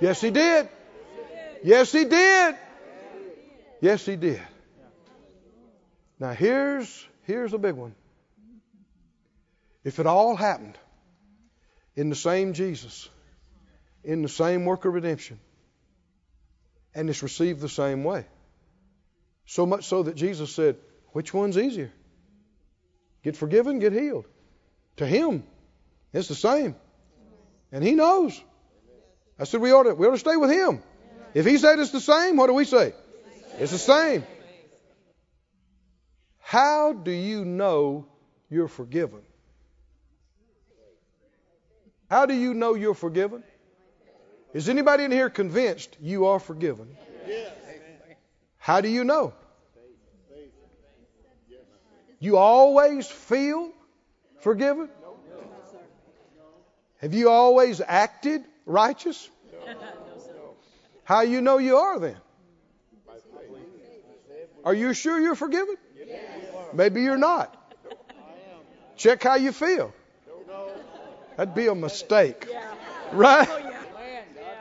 Yes, 0.00 0.20
He 0.20 0.30
did. 0.30 0.68
Yes, 1.62 1.92
He 1.92 2.04
did. 2.04 2.56
Yes, 3.80 4.04
He 4.04 4.16
did. 4.16 4.42
Now, 6.18 6.32
here's, 6.32 7.06
here's 7.24 7.52
a 7.52 7.58
big 7.58 7.74
one. 7.74 7.94
If 9.84 9.98
it 9.98 10.06
all 10.06 10.34
happened 10.34 10.76
in 11.94 12.08
the 12.10 12.16
same 12.16 12.54
Jesus, 12.54 13.08
in 14.02 14.22
the 14.22 14.28
same 14.28 14.64
work 14.64 14.84
of 14.84 14.94
redemption, 14.94 15.38
and 16.94 17.08
it's 17.10 17.22
received 17.22 17.60
the 17.60 17.68
same 17.68 18.02
way, 18.02 18.24
so 19.44 19.66
much 19.66 19.84
so 19.84 20.02
that 20.02 20.16
Jesus 20.16 20.52
said, 20.52 20.76
which 21.12 21.32
one's 21.32 21.56
easier? 21.56 21.92
Get 23.26 23.36
forgiven, 23.36 23.80
get 23.80 23.92
healed. 23.92 24.24
To 24.98 25.04
him, 25.04 25.42
it's 26.12 26.28
the 26.28 26.36
same. 26.36 26.76
And 27.72 27.82
he 27.82 27.96
knows. 27.96 28.40
I 29.36 29.42
said 29.42 29.60
we 29.60 29.72
ought 29.72 29.82
to 29.82 29.94
we 29.96 30.06
ought 30.06 30.12
to 30.12 30.18
stay 30.18 30.36
with 30.36 30.48
him. 30.48 30.80
If 31.34 31.44
he 31.44 31.58
said 31.58 31.80
it's 31.80 31.90
the 31.90 32.00
same, 32.00 32.36
what 32.36 32.46
do 32.46 32.52
we 32.52 32.64
say? 32.64 32.92
It's 33.58 33.72
the 33.72 33.78
same. 33.78 34.24
How 36.38 36.92
do 36.92 37.10
you 37.10 37.44
know 37.44 38.06
you're 38.48 38.68
forgiven? 38.68 39.22
How 42.08 42.26
do 42.26 42.34
you 42.34 42.54
know 42.54 42.74
you're 42.74 42.94
forgiven? 42.94 43.42
Is 44.54 44.68
anybody 44.68 45.02
in 45.02 45.10
here 45.10 45.30
convinced 45.30 45.96
you 46.00 46.26
are 46.26 46.38
forgiven? 46.38 46.96
How 48.58 48.80
do 48.80 48.88
you 48.88 49.02
know? 49.02 49.34
You 52.26 52.38
always 52.38 53.06
feel 53.06 53.70
forgiven? 54.40 54.88
Have 56.98 57.14
you 57.14 57.30
always 57.30 57.80
acted 57.80 58.42
righteous? 58.64 59.30
How 61.04 61.20
you 61.20 61.40
know 61.40 61.58
you 61.58 61.76
are 61.76 62.00
then? 62.00 62.16
Are 64.64 64.74
you 64.74 64.92
sure 64.92 65.20
you're 65.20 65.36
forgiven? 65.36 65.76
Maybe 66.72 67.02
you're 67.02 67.16
not. 67.16 67.54
Check 68.96 69.22
how 69.22 69.36
you 69.36 69.52
feel. 69.52 69.94
That'd 71.36 71.54
be 71.54 71.68
a 71.68 71.76
mistake. 71.76 72.44
Right? 73.12 73.48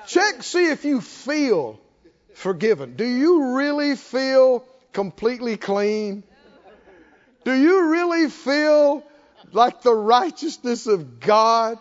Check, 0.06 0.44
see 0.44 0.70
if 0.70 0.86
you 0.86 1.02
feel 1.02 1.80
forgiven. 2.36 2.96
Do 2.96 3.06
you 3.06 3.56
really 3.56 3.96
feel 3.96 4.64
completely 4.94 5.58
clean? 5.58 6.24
Do 7.46 7.54
you 7.54 7.90
really 7.92 8.30
feel 8.30 9.04
like 9.52 9.82
the 9.84 9.94
righteousness 9.94 10.88
of 10.88 11.20
God? 11.20 11.78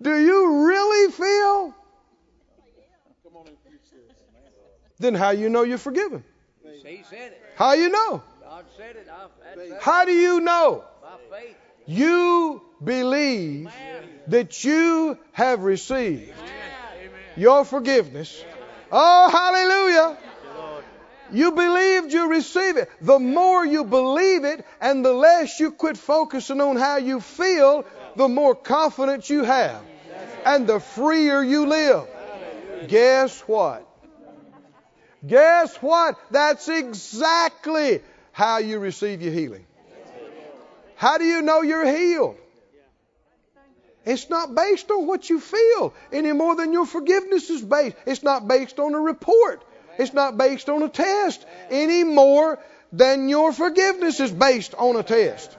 Do 0.00 0.16
you 0.16 0.66
really 0.66 1.12
feel? 1.12 1.74
Then 4.98 5.14
how 5.14 5.30
you 5.30 5.48
know 5.48 5.62
you're 5.62 5.78
forgiven? 5.78 6.22
He 6.62 7.02
said 7.10 7.32
it. 7.32 7.42
How 7.56 7.72
you 7.72 7.88
know? 7.88 8.22
God 8.42 8.64
said 8.76 8.96
it. 8.96 9.08
I. 9.10 9.78
How 9.80 10.04
do 10.04 10.12
you 10.12 10.40
know? 10.40 10.84
By 11.02 11.38
faith. 11.38 11.56
You 11.86 12.62
believe 12.82 13.70
that 14.28 14.62
you 14.64 15.18
have 15.32 15.62
received 15.62 16.32
your 17.36 17.64
forgiveness. 17.64 18.44
Oh, 18.92 19.28
hallelujah. 19.30 20.18
You 21.32 21.52
believed 21.52 22.12
you 22.12 22.28
receive 22.28 22.76
it. 22.76 22.90
The 23.00 23.18
more 23.18 23.64
you 23.64 23.84
believe 23.84 24.44
it 24.44 24.64
and 24.80 25.04
the 25.04 25.12
less 25.12 25.58
you 25.58 25.72
quit 25.72 25.96
focusing 25.96 26.60
on 26.60 26.76
how 26.76 26.96
you 26.96 27.20
feel, 27.20 27.84
the 28.14 28.28
more 28.28 28.54
confidence 28.54 29.28
you 29.28 29.44
have 29.44 29.82
and 30.44 30.66
the 30.66 30.80
freer 30.80 31.42
you 31.42 31.66
live. 31.66 32.06
Guess 32.88 33.40
what? 33.42 33.86
Guess 35.26 35.76
what? 35.76 36.18
That's 36.30 36.68
exactly 36.68 38.00
how 38.32 38.58
you 38.58 38.78
receive 38.78 39.22
your 39.22 39.32
healing. 39.32 39.66
How 40.94 41.18
do 41.18 41.24
you 41.24 41.42
know 41.42 41.62
you're 41.62 41.86
healed? 41.86 42.36
It's 44.04 44.30
not 44.30 44.54
based 44.54 44.88
on 44.90 45.06
what 45.06 45.28
you 45.28 45.40
feel 45.40 45.92
any 46.12 46.30
more 46.30 46.54
than 46.54 46.72
your 46.72 46.86
forgiveness 46.86 47.50
is 47.50 47.60
based. 47.60 47.96
It's 48.06 48.22
not 48.22 48.46
based 48.46 48.78
on 48.78 48.94
a 48.94 49.00
report. 49.00 49.64
It's 49.98 50.12
not 50.12 50.36
based 50.36 50.68
on 50.68 50.82
a 50.82 50.88
test 50.88 51.44
any 51.70 52.04
more 52.04 52.58
than 52.92 53.28
your 53.28 53.52
forgiveness 53.52 54.20
is 54.20 54.30
based 54.30 54.74
on 54.74 54.96
a 54.96 55.02
test. 55.02 55.56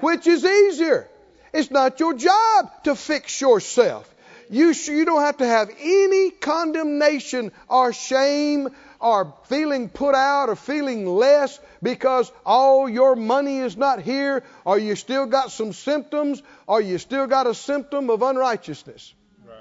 Which 0.00 0.26
is 0.26 0.44
easier? 0.44 1.08
It's 1.52 1.70
not 1.70 2.00
your 2.00 2.14
job 2.14 2.84
to 2.84 2.94
fix 2.94 3.40
yourself. 3.40 4.06
You, 4.48 4.72
sh- 4.72 4.88
you 4.88 5.04
don't 5.04 5.22
have 5.22 5.36
to 5.38 5.46
have 5.46 5.70
any 5.80 6.30
condemnation 6.30 7.52
or 7.68 7.92
shame 7.92 8.68
or 9.00 9.34
feeling 9.44 9.88
put 9.88 10.14
out 10.14 10.48
or 10.48 10.56
feeling 10.56 11.06
less 11.06 11.58
because 11.82 12.32
all 12.44 12.88
your 12.88 13.14
money 13.14 13.58
is 13.58 13.76
not 13.76 14.02
here 14.02 14.42
or 14.64 14.78
you 14.78 14.96
still 14.96 15.26
got 15.26 15.52
some 15.52 15.72
symptoms 15.72 16.42
or 16.66 16.80
you 16.80 16.98
still 16.98 17.26
got 17.26 17.46
a 17.46 17.54
symptom 17.54 18.10
of 18.10 18.22
unrighteousness. 18.22 19.14
Right. 19.46 19.56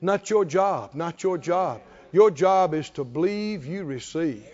Not 0.00 0.30
your 0.30 0.44
job, 0.44 0.94
not 0.94 1.22
your 1.22 1.38
job. 1.38 1.80
Your 2.12 2.30
job 2.30 2.74
is 2.74 2.88
to 2.90 3.04
believe 3.04 3.66
you 3.66 3.84
receive. 3.84 4.44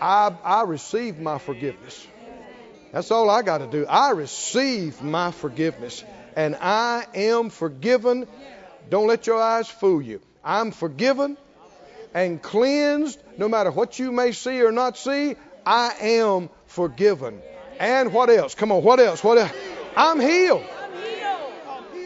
I, 0.00 0.34
I 0.44 0.62
receive 0.62 1.18
my 1.18 1.38
forgiveness. 1.38 2.06
That's 2.92 3.10
all 3.10 3.30
I 3.30 3.42
got 3.42 3.58
to 3.58 3.66
do. 3.66 3.86
I 3.86 4.10
receive 4.10 5.02
my 5.02 5.30
forgiveness. 5.30 6.04
And 6.34 6.56
I 6.56 7.06
am 7.14 7.50
forgiven. 7.50 8.26
Don't 8.88 9.06
let 9.06 9.26
your 9.26 9.40
eyes 9.40 9.68
fool 9.68 10.00
you. 10.00 10.20
I'm 10.44 10.70
forgiven 10.70 11.36
and 12.14 12.40
cleansed. 12.40 13.20
No 13.36 13.48
matter 13.48 13.70
what 13.70 13.98
you 13.98 14.12
may 14.12 14.32
see 14.32 14.62
or 14.62 14.72
not 14.72 14.96
see, 14.96 15.36
I 15.66 15.94
am 16.00 16.50
forgiven. 16.66 17.40
And 17.78 18.12
what 18.12 18.30
else? 18.30 18.54
Come 18.54 18.72
on, 18.72 18.82
what 18.82 18.98
else? 18.98 19.22
What 19.22 19.38
else? 19.38 19.52
I'm 19.96 20.18
healed. 20.18 20.64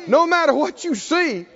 No 0.09 0.27
matter 0.27 0.53
what 0.53 0.83
you 0.83 0.95
see, 0.95 1.47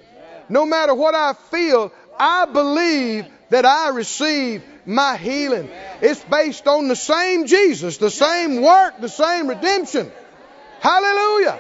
no 0.49 0.65
matter 0.65 0.95
what 0.95 1.15
I 1.15 1.33
feel, 1.33 1.93
I 2.19 2.47
believe 2.47 3.27
that 3.51 3.65
I 3.65 3.89
receive 3.91 4.63
my 4.85 5.17
healing. 5.17 5.69
It's 6.01 6.23
based 6.25 6.67
on 6.67 6.89
the 6.89 6.97
same 6.97 7.47
Jesus, 7.47 7.99
the 7.99 8.11
same 8.11 8.63
work, 8.63 9.01
the 9.01 9.09
same 9.09 9.49
redemption. 9.49 10.11
Hallelujah. 10.81 11.59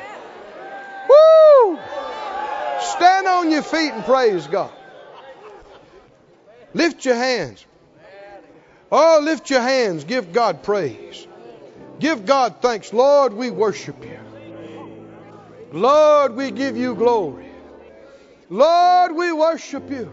Woo! 1.08 1.78
Stand 2.80 3.26
on 3.26 3.50
your 3.50 3.62
feet 3.62 3.92
and 3.92 4.04
praise 4.04 4.46
God. 4.46 4.72
Lift 6.74 7.04
your 7.04 7.16
hands. 7.16 7.64
Oh, 8.92 9.20
lift 9.22 9.50
your 9.50 9.62
hands. 9.62 10.04
Give 10.04 10.32
God 10.32 10.62
praise. 10.62 11.26
Give 11.98 12.26
God 12.26 12.56
thanks. 12.60 12.92
Lord, 12.92 13.32
we 13.32 13.50
worship 13.50 14.04
you. 14.04 14.20
Lord, 15.72 16.36
we 16.36 16.50
give 16.50 16.76
you 16.76 16.94
glory. 16.94 17.50
Lord, 18.48 19.12
we 19.16 19.32
worship 19.32 19.90
you. 19.90 20.12